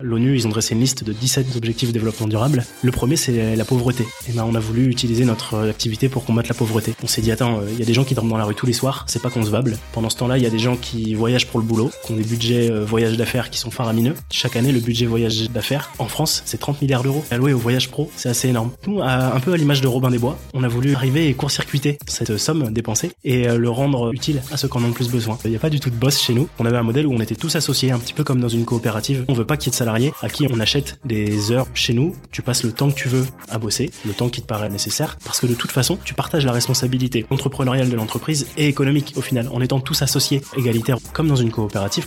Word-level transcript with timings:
L'ONU, 0.00 0.34
ils 0.34 0.46
ont 0.46 0.50
dressé 0.50 0.74
une 0.74 0.80
liste 0.80 1.04
de 1.04 1.12
17 1.12 1.56
objectifs 1.56 1.88
de 1.88 1.94
développement 1.94 2.26
durable. 2.26 2.64
Le 2.82 2.90
premier, 2.90 3.16
c'est 3.16 3.56
la 3.56 3.64
pauvreté. 3.64 4.04
Et 4.28 4.32
ben, 4.32 4.44
on 4.46 4.54
a 4.54 4.60
voulu 4.60 4.86
utiliser 4.88 5.24
notre 5.24 5.68
activité 5.68 6.08
pour 6.08 6.24
combattre 6.24 6.48
la 6.48 6.54
pauvreté. 6.54 6.94
On 7.02 7.06
s'est 7.06 7.22
dit, 7.22 7.32
attends, 7.32 7.60
il 7.70 7.78
y 7.78 7.82
a 7.82 7.86
des 7.86 7.94
gens 7.94 8.04
qui 8.04 8.14
dorment 8.14 8.28
dans 8.28 8.36
la 8.36 8.44
rue 8.44 8.54
tous 8.54 8.66
les 8.66 8.72
soirs, 8.72 9.04
c'est 9.08 9.22
pas 9.22 9.30
concevable. 9.30 9.78
Pendant 9.92 10.10
ce 10.10 10.16
temps-là, 10.16 10.38
il 10.38 10.44
y 10.44 10.46
a 10.46 10.50
des 10.50 10.58
gens 10.58 10.76
qui 10.76 11.14
voyagent 11.14 11.46
pour 11.46 11.60
le 11.60 11.66
boulot, 11.66 11.90
qui 12.04 12.12
ont 12.12 12.16
des 12.16 12.24
budgets 12.24 12.70
euh, 12.70 12.84
voyage 12.84 13.16
d'affaires 13.16 13.50
qui 13.50 13.58
sont 13.58 13.70
faramineux. 13.70 14.14
Chaque 14.30 14.56
année, 14.56 14.72
le 14.72 14.80
budget 14.80 15.06
voyage 15.06 15.50
d'affaires 15.50 15.90
en 15.98 16.08
France, 16.08 16.42
c'est 16.44 16.58
30 16.58 16.82
milliards 16.82 17.02
d'euros. 17.02 17.24
Alloué 17.30 17.52
au 17.52 17.58
voyage 17.58 17.90
pro, 17.90 18.10
c'est 18.16 18.28
assez 18.28 18.48
énorme. 18.48 18.70
Nous, 18.86 19.00
un 19.02 19.40
peu 19.40 19.52
à 19.52 19.56
l'image 19.56 19.80
de 19.80 19.88
Robin 19.88 20.10
des 20.10 20.18
Bois, 20.18 20.38
on 20.54 20.62
a 20.62 20.68
voulu 20.68 20.94
arriver 20.94 21.28
et 21.28 21.34
court-circuiter 21.34 21.98
cette 22.06 22.36
somme 22.36 22.70
dépensée 22.72 23.12
et 23.24 23.48
euh, 23.48 23.56
le 23.56 23.70
rendre 23.70 24.12
utile 24.12 24.42
à 24.52 24.56
ceux 24.56 24.68
qui 24.68 24.76
en 24.76 24.84
ont 24.84 24.88
le 24.88 24.92
plus 24.92 25.10
besoin. 25.10 25.38
Il 25.44 25.50
n'y 25.50 25.56
a 25.56 25.60
pas 25.60 25.70
du 25.70 25.80
tout 25.80 25.90
de 25.90 25.96
boss 25.96 26.20
chez 26.20 26.34
nous. 26.34 26.48
On 26.58 26.66
avait 26.66 26.76
un 26.76 26.82
modèle 26.82 27.06
où 27.06 27.12
on 27.12 27.20
était 27.20 27.34
tous 27.34 27.56
associés, 27.56 27.92
un 27.92 27.98
petit 27.98 28.12
peu 28.12 28.24
comme 28.24 28.40
dans 28.40 28.48
une 28.48 28.64
coopérative. 28.64 29.24
On 29.28 29.34
veut 29.34 29.46
pas 29.46 29.56
qu'il 29.56 29.68
y 29.68 29.70
ait 29.70 29.72
de 29.72 29.76
à 29.88 30.28
qui 30.28 30.46
on 30.50 30.60
achète 30.60 30.98
des 31.04 31.52
heures 31.52 31.66
chez 31.74 31.92
nous. 31.92 32.14
Tu 32.30 32.42
passes 32.42 32.64
le 32.64 32.72
temps 32.72 32.90
que 32.90 32.96
tu 32.96 33.08
veux 33.08 33.26
à 33.48 33.58
bosser, 33.58 33.90
le 34.04 34.12
temps 34.12 34.28
qui 34.28 34.42
te 34.42 34.46
paraît 34.46 34.68
nécessaire, 34.68 35.18
parce 35.24 35.40
que 35.40 35.46
de 35.46 35.54
toute 35.54 35.70
façon, 35.70 35.98
tu 36.04 36.14
partages 36.14 36.44
la 36.44 36.52
responsabilité 36.52 37.26
entrepreneuriale 37.30 37.88
de 37.88 37.96
l'entreprise 37.96 38.46
et 38.56 38.68
économique 38.68 39.14
au 39.16 39.22
final, 39.22 39.48
en 39.52 39.60
étant 39.60 39.80
tous 39.80 40.02
associés, 40.02 40.42
égalitaires, 40.56 40.98
comme 41.12 41.28
dans 41.28 41.36
une 41.36 41.50
coopérative. 41.50 42.06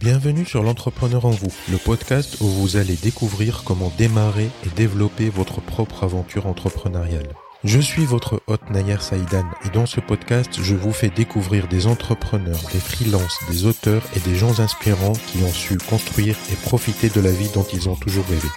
Bienvenue 0.00 0.46
sur 0.46 0.62
l'entrepreneur 0.62 1.26
en 1.26 1.30
vous, 1.30 1.52
le 1.70 1.76
podcast 1.76 2.38
où 2.40 2.46
vous 2.46 2.76
allez 2.76 2.96
découvrir 2.96 3.62
comment 3.64 3.92
démarrer 3.98 4.48
et 4.64 4.70
développer 4.74 5.28
votre 5.28 5.60
propre 5.60 6.04
aventure 6.04 6.46
entrepreneuriale. 6.46 7.28
Je 7.62 7.78
suis 7.78 8.06
votre 8.06 8.42
hôte 8.46 8.70
Nayer 8.70 9.00
Saïdan 9.00 9.44
et 9.66 9.68
dans 9.68 9.84
ce 9.84 10.00
podcast, 10.00 10.48
je 10.62 10.74
vous 10.74 10.94
fais 10.94 11.10
découvrir 11.10 11.68
des 11.68 11.86
entrepreneurs, 11.86 12.62
des 12.72 12.80
freelances, 12.80 13.38
des 13.50 13.66
auteurs 13.66 14.02
et 14.16 14.20
des 14.20 14.34
gens 14.34 14.60
inspirants 14.60 15.12
qui 15.12 15.42
ont 15.42 15.52
su 15.52 15.76
construire 15.76 16.36
et 16.50 16.56
profiter 16.56 17.10
de 17.10 17.20
la 17.20 17.30
vie 17.30 17.50
dont 17.52 17.66
ils 17.70 17.90
ont 17.90 17.96
toujours 17.96 18.24
rêvé. 18.30 18.48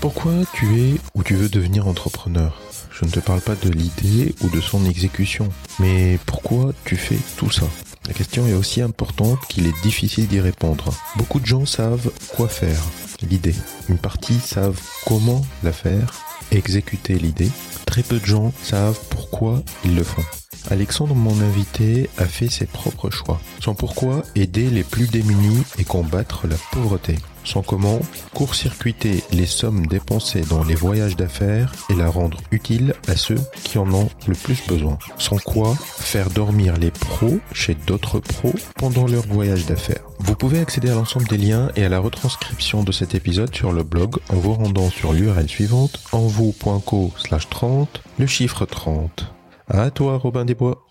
Pourquoi 0.00 0.32
tu 0.54 0.80
es 0.80 0.94
ou 1.14 1.22
tu 1.22 1.34
veux 1.34 1.50
devenir 1.50 1.86
entrepreneur? 1.86 2.58
Je 2.90 3.04
ne 3.04 3.10
te 3.10 3.20
parle 3.20 3.42
pas 3.42 3.54
de 3.54 3.68
l'idée 3.68 4.34
ou 4.40 4.48
de 4.48 4.62
son 4.62 4.86
exécution, 4.86 5.50
mais 5.78 6.18
pourquoi 6.24 6.72
tu 6.86 6.96
fais 6.96 7.18
tout 7.36 7.50
ça? 7.50 7.66
La 8.08 8.14
question 8.14 8.46
est 8.46 8.54
aussi 8.54 8.80
importante 8.80 9.40
qu'il 9.46 9.66
est 9.66 9.82
difficile 9.82 10.26
d'y 10.26 10.40
répondre. 10.40 10.94
Beaucoup 11.16 11.38
de 11.38 11.46
gens 11.46 11.66
savent 11.66 12.10
quoi 12.28 12.48
faire, 12.48 12.82
l'idée. 13.20 13.54
Une 13.90 13.98
partie 13.98 14.40
savent 14.40 14.80
comment 15.04 15.44
la 15.62 15.72
faire, 15.72 16.14
exécuter 16.50 17.14
l'idée, 17.14 17.50
Très 17.92 18.02
peu 18.02 18.18
de 18.18 18.24
gens 18.24 18.54
savent 18.62 18.98
pourquoi 19.10 19.62
ils 19.84 19.94
le 19.94 20.02
font. 20.02 20.22
Alexandre, 20.70 21.14
mon 21.14 21.38
invité, 21.42 22.08
a 22.16 22.24
fait 22.24 22.48
ses 22.48 22.64
propres 22.64 23.10
choix. 23.10 23.38
Son 23.60 23.74
pourquoi 23.74 24.22
aider 24.34 24.70
les 24.70 24.82
plus 24.82 25.08
démunis 25.08 25.62
et 25.78 25.84
combattre 25.84 26.46
la 26.46 26.56
pauvreté. 26.72 27.16
Son 27.44 27.62
comment 27.62 28.00
court-circuiter 28.34 29.22
les 29.32 29.46
sommes 29.46 29.86
dépensées 29.86 30.42
dans 30.42 30.64
les 30.64 30.74
voyages 30.74 31.16
d'affaires 31.16 31.72
et 31.90 31.94
la 31.94 32.08
rendre 32.08 32.38
utile 32.50 32.94
à 33.08 33.16
ceux 33.16 33.40
qui 33.64 33.78
en 33.78 33.92
ont 33.92 34.08
le 34.26 34.34
plus 34.34 34.66
besoin. 34.66 34.98
Son 35.18 35.36
quoi 35.38 35.74
faire 35.74 36.30
dormir 36.30 36.76
les 36.76 36.90
pros 36.90 37.38
chez 37.52 37.74
d'autres 37.74 38.20
pros 38.20 38.54
pendant 38.76 39.06
leur 39.06 39.26
voyage 39.26 39.66
d'affaires. 39.66 40.04
Vous 40.20 40.36
pouvez 40.36 40.60
accéder 40.60 40.90
à 40.90 40.94
l'ensemble 40.94 41.26
des 41.26 41.38
liens 41.38 41.70
et 41.76 41.84
à 41.84 41.88
la 41.88 41.98
retranscription 41.98 42.84
de 42.84 42.92
cet 42.92 43.14
épisode 43.14 43.54
sur 43.54 43.72
le 43.72 43.82
blog 43.82 44.16
en 44.28 44.36
vous 44.36 44.54
rendant 44.54 44.90
sur 44.90 45.12
l'URL 45.12 45.48
suivante 45.48 46.00
envou.co 46.12 47.12
slash 47.16 47.48
30, 47.48 48.02
le 48.18 48.26
chiffre 48.26 48.66
30. 48.66 49.32
À 49.68 49.90
toi 49.90 50.18
Robin 50.18 50.44
Desbois. 50.44 50.84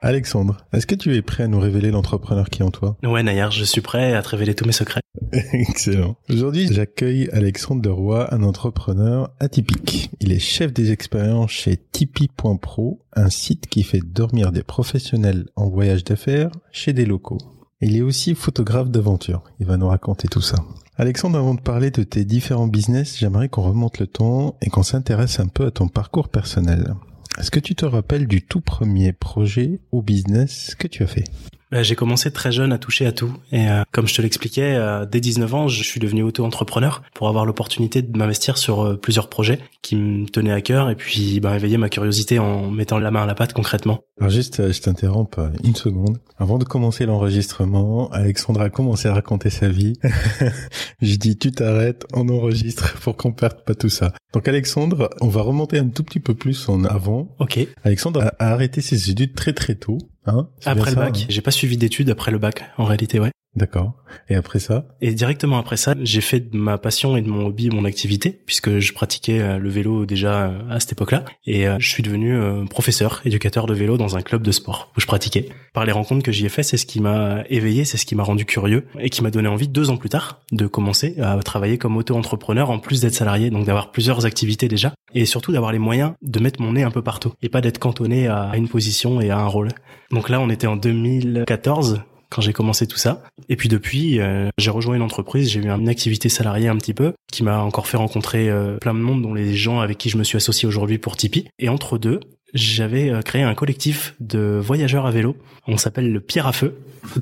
Alexandre, 0.00 0.58
est-ce 0.72 0.86
que 0.86 0.94
tu 0.94 1.16
es 1.16 1.22
prêt 1.22 1.42
à 1.42 1.48
nous 1.48 1.58
révéler 1.58 1.90
l'entrepreneur 1.90 2.50
qui 2.50 2.62
est 2.62 2.64
en 2.64 2.70
toi? 2.70 2.96
Ouais, 3.02 3.24
Nayar, 3.24 3.50
je 3.50 3.64
suis 3.64 3.80
prêt 3.80 4.14
à 4.14 4.22
te 4.22 4.28
révéler 4.28 4.54
tous 4.54 4.64
mes 4.64 4.72
secrets. 4.72 5.00
Excellent. 5.32 6.16
Aujourd'hui, 6.30 6.68
j'accueille 6.72 7.28
Alexandre 7.32 7.82
de 7.82 7.88
Roy, 7.88 8.32
un 8.32 8.44
entrepreneur 8.44 9.30
atypique. 9.40 10.10
Il 10.20 10.30
est 10.30 10.38
chef 10.38 10.72
des 10.72 10.92
expériences 10.92 11.50
chez 11.50 11.76
Tipeee.pro, 11.76 13.00
un 13.14 13.28
site 13.28 13.66
qui 13.66 13.82
fait 13.82 14.00
dormir 14.04 14.52
des 14.52 14.62
professionnels 14.62 15.46
en 15.56 15.68
voyage 15.68 16.04
d'affaires 16.04 16.52
chez 16.70 16.92
des 16.92 17.04
locaux. 17.04 17.38
Il 17.80 17.96
est 17.96 18.02
aussi 18.02 18.36
photographe 18.36 18.90
d'aventure. 18.90 19.42
Il 19.58 19.66
va 19.66 19.76
nous 19.76 19.88
raconter 19.88 20.28
tout 20.28 20.40
ça. 20.40 20.56
Alexandre, 20.96 21.38
avant 21.38 21.54
de 21.54 21.60
parler 21.60 21.90
de 21.90 22.04
tes 22.04 22.24
différents 22.24 22.66
business, 22.66 23.16
j'aimerais 23.18 23.48
qu'on 23.48 23.62
remonte 23.62 23.98
le 23.98 24.06
temps 24.06 24.56
et 24.62 24.70
qu'on 24.70 24.82
s'intéresse 24.82 25.40
un 25.40 25.46
peu 25.46 25.66
à 25.66 25.70
ton 25.70 25.88
parcours 25.88 26.28
personnel. 26.28 26.94
Est-ce 27.38 27.52
que 27.52 27.60
tu 27.60 27.76
te 27.76 27.84
rappelles 27.84 28.26
du 28.26 28.42
tout 28.42 28.60
premier 28.60 29.12
projet 29.12 29.78
ou 29.92 30.02
business 30.02 30.74
que 30.74 30.88
tu 30.88 31.04
as 31.04 31.06
fait? 31.06 31.22
Bah, 31.70 31.82
j'ai 31.82 31.94
commencé 31.94 32.30
très 32.30 32.52
jeune 32.52 32.72
à 32.72 32.78
toucher 32.78 33.06
à 33.06 33.12
tout. 33.12 33.32
Et 33.52 33.68
euh, 33.68 33.82
comme 33.92 34.08
je 34.08 34.14
te 34.14 34.22
l'expliquais, 34.22 34.74
euh, 34.74 35.04
dès 35.04 35.20
19 35.20 35.54
ans, 35.54 35.68
je 35.68 35.82
suis 35.82 36.00
devenu 36.00 36.22
auto-entrepreneur 36.22 37.02
pour 37.14 37.28
avoir 37.28 37.44
l'opportunité 37.44 38.02
de 38.02 38.16
m'investir 38.16 38.56
sur 38.56 38.80
euh, 38.84 38.96
plusieurs 38.96 39.28
projets 39.28 39.58
qui 39.82 39.96
me 39.96 40.26
tenaient 40.26 40.52
à 40.52 40.60
cœur 40.60 40.90
et 40.90 40.94
puis 40.94 41.40
bah, 41.40 41.56
éveiller 41.56 41.76
ma 41.76 41.88
curiosité 41.88 42.38
en 42.38 42.70
mettant 42.70 42.98
la 42.98 43.10
main 43.10 43.22
à 43.22 43.26
la 43.26 43.34
pâte 43.34 43.52
concrètement. 43.52 44.00
Alors 44.18 44.30
juste, 44.30 44.72
je 44.72 44.80
t'interromps 44.80 45.38
une 45.62 45.76
seconde. 45.76 46.18
Avant 46.38 46.58
de 46.58 46.64
commencer 46.64 47.06
l'enregistrement, 47.06 48.10
Alexandre 48.10 48.60
a 48.62 48.70
commencé 48.70 49.08
à 49.08 49.14
raconter 49.14 49.50
sa 49.50 49.68
vie. 49.68 49.94
je 51.00 51.16
dis, 51.16 51.36
tu 51.36 51.52
t'arrêtes, 51.52 52.06
on 52.12 52.28
enregistre 52.28 52.98
pour 53.00 53.16
qu'on 53.16 53.32
perde 53.32 53.62
pas 53.64 53.74
tout 53.74 53.88
ça. 53.88 54.12
Donc 54.32 54.48
Alexandre, 54.48 55.10
on 55.20 55.28
va 55.28 55.42
remonter 55.42 55.78
un 55.78 55.88
tout 55.88 56.02
petit 56.02 56.20
peu 56.20 56.34
plus 56.34 56.68
en 56.68 56.84
avant. 56.84 57.28
Ok. 57.38 57.60
Alexandre 57.84 58.22
a, 58.22 58.44
a 58.44 58.52
arrêté 58.52 58.80
ses 58.80 59.10
études 59.10 59.34
très 59.34 59.52
très 59.52 59.74
tôt. 59.74 59.98
Hein 60.28 60.48
après 60.64 60.90
le 60.90 60.96
bac, 60.96 61.26
j'ai 61.28 61.40
pas 61.40 61.50
suivi 61.50 61.76
d'études 61.76 62.10
après 62.10 62.30
le 62.30 62.38
bac, 62.38 62.64
en 62.76 62.84
réalité, 62.84 63.18
ouais. 63.18 63.30
D'accord. 63.56 63.94
Et 64.28 64.34
après 64.34 64.60
ça? 64.60 64.86
Et 65.00 65.12
directement 65.14 65.58
après 65.58 65.76
ça, 65.76 65.94
j'ai 66.02 66.20
fait 66.20 66.40
de 66.40 66.56
ma 66.56 66.78
passion 66.78 67.16
et 67.16 67.22
de 67.22 67.28
mon 67.28 67.46
hobby 67.46 67.70
mon 67.70 67.84
activité, 67.84 68.40
puisque 68.46 68.78
je 68.78 68.92
pratiquais 68.92 69.40
euh, 69.40 69.58
le 69.58 69.68
vélo 69.68 70.06
déjà 70.06 70.44
euh, 70.44 70.58
à 70.70 70.80
cette 70.80 70.92
époque-là. 70.92 71.24
Et 71.46 71.66
euh, 71.66 71.76
je 71.80 71.88
suis 71.88 72.02
devenu 72.02 72.38
professeur, 72.68 73.20
éducateur 73.24 73.66
de 73.66 73.74
vélo 73.74 73.96
dans 73.96 74.16
un 74.16 74.22
club 74.22 74.42
de 74.42 74.52
sport 74.52 74.92
où 74.96 75.00
je 75.00 75.06
pratiquais. 75.06 75.48
Par 75.72 75.84
les 75.84 75.92
rencontres 75.92 76.22
que 76.22 76.30
j'y 76.30 76.46
ai 76.46 76.48
fait, 76.48 76.62
c'est 76.62 76.76
ce 76.76 76.86
qui 76.86 77.00
m'a 77.00 77.42
éveillé, 77.48 77.84
c'est 77.84 77.96
ce 77.96 78.06
qui 78.06 78.14
m'a 78.14 78.22
rendu 78.22 78.44
curieux 78.44 78.86
et 79.00 79.10
qui 79.10 79.22
m'a 79.22 79.30
donné 79.30 79.48
envie 79.48 79.68
deux 79.68 79.90
ans 79.90 79.96
plus 79.96 80.08
tard 80.08 80.40
de 80.52 80.66
commencer 80.66 81.16
à 81.20 81.36
travailler 81.42 81.78
comme 81.78 81.96
auto-entrepreneur 81.96 82.70
en 82.70 82.78
plus 82.78 83.00
d'être 83.00 83.14
salarié, 83.14 83.50
donc 83.50 83.66
d'avoir 83.66 83.90
plusieurs 83.90 84.26
activités 84.26 84.68
déjà 84.68 84.92
et 85.14 85.24
surtout 85.24 85.52
d'avoir 85.52 85.72
les 85.72 85.78
moyens 85.78 86.12
de 86.22 86.40
mettre 86.40 86.60
mon 86.60 86.72
nez 86.72 86.82
un 86.82 86.90
peu 86.90 87.02
partout 87.02 87.32
et 87.42 87.48
pas 87.48 87.60
d'être 87.60 87.78
cantonné 87.78 88.28
à 88.28 88.52
une 88.56 88.68
position 88.68 89.20
et 89.20 89.30
à 89.30 89.38
un 89.38 89.46
rôle. 89.46 89.70
Donc 90.10 90.28
là, 90.28 90.40
on 90.40 90.50
était 90.50 90.66
en 90.66 90.76
2014 90.76 92.02
quand 92.30 92.42
j'ai 92.42 92.52
commencé 92.52 92.86
tout 92.86 92.98
ça. 92.98 93.22
Et 93.48 93.56
puis 93.56 93.68
depuis, 93.68 94.20
euh, 94.20 94.48
j'ai 94.58 94.70
rejoint 94.70 94.96
une 94.96 95.02
entreprise, 95.02 95.50
j'ai 95.50 95.60
eu 95.60 95.68
une 95.68 95.88
activité 95.88 96.28
salariée 96.28 96.68
un 96.68 96.76
petit 96.76 96.94
peu, 96.94 97.14
qui 97.32 97.42
m'a 97.42 97.60
encore 97.60 97.86
fait 97.86 97.96
rencontrer 97.96 98.48
euh, 98.48 98.76
plein 98.78 98.94
de 98.94 99.00
monde, 99.00 99.22
dont 99.22 99.34
les 99.34 99.54
gens 99.54 99.80
avec 99.80 99.98
qui 99.98 100.10
je 100.10 100.18
me 100.18 100.24
suis 100.24 100.36
associé 100.36 100.68
aujourd'hui 100.68 100.98
pour 100.98 101.16
Tipeee. 101.16 101.48
Et 101.58 101.68
entre 101.68 101.98
deux, 101.98 102.20
j'avais 102.54 103.10
euh, 103.10 103.22
créé 103.22 103.42
un 103.42 103.54
collectif 103.54 104.14
de 104.20 104.60
voyageurs 104.62 105.06
à 105.06 105.10
vélo. 105.10 105.36
On 105.66 105.76
s'appelle 105.76 106.12
le 106.12 106.20
Pierre 106.20 106.46
à 106.46 106.52
Feu, 106.52 106.78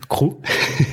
crew. 0.08 0.36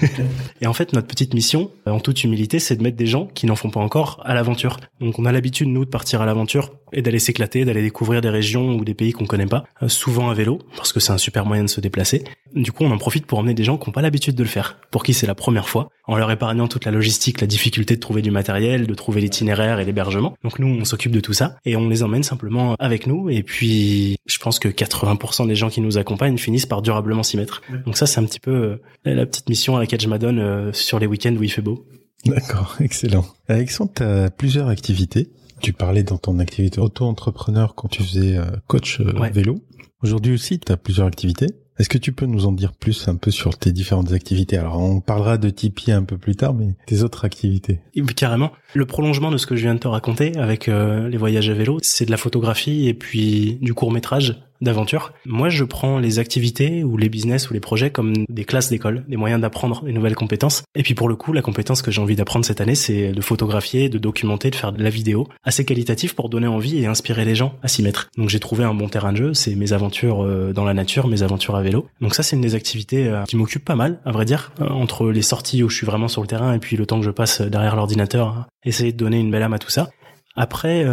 et 0.62 0.68
en 0.68 0.74
fait, 0.74 0.94
notre 0.94 1.08
petite 1.08 1.34
mission, 1.34 1.72
en 1.86 2.00
toute 2.00 2.24
humilité, 2.24 2.60
c'est 2.60 2.76
de 2.76 2.84
mettre 2.84 2.98
des 2.98 3.06
gens 3.06 3.28
qui 3.28 3.46
n'en 3.46 3.56
font 3.56 3.70
pas 3.70 3.80
encore 3.80 4.22
à 4.26 4.34
l'aventure. 4.34 4.80
Donc 5.00 5.20
on 5.20 5.26
a 5.26 5.32
l'habitude, 5.32 5.68
nous, 5.68 5.86
de 5.86 5.90
partir 5.90 6.22
à 6.22 6.26
l'aventure 6.26 6.72
et 6.92 7.02
d'aller 7.02 7.20
s'éclater, 7.20 7.66
d'aller 7.66 7.82
découvrir 7.82 8.22
des 8.22 8.30
régions 8.30 8.76
ou 8.76 8.84
des 8.86 8.94
pays 8.94 9.12
qu'on 9.12 9.26
connaît 9.26 9.46
pas, 9.46 9.66
souvent 9.88 10.30
à 10.30 10.34
vélo, 10.34 10.60
parce 10.78 10.94
que 10.94 11.00
c'est 11.00 11.12
un 11.12 11.18
super 11.18 11.46
moyen 11.46 11.64
de 11.64 11.70
se 11.70 11.82
déplacer. 11.82 12.24
Du 12.56 12.72
coup, 12.72 12.84
on 12.84 12.92
en 12.92 12.98
profite 12.98 13.26
pour 13.26 13.40
emmener 13.40 13.54
des 13.54 13.64
gens 13.64 13.78
qui 13.78 13.90
n'ont 13.90 13.94
pas 13.94 14.02
l'habitude 14.02 14.36
de 14.36 14.44
le 14.44 14.50
faire, 14.50 14.78
pour 14.92 15.04
qui 15.04 15.14
c'est 15.14 15.26
la 15.26 15.36
première 15.36 15.68
fois, 15.68 15.90
en 16.06 16.18
leur 16.18 16.30
épargnant 16.30 16.68
toute 16.68 16.86
la 16.86 16.92
logistique, 16.92 17.42
la 17.42 17.48
difficulté 17.48 17.96
de 17.96 18.00
trouver 18.00 18.22
du 18.22 18.32
matériel, 18.32 18.86
de 18.86 18.94
trouver 18.94 19.22
l'itinéraire 19.22 19.80
et 19.80 19.86
l'hébergement. 19.86 20.36
Donc 20.44 20.60
nous, 20.60 20.68
on 20.68 20.86
s'occupe 20.86 21.12
de 21.12 21.20
tout 21.20 21.34
ça 21.34 21.58
et 21.66 21.76
on 21.76 21.90
les 21.90 22.04
emmène 22.04 22.24
simplement 22.24 22.76
avec 22.80 23.08
nous. 23.08 23.30
Et 23.30 23.44
puis, 23.44 24.18
je 24.26 24.38
pense 24.38 24.60
que 24.60 24.68
80% 24.68 25.48
des 25.48 25.56
gens 25.56 25.70
qui 25.70 25.82
nous 25.82 25.98
accompagnent 25.98 26.38
finissent 26.38 26.66
par 26.66 26.82
durablement 26.82 27.24
s'y 27.24 27.38
mettre. 27.38 27.62
Donc 27.86 27.98
ça, 27.98 28.06
c'est 28.06 28.20
un 28.20 28.26
petit 28.26 28.40
peu 28.40 28.52
euh, 28.52 28.82
la 29.06 29.26
petite 29.26 29.50
mission 29.50 29.76
à 29.76 29.80
laquelle 29.80 30.02
je 30.02 30.08
m'adonne 30.08 30.40
euh, 30.40 30.74
sur 30.74 31.00
les 31.00 31.08
week-ends 31.08 31.36
où 31.36 31.44
il 31.44 31.52
fait 31.52 31.62
beau. 31.62 31.88
D'accord, 32.26 32.78
excellent. 32.82 33.26
Alexandre, 33.48 33.92
tu 33.96 34.04
as 34.04 34.30
plusieurs 34.30 34.68
activités. 34.68 35.30
Tu 35.62 35.74
parlais 35.74 36.04
dans 36.04 36.18
ton 36.18 36.40
activité 36.40 36.80
auto-entrepreneur 36.80 37.74
quand 37.74 37.88
tu 37.88 38.04
faisais 38.04 38.38
euh, 38.38 38.46
coach 38.68 39.00
vélo. 39.00 39.60
Aujourd'hui 40.02 40.34
aussi, 40.34 40.60
tu 40.60 40.72
as 40.72 40.78
plusieurs 40.78 41.08
activités. 41.08 41.48
Est-ce 41.84 41.90
que 41.90 41.98
tu 41.98 42.14
peux 42.14 42.26
nous 42.26 42.46
en 42.46 42.54
dire 42.54 42.72
plus 42.72 43.10
un 43.10 43.18
peu 43.18 43.30
sur 43.30 43.58
tes 43.58 43.74
différentes 43.74 44.14
activités? 44.14 44.56
Alors, 44.56 44.80
on 44.80 45.02
parlera 45.02 45.38
de 45.38 45.50
Tipeee 45.50 45.92
un 45.92 46.04
peu 46.04 46.18
plus 46.18 46.34
tard, 46.34 46.54
mais 46.54 46.76
tes 46.88 47.04
autres 47.04 47.26
activités. 47.26 47.82
Carrément. 48.16 48.54
Le 48.74 48.86
prolongement 48.86 49.32
de 49.32 49.38
ce 49.38 49.46
que 49.46 49.58
je 49.58 49.64
viens 49.64 49.74
de 49.74 49.80
te 49.80 49.90
raconter 49.90 50.38
avec 50.38 50.68
les 50.68 51.18
voyages 51.18 51.50
à 51.50 51.54
vélo, 51.54 51.80
c'est 51.82 52.06
de 52.06 52.12
la 52.12 52.16
photographie 52.16 52.88
et 52.88 52.94
puis 52.94 53.58
du 53.62 53.74
court 53.74 53.92
métrage 53.92 54.42
d'aventure. 54.62 55.14
Moi, 55.26 55.50
je 55.50 55.64
prends 55.64 56.00
les 56.00 56.20
activités 56.20 56.84
ou 56.84 56.98
les 56.98 57.10
business 57.10 57.50
ou 57.50 57.54
les 57.54 57.60
projets 57.60 57.90
comme 57.90 58.14
des 58.30 58.46
classes 58.46 58.70
d'école, 58.70 59.04
des 59.08 59.18
moyens 59.18 59.42
d'apprendre 59.42 59.84
des 59.84 59.94
nouvelles 59.94 60.16
compétences. 60.16 60.64
Et 60.76 60.84
puis 60.84 60.96
pour 60.96 61.10
le 61.10 61.16
coup, 61.16 61.34
la 61.34 61.42
compétence 61.42 61.82
que 61.82 61.92
j'ai 61.92 62.02
envie 62.02 62.16
d'apprendre 62.16 62.46
cette 62.46 62.62
année, 62.62 62.76
c'est 62.76 63.12
de 63.12 63.22
photographier, 63.22 63.90
de 63.90 63.98
documenter, 63.98 64.50
de 64.50 64.56
faire 64.56 64.72
de 64.72 64.84
la 64.84 64.90
vidéo 64.90 65.28
assez 65.44 65.66
qualitative 65.66 66.16
pour 66.16 66.30
donner 66.30 66.48
envie 66.48 66.80
et 66.80 66.86
inspirer 66.86 67.26
les 67.26 67.36
gens 67.36 67.56
à 67.62 67.68
s'y 67.68 67.84
mettre. 67.84 68.10
Donc 68.18 68.30
j'ai 68.30 68.40
trouvé 68.40 68.64
un 68.64 68.74
bon 68.74 68.90
terrain 68.90 69.12
de 69.12 69.18
jeu, 69.18 69.34
c'est 69.34 69.56
mes 69.56 69.74
aventures 69.74 70.24
euh, 70.24 70.54
dans 70.54 70.66
la 70.66 70.74
nature, 70.74 71.08
mes 71.08 71.24
aventures 71.24 71.56
à 71.56 71.62
vélo. 71.62 71.88
Donc 72.02 72.16
ça, 72.16 72.24
c'est 72.24 72.36
une 72.36 72.42
des 72.42 72.56
activités 72.56 73.08
euh, 73.08 73.24
qui 73.24 73.36
m'occupe 73.36 73.66
pas 73.66 73.76
mal, 73.76 74.00
à 74.06 74.12
vrai 74.12 74.26
dire, 74.26 74.52
euh, 74.62 74.68
entre 74.70 75.10
les 75.10 75.22
sorties 75.22 75.64
où 75.64 75.70
je 75.70 75.76
suis 75.76 75.86
vraiment 75.86 76.08
sur 76.08 76.22
le 76.22 76.28
terrain 76.28 76.54
et 76.54 76.60
puis 76.60 76.78
le 76.78 76.86
temps 76.86 77.00
que 77.00 77.06
je 77.06 77.12
passe 77.12 77.42
derrière 77.42 77.76
l'ordinateur, 77.76 78.48
essayer 78.64 78.92
de 78.92 78.98
donner 78.98 79.20
une 79.20 79.32
belle 79.32 79.44
âme 79.44 79.54
à 79.54 79.60
tout 79.60 79.70
ça. 79.70 79.90
Après, 80.36 80.84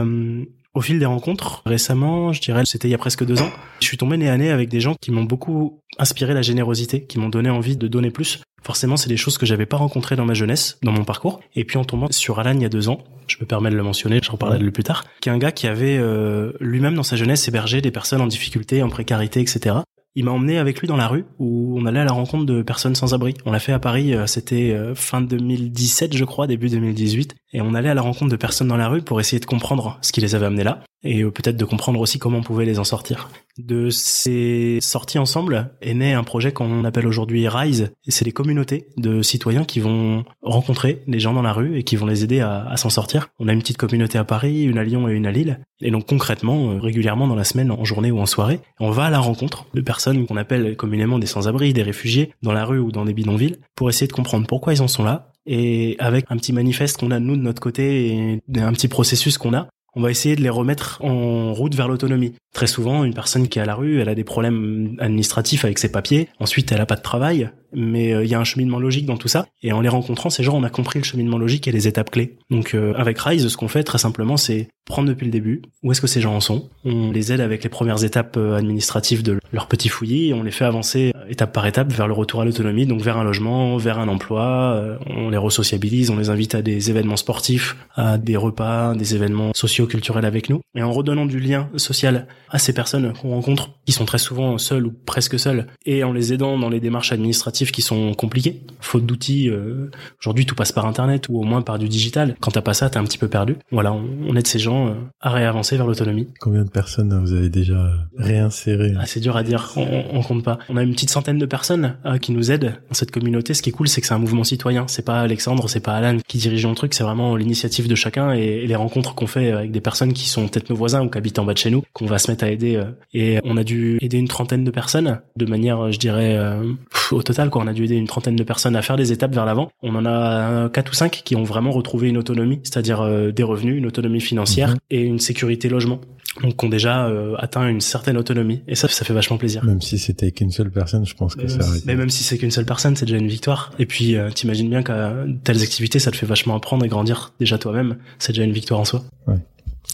au 0.75 0.81
fil 0.81 0.99
des 0.99 1.07
rencontres, 1.07 1.63
récemment, 1.67 2.33
je 2.33 2.41
dirais, 2.41 2.63
c'était 2.65 2.89
il 2.89 2.93
y 2.93 2.95
a 2.95 2.99
presque 2.99 3.25
deux 3.25 3.43
ans, 3.43 3.51
je 3.81 3.87
suis 3.87 3.97
tombé 3.97 4.17
nez 4.17 4.29
à 4.29 4.37
nez 4.37 4.51
avec 4.51 4.69
des 4.69 4.81
gens 4.81 4.95
qui 5.01 5.11
m'ont 5.11 5.25
beaucoup 5.25 5.81
inspiré 5.99 6.33
la 6.33 6.43
générosité, 6.43 7.05
qui 7.05 7.19
m'ont 7.19 7.29
donné 7.29 7.51
envie 7.51 7.77
de 7.77 7.89
donner 7.89 8.11
plus. 8.11 8.41
Forcément, 8.63 8.97
c'est 8.97 9.09
des 9.09 9.17
choses 9.17 9.39
que 9.39 9.47
j'avais 9.47 9.67
pas 9.67 9.79
rencontrées 9.79 10.17
dans 10.17 10.27
ma 10.27 10.35
jeunesse, 10.35 10.79
dans 10.83 10.93
mon 10.93 11.05
parcours. 11.05 11.41
Et 11.57 11.65
puis 11.65 11.79
en 11.79 11.85
tombant 11.85 12.09
sur 12.11 12.39
Alan 12.39 12.53
il 12.55 12.63
y 12.63 12.67
a 12.67 12.69
deux 12.69 12.89
ans, 12.89 12.99
je 13.27 13.37
me 13.41 13.47
permets 13.47 13.71
de 13.71 13.77
le 13.77 13.83
mentionner, 13.83 14.21
j'en 14.23 14.37
parlerai 14.37 14.59
de 14.59 14.71
plus 14.71 14.85
tard, 14.85 15.05
qui 15.21 15.29
est 15.29 15.33
un 15.33 15.39
gars 15.39 15.53
qui 15.53 15.67
avait 15.67 15.99
euh, 15.99 16.53
lui-même 16.61 16.95
dans 16.95 17.03
sa 17.03 17.17
jeunesse 17.17 17.49
hébergé 17.49 17.81
des 17.81 17.91
personnes 17.91 18.21
en 18.21 18.27
difficulté, 18.27 18.83
en 18.83 18.89
précarité, 18.89 19.41
etc 19.41 19.81
il 20.15 20.25
m'a 20.25 20.33
emmené 20.33 20.59
avec 20.59 20.81
lui 20.81 20.89
dans 20.89 20.97
la 20.97 21.07
rue 21.07 21.25
où 21.39 21.79
on 21.79 21.87
allait 21.87 22.01
à 22.01 22.05
la 22.05 22.13
rencontre 22.13 22.45
de 22.45 22.63
personnes 22.63 22.95
sans 22.95 23.15
abri. 23.15 23.35
On 23.45 23.53
l'a 23.53 23.61
fait 23.61 23.73
à 23.73 23.79
Paris, 23.79 24.15
euh, 24.15 24.27
c'était 24.27 24.73
euh, 24.73 24.95
fin 24.95 25.21
2017 25.21 26.17
je 26.17 26.25
crois, 26.25 26.47
début 26.47 26.69
2018, 26.69 27.35
et 27.53 27.61
on 27.61 27.75
allait 27.75 27.89
à 27.89 27.95
la 27.95 28.03
rencontre 28.03 28.31
de 28.31 28.37
personnes 28.37 28.69
dans 28.69 28.77
la 28.77 28.89
rue 28.89 29.03
pour 29.03 29.21
essayer 29.21 29.41
de 29.41 29.47
comprendre 29.47 29.99
ce 30.03 30.13
qui 30.13 30.21
les 30.21 30.35
avait 30.35 30.47
amenés 30.47 30.65
là 30.65 30.81
et 31.03 31.23
euh, 31.23 31.31
peut-être 31.31 31.57
de 31.57 31.65
comprendre 31.65 32.01
aussi 32.01 32.19
comment 32.19 32.39
on 32.39 32.43
pouvait 32.43 32.65
les 32.65 32.79
en 32.79 32.85
sortir. 32.85 33.31
De 33.59 33.91
ces 33.91 34.79
sorties 34.81 35.19
ensemble 35.19 35.73
est 35.81 35.95
né 35.95 36.13
un 36.13 36.25
projet 36.25 36.53
qu'on 36.53 36.85
appelle 36.85 37.07
aujourd'hui 37.07 37.49
Rise, 37.49 37.93
c'est 38.09 38.25
des 38.25 38.33
communautés 38.33 38.87
de 38.97 39.23
citoyens 39.23 39.65
qui 39.65 39.81
vont 39.81 40.25
rencontrer 40.43 41.03
les 41.07 41.21
gens 41.21 41.33
dans 41.33 41.43
la 41.43 41.53
rue 41.53 41.79
et 41.79 41.83
qui 41.83 41.97
vont 41.97 42.07
les 42.07 42.25
aider 42.25 42.41
à, 42.41 42.67
à 42.69 42.77
s'en 42.77 42.91
sortir. 42.91 43.29
On 43.39 43.49
a 43.49 43.53
une 43.53 43.61
petite 43.61 43.77
communauté 43.77 44.19
à 44.19 44.25
Paris, 44.25 44.65
une 44.65 44.79
à 44.79 44.85
Lyon 44.85 45.09
et 45.09 45.13
une 45.13 45.27
à 45.27 45.33
Lille, 45.33 45.61
et 45.83 45.91
donc 45.91 46.07
concrètement, 46.07 46.79
régulièrement 46.79 47.27
dans 47.27 47.35
la 47.35 47.45
semaine, 47.45 47.71
en 47.71 47.85
journée 47.85 48.11
ou 48.11 48.21
en 48.21 48.27
soirée, 48.27 48.61
on 48.79 48.91
va 48.91 49.05
à 49.05 49.11
la 49.11 49.19
rencontre 49.19 49.67
de 49.75 49.81
personnes 49.81 50.27
qu'on 50.27 50.37
appelle 50.37 50.77
communément 50.77 51.19
des 51.19 51.27
sans-abri, 51.27 51.73
des 51.73 51.83
réfugiés, 51.83 52.33
dans 52.43 52.53
la 52.53 52.65
rue 52.65 52.79
ou 52.79 52.93
dans 52.93 53.05
des 53.05 53.15
bidonvilles, 53.15 53.57
pour 53.75 53.89
essayer 53.89 54.07
de 54.07 54.13
comprendre 54.13 54.47
pourquoi 54.47 54.75
ils 54.75 54.83
en 54.83 54.89
sont 54.89 55.05
là. 55.05 55.30
Et 55.47 55.97
avec 55.99 56.27
un 56.31 56.37
petit 56.37 56.53
manifeste 56.53 56.99
qu'on 56.99 57.11
a 57.11 57.19
nous 57.19 57.37
de 57.37 57.43
notre 57.43 57.61
côté 57.61 58.09
et 58.09 58.61
un 58.61 58.73
petit 58.73 58.89
processus 58.89 59.39
qu'on 59.39 59.55
a, 59.55 59.69
on 59.95 60.01
va 60.03 60.11
essayer 60.11 60.37
de 60.37 60.43
les 60.43 60.51
remettre 60.51 61.03
en 61.03 61.53
route 61.53 61.75
vers 61.75 61.89
l'autonomie. 61.89 62.35
Très 62.53 62.67
souvent, 62.67 63.05
une 63.05 63.15
personne 63.15 63.49
qui 63.49 63.59
est 63.59 63.63
à 63.63 63.65
la 63.65 63.75
rue, 63.75 64.01
elle 64.01 64.09
a 64.09 64.15
des 64.15 64.25
problèmes 64.25 64.97
administratifs 64.99 65.65
avec 65.65 65.79
ses 65.79 65.91
papiers. 65.91 66.29
Ensuite, 66.41 66.73
elle 66.73 66.81
a 66.81 66.87
pas 66.87 66.97
de 66.97 67.03
travail, 67.03 67.51
mais 67.73 68.13
euh, 68.13 68.25
il 68.25 68.31
y 68.31 68.35
a 68.35 68.41
un 68.41 68.45
cheminement 68.45 68.81
logique 68.81 69.07
dans 69.07 69.17
tout 69.17 69.29
ça. 69.29 69.47
Et 69.63 69.73
en 69.73 69.81
les 69.81 69.89
rencontrant, 69.89 70.31
ces 70.31 70.43
gens, 70.43 70.57
on 70.57 70.65
a 70.65 70.71
compris 70.71 70.99
le 70.99 71.05
cheminement 71.05 71.39
logique 71.39 71.69
et 71.69 71.73
les 71.73 71.87
étapes 71.87 72.11
clés. 72.11 72.39
Donc, 72.51 72.75
euh, 72.75 72.93
avec 72.97 73.19
Rise, 73.21 73.47
ce 73.47 73.57
qu'on 73.57 73.69
fait 73.69 73.85
très 73.85 73.99
simplement, 73.99 74.37
c'est 74.37 74.69
prendre 74.85 75.09
depuis 75.09 75.27
le 75.27 75.31
début 75.31 75.63
où 75.85 75.93
est-ce 75.93 76.01
que 76.01 76.09
ces 76.09 76.21
gens 76.21 76.35
en 76.35 76.41
sont. 76.41 76.69
On 76.85 77.13
les 77.13 77.33
aide 77.33 77.41
avec 77.41 77.63
les 77.63 77.69
premières 77.69 78.03
étapes 78.03 78.37
euh, 78.37 78.57
administratives 78.57 79.23
de 79.23 79.39
leur 79.53 79.69
petit 79.69 79.89
fouillis 79.89 80.35
on 80.35 80.43
les 80.43 80.51
fait 80.51 80.65
avancer 80.65 81.13
étape 81.29 81.53
par 81.53 81.67
étape 81.67 81.93
vers 81.93 82.09
le 82.09 82.13
retour 82.13 82.41
à 82.41 82.45
l'autonomie, 82.45 82.87
donc 82.87 83.01
vers 83.01 83.17
un 83.17 83.25
logement, 83.25 83.77
vers 83.77 84.01
un 84.01 84.09
emploi. 84.09 84.99
On 85.07 85.31
les 85.31 85.37
resociabilise, 85.37 86.11
on 86.11 86.17
les 86.17 86.31
invite 86.31 86.55
à 86.55 86.63
des 86.63 86.91
événements 86.91 87.17
sportifs, 87.17 87.77
à 87.95 88.19
des 88.19 88.37
repas, 88.37 88.95
des 88.95 89.15
événements 89.15 89.53
socio-culturels 89.81 90.25
avec 90.25 90.51
nous. 90.51 90.61
Et 90.75 90.83
en 90.83 90.93
redonnant 90.93 91.27
du 91.27 91.41
lien 91.41 91.69
social 91.77 92.27
à 92.49 92.59
ces 92.59 92.73
personnes 92.73 93.13
qu'on 93.13 93.31
rencontre, 93.31 93.71
qui 93.87 93.93
sont 93.93 94.05
très 94.05 94.19
souvent 94.19 94.59
seules 94.59 94.87
ou 94.87 94.93
presque 94.93 95.39
seules, 95.39 95.67
et 95.87 96.05
en 96.05 96.13
les 96.13 96.33
aidant 96.33 96.59
dans 96.59 96.69
les 96.69 96.81
démarches 96.81 97.13
administratives 97.13 97.71
qui 97.71 97.83
sont 97.83 98.15
compliquées, 98.15 98.63
faute 98.81 99.07
d'outils. 99.07 99.49
Euh, 99.49 99.91
aujourd'hui, 100.21 100.47
tout 100.47 100.55
passe 100.55 100.73
par 100.73 100.87
Internet 100.87 101.29
ou 101.29 101.39
au 101.39 101.43
moins 101.43 101.63
par 101.63 101.79
du 101.79 101.89
digital. 101.89 102.37
Quand 102.41 102.51
t'as 102.51 102.63
pas 102.63 102.75
ça, 102.75 102.91
t'es 102.91 102.99
un 102.99 103.05
petit 103.05 103.19
peu 103.19 103.29
perdu. 103.29 103.57
Voilà, 103.71 103.93
on, 103.93 104.37
aide 104.37 104.47
ces 104.47 104.59
gens 104.59 104.89
euh, 104.89 104.95
à 105.21 105.31
réavancer 105.31 105.77
vers 105.77 105.87
l'autonomie. 105.87 106.29
Combien 106.41 106.65
de 106.65 106.71
personnes 106.71 107.19
vous 107.21 107.33
avez 107.33 107.49
déjà 107.49 107.93
réinséré? 108.17 108.95
Ah, 108.99 109.07
C'est 109.07 109.21
dur 109.21 109.37
à 109.37 109.43
dire, 109.43 109.73
on, 109.77 110.05
on, 110.13 110.23
compte 110.23 110.45
pas. 110.45 110.59
On 110.69 110.77
a 110.77 110.83
une 110.83 110.93
petite 110.93 111.11
centaine 111.11 111.39
de 111.39 111.47
personnes 111.47 111.97
euh, 112.05 112.19
qui 112.19 112.33
nous 112.33 112.51
aident 112.51 112.81
dans 112.89 112.95
cette 112.95 113.11
communauté. 113.11 113.55
Ce 113.55 113.63
qui 113.63 113.71
est 113.71 113.73
cool, 113.73 113.89
c'est 113.89 114.01
que 114.01 114.07
c'est 114.07 114.15
un 114.15 114.19
mouvement 114.19 114.45
citoyen. 114.45 114.87
C'est 114.89 115.05
pas 115.05 115.21
Alexandre, 115.21 115.69
c'est 115.69 115.81
pas 115.81 115.95
Alan 115.95 116.19
qui 116.27 116.39
dirige 116.39 116.67
le 116.67 116.75
truc, 116.75 116.95
c'est 116.95 117.05
vraiment 117.05 117.37
l'initiative 117.37 117.89
de 117.89 117.95
chacun 117.95 118.35
et, 118.35 118.41
et 118.41 118.67
les 118.67 118.77
rencontres 118.77 119.15
qu'on 119.15 119.27
fait 119.27 119.53
avec 119.53 119.70
des 119.71 119.81
personnes 119.81 120.13
qui 120.13 120.29
sont 120.29 120.49
peut-être 120.49 120.71
nos 120.71 120.77
voisins 120.77 121.03
ou 121.03 121.09
qui 121.09 121.19
habitent 121.19 121.39
en 121.39 121.45
bas 121.45 121.53
de 121.53 121.59
chez 121.59 121.71
nous, 121.71 121.83
qu'on 121.93 122.07
va 122.07 122.19
se 122.19 122.31
mettre 122.31 122.45
à 122.45 122.51
aider. 122.51 122.77
Euh, 122.77 122.85
et 123.15 123.39
on 123.45 123.57
a 123.57 123.65
dû 123.65 123.99
aider 124.01 124.19
une 124.19 124.29
trentaine 124.29 124.65
de 124.65 124.71
personnes 124.71 125.21
de 125.37 125.47
manière, 125.47 125.93
je 125.93 125.99
dirais, 125.99 126.37
euh, 126.37 126.73
au 127.11 127.23
total, 127.23 127.51
quoi. 127.51 127.63
On 127.63 127.67
a 127.67 127.73
dû 127.73 127.85
aider 127.85 127.97
une 127.97 128.07
trentaine 128.07 128.37
de 128.37 128.43
personnes 128.43 128.77
à 128.77 128.83
faire 128.83 128.97
des 128.97 129.13
étapes 129.13 129.35
vers 129.35 129.47
l'avant. 129.47 129.71
On 129.83 129.95
en 129.95 130.07
a 130.07 130.69
quatre 130.71 130.91
ou 130.91 130.95
cinq 130.95 131.23
qui 131.25 131.37
ont 131.37 131.45
vraiment 131.45 131.71
retrouvé 131.71 132.09
une 132.09 132.19
autonomie, 132.19 132.61
c'est-à-dire 132.63 133.01
euh, 133.01 133.31
des 133.33 133.43
revenus, 133.43 133.77
une 133.77 133.87
autonomie 133.87 134.21
financière 134.21 134.71
mhm. 134.71 134.79
et 134.91 135.01
une 135.03 135.19
sécurité 135.19 135.69
logement 135.69 136.01
donc 136.43 136.63
ont 136.63 136.69
déjà 136.69 137.13
atteint 137.39 137.67
une 137.69 137.81
certaine 137.81 138.17
autonomie 138.17 138.63
et 138.69 138.77
ça 138.77 138.87
ça 138.87 139.05
fait 139.05 139.13
vachement 139.13 139.37
plaisir 139.37 139.65
même 139.65 139.83
si 139.83 139.99
c'était 139.99 140.31
qu'une 140.31 140.53
seule 140.53 140.71
personne 140.71 141.05
je 141.05 141.15
pense 141.17 141.35
que 141.35 141.49
ça 141.49 141.59
mais 141.87 141.97
même 141.97 142.09
si 142.09 142.23
c'est 142.23 142.39
qu'une 142.39 142.53
seule 142.53 142.65
personne 142.65 142.95
c'est 142.95 143.05
déjà 143.05 143.19
une 143.19 143.27
victoire 143.27 143.73
et 143.81 143.87
puis 143.87 144.15
t'imagines 144.33 144.71
bien 144.71 144.85
qu'à 144.85 145.13
telles 145.43 145.61
activités 145.61 145.99
ça 145.99 146.13
te 146.13 146.17
fait 146.17 146.27
vachement 146.27 146.55
apprendre 146.55 146.85
et 146.85 146.89
grandir 146.89 147.33
déjà 147.41 147.59
toi-même 147.59 147.97
c'est 148.21 148.33
déjà 148.33 148.45
une 148.45 148.53
victoire 148.53 148.79
en 148.79 148.85
soi 148.85 149.03
ouais 149.27 149.39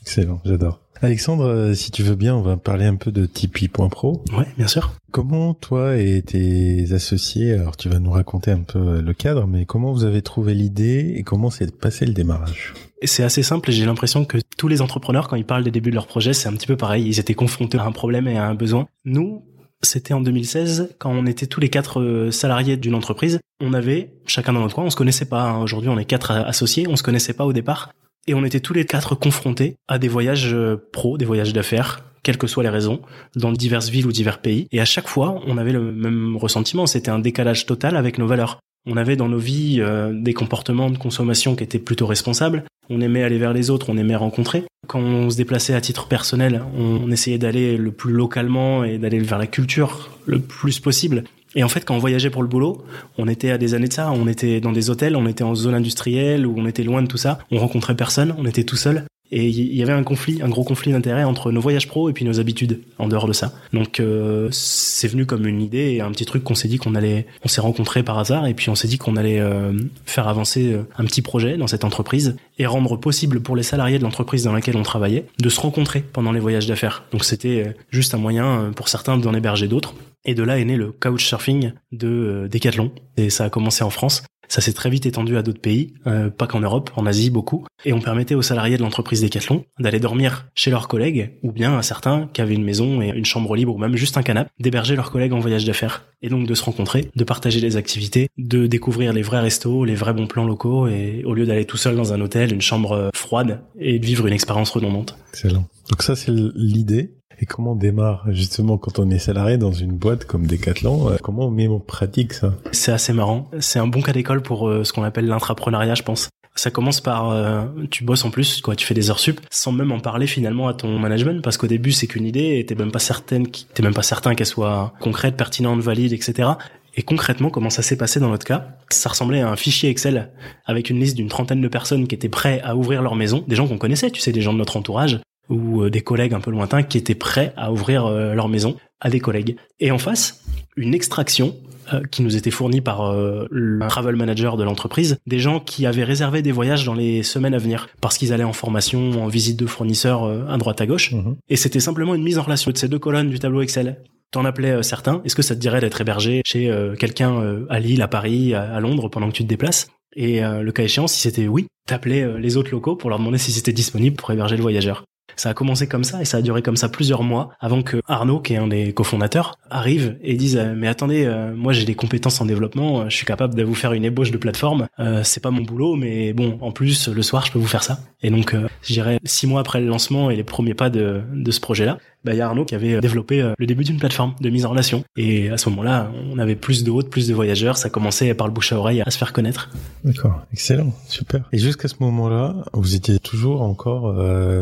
excellent 0.03 0.41
j'adore 0.45 0.81
Alexandre, 1.03 1.45
euh, 1.45 1.75
si 1.75 1.91
tu 1.91 2.03
veux 2.03 2.15
bien, 2.15 2.35
on 2.35 2.41
va 2.41 2.57
parler 2.57 2.87
un 2.87 2.97
peu 2.97 3.13
de 3.13 3.27
Tipeee.pro. 3.27 4.25
Ouais, 4.33 4.47
bien 4.57 4.67
sûr. 4.67 4.93
Comment 5.11 5.53
toi 5.53 5.97
et 5.97 6.23
tes 6.23 6.93
associés, 6.93 7.53
alors 7.53 7.77
tu 7.77 7.89
vas 7.89 7.99
nous 7.99 8.11
raconter 8.11 8.51
un 8.51 8.63
peu 8.63 9.01
le 9.01 9.13
cadre, 9.13 9.47
mais 9.47 9.67
comment 9.67 9.93
vous 9.93 10.05
avez 10.05 10.23
trouvé 10.23 10.55
l'idée 10.55 11.15
et 11.17 11.23
comment 11.23 11.51
s'est 11.51 11.67
passé 11.67 12.07
le 12.07 12.13
démarrage? 12.13 12.73
C'est 13.03 13.23
assez 13.23 13.43
simple 13.43 13.71
et 13.71 13.73
j'ai 13.75 13.85
l'impression 13.85 14.25
que 14.25 14.39
tous 14.57 14.69
les 14.69 14.81
entrepreneurs, 14.81 15.29
quand 15.29 15.37
ils 15.37 15.45
parlent 15.45 15.65
des 15.65 15.71
débuts 15.71 15.91
de 15.91 15.97
leur 15.97 16.07
projet, 16.07 16.33
c'est 16.33 16.49
un 16.49 16.55
petit 16.55 16.67
peu 16.67 16.77
pareil. 16.77 17.07
Ils 17.07 17.21
étaient 17.21 17.35
confrontés 17.35 17.79
à 17.79 17.85
un 17.85 17.93
problème 17.93 18.27
et 18.27 18.39
à 18.39 18.47
un 18.47 18.55
besoin. 18.55 18.89
Nous, 19.05 19.43
c'était 19.83 20.15
en 20.15 20.21
2016, 20.23 20.95
quand 20.99 21.11
on 21.11 21.27
était 21.27 21.47
tous 21.47 21.61
les 21.61 21.69
quatre 21.69 22.01
euh, 22.01 22.31
salariés 22.31 22.79
d'une 22.79 22.95
entreprise. 22.95 23.39
On 23.61 23.75
avait, 23.75 24.15
chacun 24.27 24.55
dans 24.55 24.61
notre 24.61 24.75
coin, 24.75 24.85
on 24.85 24.91
se 24.91 24.97
connaissait 24.97 25.27
pas. 25.27 25.43
Hein. 25.43 25.63
Aujourd'hui, 25.63 25.91
on 25.91 25.99
est 25.99 26.07
quatre 26.07 26.31
associés, 26.31 26.87
on 26.89 26.97
se 26.97 27.03
connaissait 27.03 27.35
pas 27.35 27.45
au 27.45 27.53
départ. 27.53 27.91
Et 28.27 28.35
on 28.35 28.45
était 28.45 28.61
tous 28.61 28.73
les 28.73 28.85
quatre 28.85 29.15
confrontés 29.15 29.77
à 29.89 29.99
des 29.99 30.09
voyages 30.09 30.53
euh, 30.53 30.77
pro, 30.93 31.17
des 31.17 31.25
voyages 31.25 31.53
d'affaires, 31.53 32.03
quelles 32.23 32.39
que 32.39 32.49
soient 32.49 32.65
les 32.65 32.69
raisons, 32.69 33.01
dans 33.37 33.53
diverses 33.53 33.89
villes 33.89 34.07
ou 34.07 34.13
divers 34.13 34.41
pays. 34.41 34.67
Et 34.73 34.81
à 34.81 34.85
chaque 34.85 35.07
fois, 35.07 35.41
on 35.47 35.59
avait 35.59 35.73
le 35.73 35.93
même 35.93 36.37
ressentiment. 36.37 36.87
C'était 36.87 37.11
un 37.11 37.21
décalage 37.21 37.67
total 37.67 37.97
avec 37.97 38.19
nos 38.19 38.27
valeurs. 38.27 38.59
On 38.85 38.97
avait 38.97 39.17
dans 39.17 39.29
nos 39.29 39.39
vies 39.39 39.79
euh, 39.81 40.13
des 40.13 40.35
comportements 40.35 40.91
de 40.91 40.99
consommation 40.99 41.55
qui 41.55 41.63
étaient 41.63 41.79
plutôt 41.79 42.07
responsables. 42.07 42.65
On 42.89 43.01
aimait 43.01 43.23
aller 43.23 43.39
vers 43.39 43.53
les 43.53 43.71
autres, 43.71 43.91
on 43.91 43.97
aimait 43.97 44.17
rencontrer. 44.17 44.65
Quand 44.87 45.01
on 45.01 45.31
se 45.31 45.37
déplaçait 45.37 45.75
à 45.75 45.81
titre 45.81 46.07
personnel, 46.07 46.63
on 46.79 47.11
essayait 47.11 47.39
d'aller 47.39 47.77
le 47.77 47.91
plus 47.91 48.13
localement 48.13 48.85
et 48.85 48.99
d'aller 48.99 49.19
vers 49.19 49.39
la 49.39 49.49
culture 49.49 50.11
le 50.25 50.39
plus 50.39 50.79
possible. 50.79 51.25
Et 51.57 51.65
en 51.65 51.69
fait, 51.69 51.85
quand 51.85 51.97
on 51.97 51.99
voyageait 51.99 52.31
pour 52.31 52.43
le 52.43 52.49
boulot, 52.49 52.85
on 53.17 53.27
était 53.27 53.51
à 53.51 53.59
des 53.59 53.75
années 53.75 53.89
de 53.89 53.93
ça, 53.93 54.13
on 54.13 54.29
était 54.29 54.61
dans 54.61 54.73
des 54.73 54.91
hôtels, 54.91 55.17
on 55.17 55.27
était 55.27 55.43
en 55.43 55.55
zone 55.55 55.75
industrielle, 55.75 56.47
où 56.47 56.55
on 56.57 56.67
était 56.67 56.85
loin 56.85 57.03
de 57.03 57.09
tout 57.09 57.17
ça, 57.17 57.39
on 57.51 57.59
rencontrait 57.59 57.97
personne, 57.97 58.35
on 58.39 58.45
était 58.45 58.65
tout 58.65 58.77
seul. 58.77 59.05
Et 59.33 59.49
il 59.49 59.75
y 59.75 59.83
avait 59.83 59.93
un 59.93 60.05
conflit, 60.05 60.41
un 60.41 60.49
gros 60.49 60.63
conflit 60.63 60.93
d'intérêt 60.93 61.25
entre 61.25 61.51
nos 61.51 61.61
voyages 61.61 61.89
pro 61.89 62.09
et 62.09 62.13
puis 62.13 62.25
nos 62.25 62.39
habitudes 62.39 62.83
en 62.99 63.09
dehors 63.09 63.27
de 63.27 63.33
ça. 63.33 63.53
Donc 63.73 63.99
euh, 63.99 64.49
c'est 64.53 65.09
venu 65.09 65.27
comme 65.27 65.49
une 65.49 65.61
idée 65.61 66.01
un 66.01 66.13
petit 66.13 66.27
truc 66.27 66.45
qu'on 66.45 66.55
s'est 66.55 66.69
dit 66.69 66.79
qu'on 66.79 66.95
allait, 66.95 67.27
on 67.45 67.49
s'est 67.49 67.61
rencontrés 67.61 68.05
par 68.05 68.19
hasard 68.21 68.47
et 68.47 68.55
puis 68.55 68.71
on 68.71 68.77
s'est 68.77 68.87
dit 68.87 68.99
qu'on 68.99 69.17
allait 69.17 69.41
euh, 69.41 69.73
faire 70.05 70.29
avancer 70.29 70.73
euh, 70.73 70.83
un 70.97 71.05
petit 71.05 71.23
projet 71.23 71.57
dans 71.57 71.67
cette 71.67 71.83
entreprise 71.83 72.37
et 72.59 72.67
rendre 72.67 72.97
possible 72.97 73.41
pour 73.41 73.57
les 73.57 73.65
salariés 73.65 73.99
de 73.99 74.05
l'entreprise 74.05 74.45
dans 74.45 74.53
laquelle 74.53 74.77
on 74.77 74.85
travaillait 74.85 75.27
de 75.41 75.49
se 75.49 75.61
rencontrer 75.61 76.05
pendant 76.13 76.31
les 76.31 76.41
voyages 76.41 76.69
d'affaires. 76.69 77.03
Donc 77.11 77.25
c'était 77.25 77.75
juste 77.91 78.15
un 78.15 78.19
moyen 78.19 78.71
pour 78.77 78.89
certains 78.89 79.19
d'en 79.19 79.35
héberger 79.35 79.67
d'autres. 79.67 79.93
Et 80.27 80.35
de 80.35 80.43
là 80.43 80.59
est 80.59 80.65
né 80.65 80.77
le 80.77 80.93
couchsurfing 80.93 81.73
de 81.93 82.49
Decathlon. 82.51 82.93
Et 83.17 83.31
ça 83.31 83.45
a 83.45 83.51
commencé 83.51 83.83
en 83.85 83.91
France. 83.91 84.25
Ça 84.49 84.61
s'est 84.61 84.73
très 84.73 84.91
vite 84.91 85.07
étendu 85.07 85.37
à 85.37 85.43
d'autres 85.43 85.61
pays, 85.61 85.95
euh, 86.07 86.31
pas 86.31 86.47
qu'en 86.47 86.61
Europe, 86.61 86.91
en 86.97 87.07
Asie 87.07 87.31
beaucoup. 87.31 87.65
Et 87.85 87.93
on 87.93 88.01
permettait 88.01 88.35
aux 88.35 88.43
salariés 88.43 88.77
de 88.77 88.83
l'entreprise 88.83 89.21
Decathlon 89.21 89.65
d'aller 89.79 89.99
dormir 90.01 90.47
chez 90.55 90.71
leurs 90.71 90.89
collègues, 90.89 91.33
ou 91.43 91.53
bien 91.53 91.77
à 91.77 91.83
certains 91.83 92.29
qui 92.33 92.41
avaient 92.41 92.55
une 92.55 92.65
maison 92.65 93.03
et 93.03 93.09
une 93.09 93.25
chambre 93.25 93.57
libre, 93.57 93.75
ou 93.75 93.79
même 93.79 93.97
juste 93.97 94.17
un 94.17 94.23
canapé, 94.23 94.51
d'héberger 94.61 94.95
leurs 94.97 95.11
collègues 95.11 95.33
en 95.33 95.41
voyage 95.41 95.65
d'affaires. 95.65 96.05
Et 96.23 96.29
donc 96.29 96.47
de 96.47 96.55
se 96.55 96.63
rencontrer, 96.63 97.11
de 97.15 97.25
partager 97.25 97.61
les 97.61 97.77
activités, 97.77 98.29
de 98.39 98.67
découvrir 98.67 99.13
les 99.13 99.23
vrais 99.23 99.41
restos, 99.41 99.85
les 99.85 99.95
vrais 99.95 100.15
bons 100.15 100.27
plans 100.27 100.45
locaux, 100.45 100.87
et 100.87 101.23
au 101.25 101.35
lieu 101.35 101.47
d'aller 101.47 101.65
tout 101.65 101.77
seul 101.77 101.97
dans 101.97 102.13
un 102.13 102.21
hôtel, 102.21 102.53
une 102.53 102.63
chambre 102.63 102.93
euh, 102.93 103.11
froide, 103.15 103.63
et 103.79 103.99
de 103.99 104.07
vivre 104.07 104.27
une 104.27 104.33
expérience 104.33 104.71
redondante. 104.71 105.19
Excellent. 105.31 105.67
Donc 105.91 106.03
ça 106.03 106.15
c'est 106.15 106.33
l'idée. 106.33 107.17
Et 107.39 107.47
comment 107.47 107.73
on 107.73 107.77
démarre 107.77 108.25
justement 108.29 108.79
quand 108.79 108.99
on 108.99 109.11
est 109.11 109.19
salarié 109.19 109.59
dans 109.59 109.73
une 109.73 109.93
boîte 109.93 110.25
comme 110.25 110.47
Decathlon 110.47 111.11
euh, 111.11 111.17
Comment 111.23 111.47
on 111.47 111.51
met 111.51 111.69
en 111.69 111.79
pratique 111.79 112.33
ça? 112.33 112.55
C'est 112.73 112.93
assez 112.93 113.13
marrant. 113.13 113.51
C'est 113.61 113.79
un 113.79 113.87
bon 113.87 114.01
cas 114.01 114.13
d'école 114.13 114.43
pour 114.43 114.69
euh, 114.69 114.85
ce 114.85 114.93
qu'on 114.93 115.03
appelle 115.03 115.27
l'intrapreneuriat, 115.27 115.95
je 115.95 116.03
pense. 116.03 116.31
Ça 116.55 116.71
commence 116.71 117.03
par 117.03 117.31
euh, 117.31 117.65
tu 117.91 118.05
bosses 118.05 118.25
en 118.25 118.31
plus, 118.31 118.63
quoi, 118.63 118.75
tu 118.75 118.87
fais 118.87 118.95
des 118.95 119.11
heures 119.11 119.19
sup, 119.19 119.41
sans 119.51 119.73
même 119.73 119.93
en 119.93 120.01
parler 120.01 120.27
finalement 120.27 120.69
à 120.69 120.75
ton 120.75 120.99
management, 120.99 121.43
parce 121.43 121.59
qu'au 121.59 121.67
début 121.67 121.93
c'est 121.93 122.07
qu'une 122.07 122.25
idée, 122.25 122.59
et 122.59 122.65
t'es 122.65 122.75
même 122.75 122.91
pas 122.91 122.99
certaine, 122.99 123.47
t'es 123.47 123.83
même 123.83 123.93
pas 123.93 124.03
certain 124.03 124.35
qu'elle 124.35 124.47
soit 124.47 124.95
concrète, 124.99 125.37
pertinente, 125.37 125.81
valide, 125.81 126.15
etc. 126.15 126.49
Et 126.97 127.03
concrètement, 127.03 127.51
comment 127.51 127.69
ça 127.69 127.83
s'est 127.83 127.99
passé 127.99 128.21
dans 128.21 128.31
notre 128.31 128.47
cas? 128.47 128.69
Ça 128.89 129.11
ressemblait 129.11 129.43
à 129.43 129.51
un 129.51 129.57
fichier 129.57 129.91
Excel 129.91 130.31
avec 130.65 130.89
une 130.89 130.99
liste 130.99 131.15
d'une 131.15 131.29
trentaine 131.29 131.61
de 131.61 131.69
personnes 131.69 132.09
qui 132.09 132.15
étaient 132.15 132.31
prêts 132.31 132.63
à 132.65 132.75
ouvrir 132.75 133.03
leur 133.03 133.17
maison, 133.17 133.45
des 133.47 133.55
gens 133.55 133.69
qu'on 133.69 133.77
connaissait, 133.77 134.11
tu 134.11 134.23
sais, 134.23 134.33
des 134.33 134.41
gens 134.41 134.55
de 134.55 134.59
notre 134.59 134.79
entourage 134.79 135.21
ou 135.49 135.83
euh, 135.83 135.91
des 135.91 136.01
collègues 136.01 136.35
un 136.35 136.41
peu 136.41 136.51
lointains 136.51 136.83
qui 136.83 136.99
étaient 136.99 137.15
prêts 137.15 137.53
à 137.57 137.73
ouvrir 137.73 138.07
euh, 138.07 138.35
leur 138.35 138.49
maison 138.49 138.77
à 139.01 139.11
des 139.11 139.21
collègues. 139.21 139.57
Et 139.81 139.91
en 139.91 139.99
face, 139.99 140.43
une 140.77 140.95
extraction 140.95 141.57
euh, 141.93 142.03
qui 142.11 142.23
nous 142.23 142.37
était 142.37 142.51
fournie 142.51 142.81
par 142.81 143.15
le 143.15 143.87
travel 143.89 144.17
manager 144.17 144.57
de 144.57 144.65
l'entreprise, 144.65 145.19
des 145.27 145.39
gens 145.39 145.61
qui 145.61 145.87
avaient 145.87 146.05
réservé 146.05 146.43
des 146.43 146.53
voyages 146.53 146.85
dans 146.85 146.95
les 146.95 147.23
semaines 147.23 147.55
à 147.55 147.59
venir 147.59 147.89
parce 148.01 148.19
qu'ils 148.19 148.33
allaient 148.33 148.45
en 148.45 148.53
formation, 148.53 149.23
en 149.23 149.29
visite 149.29 149.59
de 149.59 149.67
fournisseurs 149.67 150.25
à 150.51 150.57
droite 150.57 150.81
à 150.81 150.87
gauche. 150.87 151.13
Mhm. 151.13 151.37
Et 151.49 151.57
c'était 151.57 151.81
simplement 151.81 152.15
une 152.15 152.23
mise 152.23 152.39
en 152.39 152.43
relation 152.43 152.71
de 152.71 152.79
ces 152.79 152.89
deux 152.89 152.99
colonnes 152.99 153.31
du 153.31 153.39
tableau 153.39 153.61
Excel. 153.61 153.99
T'en 154.33 154.45
appelais 154.45 154.83
certains. 154.83 155.23
Est-ce 155.25 155.37
que 155.37 155.43
ça 155.43 155.55
te 155.55 155.61
dirait 155.61 155.81
d'être 155.81 156.01
hébergé 156.01 156.43
chez 156.45 156.69
quelqu'un 156.99 157.65
à 157.71 157.79
Lille, 157.79 158.03
à 158.03 158.09
Paris, 158.09 158.55
à, 158.55 158.81
Londres 158.81 159.09
pendant 159.09 159.29
que 159.29 159.35
tu 159.35 159.45
te 159.45 159.49
déplaces? 159.49 159.87
Et 160.17 160.41
le 160.41 160.71
cas 160.73 160.83
échéant, 160.83 161.07
si 161.07 161.21
c'était 161.21 161.47
oui, 161.47 161.69
t'appelais 161.87 162.39
les 162.39 162.57
autres 162.57 162.73
locaux 162.73 162.97
pour 162.97 163.09
leur 163.09 163.21
demander 163.21 163.39
si 163.39 163.53
c'était 163.53 163.73
disponible 163.73 164.17
pour 164.17 164.33
héberger 164.33 164.57
le 164.57 164.63
voyageur. 164.63 165.05
Ça 165.37 165.51
a 165.51 165.55
commencé 165.55 165.87
comme 165.87 166.05
ça 166.05 166.21
et 166.21 166.25
ça 166.25 166.39
a 166.39 166.43
duré 166.43 166.63
comme 166.63 166.77
ça 166.77 166.89
plusieurs 166.89 167.23
mois 167.23 167.51
avant 167.61 167.83
que 167.83 167.99
Arnaud, 168.07 168.41
qui 168.41 168.55
est 168.55 168.57
un 168.57 168.69
des 168.69 168.93
cofondateurs, 168.93 169.59
arrive 169.71 170.17
et 170.23 170.35
dise 170.35 170.57
euh, 170.57 170.75
mais 170.77 170.89
attendez, 170.89 171.25
euh, 171.27 171.55
moi 171.55 171.73
j'ai 171.73 171.85
des 171.85 171.95
compétences 171.95 172.41
en 172.41 172.47
développement, 172.47 173.03
euh, 173.03 173.05
je 173.09 173.17
suis 173.17 173.27
capable 173.27 173.55
de 173.55 173.63
vous 173.63 173.75
faire 173.75 173.93
une 173.93 174.05
ébauche 174.05 174.31
de 174.31 174.39
plateforme. 174.39 174.89
c'est 175.23 175.43
pas 175.43 175.51
mon 175.51 175.63
boulot, 175.63 175.97
mais 175.97 176.33
bon, 176.33 176.59
en 176.61 176.73
plus 176.73 177.09
le 177.09 177.23
soir 177.23 177.45
je 177.47 177.53
peux 177.53 177.59
vous 177.59 177.67
faire 177.67 177.83
ça. 177.83 178.01
Et 178.23 178.31
donc, 178.31 178.57
je 178.83 178.93
dirais 178.93 179.19
six 179.25 179.47
mois 179.47 179.61
après 179.61 179.81
le 179.81 179.87
lancement 179.87 180.31
et 180.31 180.37
les 180.37 180.45
premiers 180.45 180.75
pas 180.75 180.91
de, 180.91 181.23
de 181.33 181.51
ce 181.51 181.61
projet-là, 181.61 181.99
bah, 182.27 182.35
il 182.35 182.39
y 182.39 182.41
a 182.43 182.47
Arnaud 182.47 182.67
qui 182.67 182.75
avait 182.75 183.01
développé 183.01 183.53
le 183.57 183.67
début 183.67 183.85
d'une 183.85 183.99
plateforme 183.99 184.35
de 184.41 184.51
mise 184.51 184.67
en 184.67 184.71
relation. 184.71 185.05
Et 185.17 185.49
à 185.49 185.57
ce 185.57 185.71
moment-là, 185.71 186.11
on 186.31 186.39
avait 186.39 186.57
plus 186.57 186.85
de 186.85 186.91
hôtes, 186.91 187.09
plus 187.09 187.29
de 187.29 187.35
voyageurs. 187.35 187.79
Ça 187.79 187.89
commençait 187.89 188.35
par 188.35 188.47
le 188.47 188.53
bouche 188.53 188.73
à 188.73 188.79
oreille 188.79 189.01
à 189.01 189.11
se 189.11 189.17
faire 189.17 189.33
connaître. 189.33 189.71
D'accord, 190.05 190.43
excellent, 190.53 190.93
super. 191.09 191.49
Et 191.53 191.59
jusqu'à 191.59 191.89
ce 191.89 191.95
moment-là, 192.01 192.57
vous 192.75 192.95
étiez 192.95 193.19
toujours 193.19 193.63
encore 193.63 194.15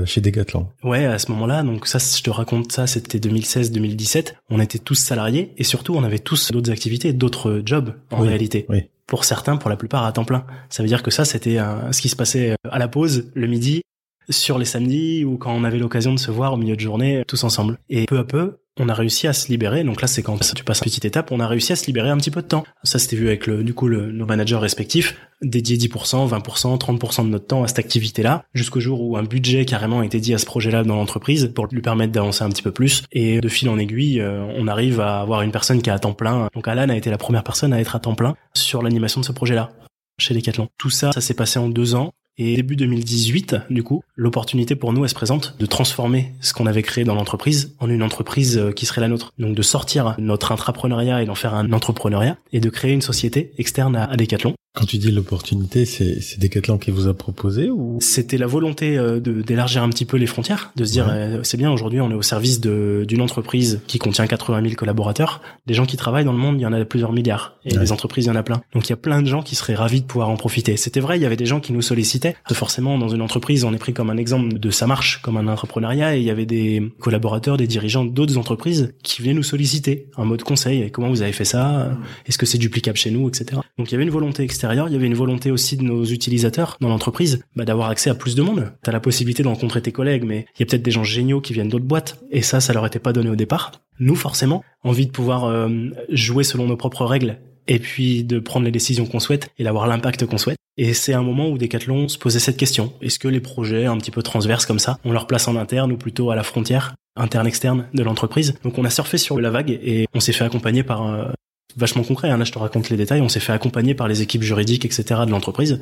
chez 0.07 0.21
Decathlon. 0.21 0.69
Ouais, 0.85 1.07
à 1.07 1.19
ce 1.19 1.33
moment-là, 1.33 1.63
donc 1.63 1.87
ça, 1.87 1.99
je 1.99 2.23
te 2.23 2.31
raconte 2.31 2.71
ça, 2.71 2.87
c'était 2.87 3.19
2016-2017. 3.19 4.35
On 4.51 4.61
était 4.61 4.79
tous 4.79 4.95
salariés 4.95 5.53
et 5.57 5.65
surtout, 5.65 5.95
on 5.95 6.05
avait 6.05 6.19
tous 6.19 6.53
d'autres 6.53 6.71
activités, 6.71 7.13
d'autres 7.13 7.63
jobs 7.65 7.95
en 8.11 8.19
réalité. 8.19 8.67
Oui. 8.69 8.85
Pour 9.07 9.25
certains, 9.25 9.57
pour 9.57 9.69
la 9.69 9.77
plupart, 9.77 10.05
à 10.05 10.13
temps 10.13 10.25
plein. 10.25 10.45
Ça 10.71 10.83
veut 10.83 10.89
dire 10.89 11.03
que 11.03 11.11
ça, 11.11 11.25
c'était 11.25 11.59
ce 11.91 12.01
qui 12.01 12.09
se 12.09 12.17
passait 12.17 12.55
à 12.69 12.79
la 12.79 12.89
pause, 12.89 13.31
le 13.35 13.47
midi, 13.47 13.83
sur 14.29 14.59
les 14.59 14.65
samedis 14.65 15.25
ou 15.25 15.37
quand 15.37 15.53
on 15.53 15.65
avait 15.65 15.79
l'occasion 15.79 16.15
de 16.15 16.19
se 16.19 16.31
voir 16.31 16.53
au 16.53 16.57
milieu 16.57 16.77
de 16.77 16.81
journée 16.81 17.23
tous 17.27 17.45
ensemble. 17.45 17.79
Et 17.89 18.07
peu 18.07 18.19
à 18.19 18.25
peu, 18.25 18.59
on 18.79 18.89
a 18.89 18.95
réussi 18.95 19.27
à 19.29 19.33
se 19.33 19.49
libérer. 19.49 19.85
Donc 19.85 20.01
là, 20.01 20.09
c'est 20.09 20.23
quand 20.23 20.39
tu 20.55 20.65
passes 20.65 20.81
une 20.81 20.85
petite 20.85 21.05
étape, 21.05 21.31
on 21.31 21.41
a 21.41 21.47
réussi 21.47 21.73
à 21.73 21.77
se 21.77 21.87
libérer 21.87 22.11
un 22.11 22.17
petit 22.17 22.31
peu 22.31 22.43
de 22.43 22.47
temps. 22.47 22.65
Ça, 22.83 22.99
c'était 22.99 23.17
vu 23.17 23.29
avec 23.29 23.47
le, 23.47 23.63
du 23.63 23.75
coup, 23.75 23.87
le, 23.87 24.11
nos 24.11 24.27
managers 24.27 24.57
respectifs, 24.57 25.17
dédier 25.43 25.77
10%, 25.77 26.29
20%, 26.29 26.79
30% 26.79 27.25
de 27.25 27.29
notre 27.29 27.47
temps 27.47 27.63
à 27.63 27.69
cette 27.69 27.79
activité-là, 27.79 28.45
jusqu'au 28.53 28.81
jour 28.81 29.01
où 29.01 29.17
un 29.17 29.23
budget 29.23 29.65
carrément 29.65 30.01
a 30.01 30.05
été 30.05 30.19
dédié 30.19 30.35
à 30.35 30.39
ce 30.39 30.47
projet-là 30.47 30.83
dans 30.83 30.97
l'entreprise 30.97 31.51
pour 31.55 31.67
lui 31.67 31.83
permettre 31.83 32.13
d'avancer 32.13 32.43
un 32.43 32.49
petit 32.51 32.63
peu 32.63 32.73
plus. 32.73 33.05
Et 33.13 33.41
de 33.41 33.49
fil 33.49 33.69
en 33.69 33.79
aiguille, 33.79 34.21
euh, 34.21 34.45
on 34.57 34.67
arrive 34.67 35.01
à 35.01 35.21
avoir 35.21 35.43
une 35.43 35.53
personne 35.53 35.81
qui 35.81 35.91
est 35.91 35.93
à 35.93 35.99
temps 35.99 36.15
plein. 36.15 36.49
Donc 36.55 36.67
Alan 36.69 36.89
a 36.89 36.97
été 36.97 37.11
la 37.11 37.19
première 37.19 37.45
personne 37.45 37.73
à 37.73 37.81
être 37.81 37.95
à 37.95 38.01
temps 38.01 38.15
plein 38.15 38.35
sur 38.55 38.83
l'animation 38.83 39.21
de 39.21 39.27
ce 39.27 39.33
projet-là 39.33 39.71
chez 40.19 40.35
Decathlon. 40.35 40.69
Tout 40.79 40.91
ça, 40.91 41.13
ça 41.13 41.21
s'est 41.21 41.35
passé 41.35 41.59
en 41.59 41.69
deux 41.69 41.95
ans. 41.95 42.13
Et 42.37 42.57
début 42.57 42.75
2018, 42.75 43.57
du 43.71 43.85
coup, 43.85 44.03
l'opportunité 44.17 44.75
pour 44.75 44.93
nous, 44.93 45.05
elle 45.05 45.09
se 45.09 45.15
présente 45.15 45.57
de 45.59 45.67
transformer 45.67 46.33
ce 46.41 46.53
qu'on 46.53 46.67
avait 46.67 46.83
créé 46.83 47.05
dans 47.05 47.15
l'entreprise 47.15 47.77
en 47.79 47.89
une 47.89 48.03
entreprise 48.03 48.59
euh, 48.59 48.73
qui 48.73 48.87
serait 48.87 49.01
la 49.01 49.09
nôtre. 49.09 49.33
Donc 49.39 49.55
de 49.55 49.63
sortir 49.63 50.17
notre 50.19 50.51
intrapreneuriat 50.51 51.23
et 51.23 51.27
d'en 51.27 51.37
faire 51.37 51.55
un 51.55 51.73
entrepreneuriat 51.73 52.37
et 52.53 52.59
de 52.59 52.71
créer 52.71 52.93
une 52.93 53.03
société 53.03 53.53
externe 53.59 53.95
à 53.95 54.17
Decathlon 54.17 54.55
quand 54.75 54.87
tu 54.87 54.99
dis 54.99 55.13
l'opportunité, 55.13 55.85
c'est, 55.85 56.21
c'est 56.21 56.41
Decathlon 56.41 56.79
qui 56.79 56.91
vous 56.91 57.07
a 57.07 57.15
proposé 57.15 57.71
ou? 57.71 57.99
C'était 58.01 58.37
la 58.37 58.49
volonté 58.49 58.99
euh, 58.99 59.21
de, 59.21 59.41
d'élargir 59.41 59.85
un 59.85 59.89
petit 59.89 60.05
peu 60.05 60.17
les 60.17 60.27
frontières, 60.27 60.73
de 60.75 60.85
se 60.85 60.91
dire 60.91 61.07
euh, 61.09 61.39
c'est 61.45 61.57
bien 61.57 61.71
aujourd'hui 61.71 62.01
on 62.01 62.11
est 62.11 62.15
au 62.15 62.23
service 62.23 62.61
de, 62.61 63.05
d'une 63.07 63.21
entreprise 63.21 63.83
qui 63.87 64.01
contient 64.01 64.27
80 64.27 64.63
000 64.63 64.75
collaborateurs. 64.75 65.41
Des 65.67 65.75
gens 65.75 65.87
qui 65.87 65.97
travaillent 65.97 66.25
dans 66.25 66.33
le 66.33 66.39
monde, 66.39 66.57
il 66.59 66.63
y 66.63 66.67
en 66.67 66.73
a 66.73 66.85
plusieurs 66.85 67.13
milliards 67.13 67.57
et 67.65 67.77
des 67.77 67.93
entreprises 67.93 68.25
il 68.25 68.29
y 68.29 68.31
en 68.33 68.37
a 68.37 68.43
plein. 68.43 68.63
Donc 68.73 68.89
il 68.89 68.91
y 68.91 68.93
a 68.93 68.97
plein 68.97 69.23
de 69.23 69.29
gens 69.29 69.43
qui 69.43 69.55
seraient 69.55 69.77
ravis 69.77 70.01
de 70.01 70.07
pouvoir 70.07 70.29
en 70.29 70.37
profiter. 70.37 70.77
C'était 70.77 70.99
vrai, 70.99 71.19
il 71.19 71.23
y 71.23 71.27
avait 71.27 71.37
des 71.37 71.47
gens 71.47 71.61
qui 71.61 71.73
nous 71.73 71.83
sollicitaient. 71.83 72.35
Forcément 72.53 72.99
dans 72.99 73.09
une 73.09 73.23
entreprise, 73.23 73.63
on 73.63 73.73
est 73.73 73.79
pris 73.79 73.93
comme 73.93 74.11
un 74.11 74.17
exemple 74.17 74.59
de 74.59 74.71
ça 74.71 74.89
marche, 74.89 75.23
comme 75.23 75.37
un 75.37 75.47
entrepreneuriat 75.47 76.17
et 76.17 76.19
il 76.19 76.25
y 76.25 76.31
avait 76.31 76.47
des 76.47 76.83
collaborateurs, 76.99 77.59
des 77.59 77.69
dirigeants 77.69 78.05
d'autres 78.05 78.39
entreprises 78.39 78.93
qui 79.05 79.23
venaient 79.23 79.35
nous 79.35 79.45
solliciter 79.45 80.09
en 80.17 80.25
mode 80.25 80.43
conseil. 80.43 80.91
Comment 80.91 81.11
vous 81.11 81.23
avez 81.23 81.33
fait 81.33 81.45
ça? 81.45 81.97
Est-ce 82.27 82.39
que 82.39 82.47
c'est 82.47 82.59
duplicable 82.59 82.99
chez 82.99 83.13
nous, 83.13 83.29
etc. 83.29 83.61
Donc 83.79 83.91
il 83.91 83.93
y 83.93 83.95
avait 83.95 84.05
une 84.05 84.11
volonté 84.11 84.43
externe 84.43 84.64
il 84.73 84.93
y 84.93 84.97
avait 84.97 85.07
une 85.07 85.15
volonté 85.15 85.51
aussi 85.51 85.77
de 85.77 85.83
nos 85.83 86.05
utilisateurs 86.05 86.77
dans 86.81 86.89
l'entreprise 86.89 87.45
bah, 87.57 87.65
d'avoir 87.65 87.91
accès 87.91 88.11
à 88.11 88.15
plus 88.15 88.35
de 88.35 88.43
monde. 88.43 88.73
Tu 88.83 88.91
as 88.91 88.93
la 88.93 89.01
possibilité 89.01 89.43
de 89.43 89.49
rencontrer 89.49 89.83
tes 89.83 89.93
collègues, 89.93 90.25
mais 90.25 90.47
il 90.57 90.61
y 90.61 90.63
a 90.63 90.67
peut-être 90.67 90.83
des 90.83 90.91
gens 90.91 91.05
géniaux 91.05 91.41
qui 91.41 91.53
viennent 91.53 91.69
d'autres 91.69 91.85
boîtes, 91.85 92.19
et 92.31 92.43
ça, 92.43 92.61
ça 92.61 92.73
leur 92.73 92.87
était 92.87 92.99
pas 92.99 93.13
donné 93.13 93.31
au 93.31 93.37
départ. 93.37 93.73
Nous, 94.01 94.17
forcément, 94.17 94.65
envie 94.83 95.07
de 95.07 95.13
pouvoir 95.13 95.45
euh, 95.45 95.69
jouer 96.09 96.45
selon 96.45 96.67
nos 96.67 96.77
propres 96.77 97.05
règles, 97.05 97.39
et 97.67 97.79
puis 97.79 98.25
de 98.25 98.39
prendre 98.39 98.65
les 98.65 98.73
décisions 98.73 99.07
qu'on 99.07 99.21
souhaite 99.21 99.51
et 99.59 99.65
d'avoir 99.65 99.87
l'impact 99.87 100.27
qu'on 100.27 100.39
souhaite. 100.39 100.59
Et 100.77 100.93
c'est 100.93 101.15
un 101.15 101.23
moment 101.23 101.49
où 101.49 101.57
Decathlon 101.57 102.09
se 102.09 102.19
posait 102.19 102.41
cette 102.41 102.57
question. 102.57 102.93
Est-ce 103.01 103.19
que 103.19 103.29
les 103.29 103.41
projets 103.41 103.87
un 103.87 103.97
petit 103.97 104.11
peu 104.11 104.23
transverses 104.23 104.67
comme 104.67 104.81
ça, 104.81 104.99
on 105.05 105.13
leur 105.13 105.27
place 105.27 105.47
en 105.47 105.57
interne 105.57 105.93
ou 105.93 105.97
plutôt 105.97 106.31
à 106.31 106.37
la 106.37 106.43
frontière 106.43 106.95
interne-externe 107.17 107.87
de 107.95 108.03
l'entreprise? 108.03 108.55
Donc 108.65 108.77
on 108.77 108.85
a 108.85 108.91
surfé 108.91 109.17
sur 109.17 109.41
la 109.41 109.51
vague 109.51 109.71
et 109.71 110.07
on 110.15 110.21
s'est 110.21 110.33
fait 110.33 110.45
accompagner 110.45 110.83
par 110.83 111.07
euh, 111.07 111.27
vachement 111.77 112.03
concret. 112.03 112.31
Hein. 112.31 112.39
Là, 112.39 112.45
je 112.45 112.53
te 112.53 112.59
raconte 112.59 112.91
les 112.91 112.97
détails. 112.97 113.21
On 113.21 113.29
s'est 113.29 113.41
fait 113.41 113.53
accompagner 113.53 113.95
par 113.95 114.09
les 114.09 114.23
équipes 114.23 114.43
juridiques, 114.43 114.85
etc. 114.85 115.21
de 115.27 115.31
l'entreprise 115.31 115.81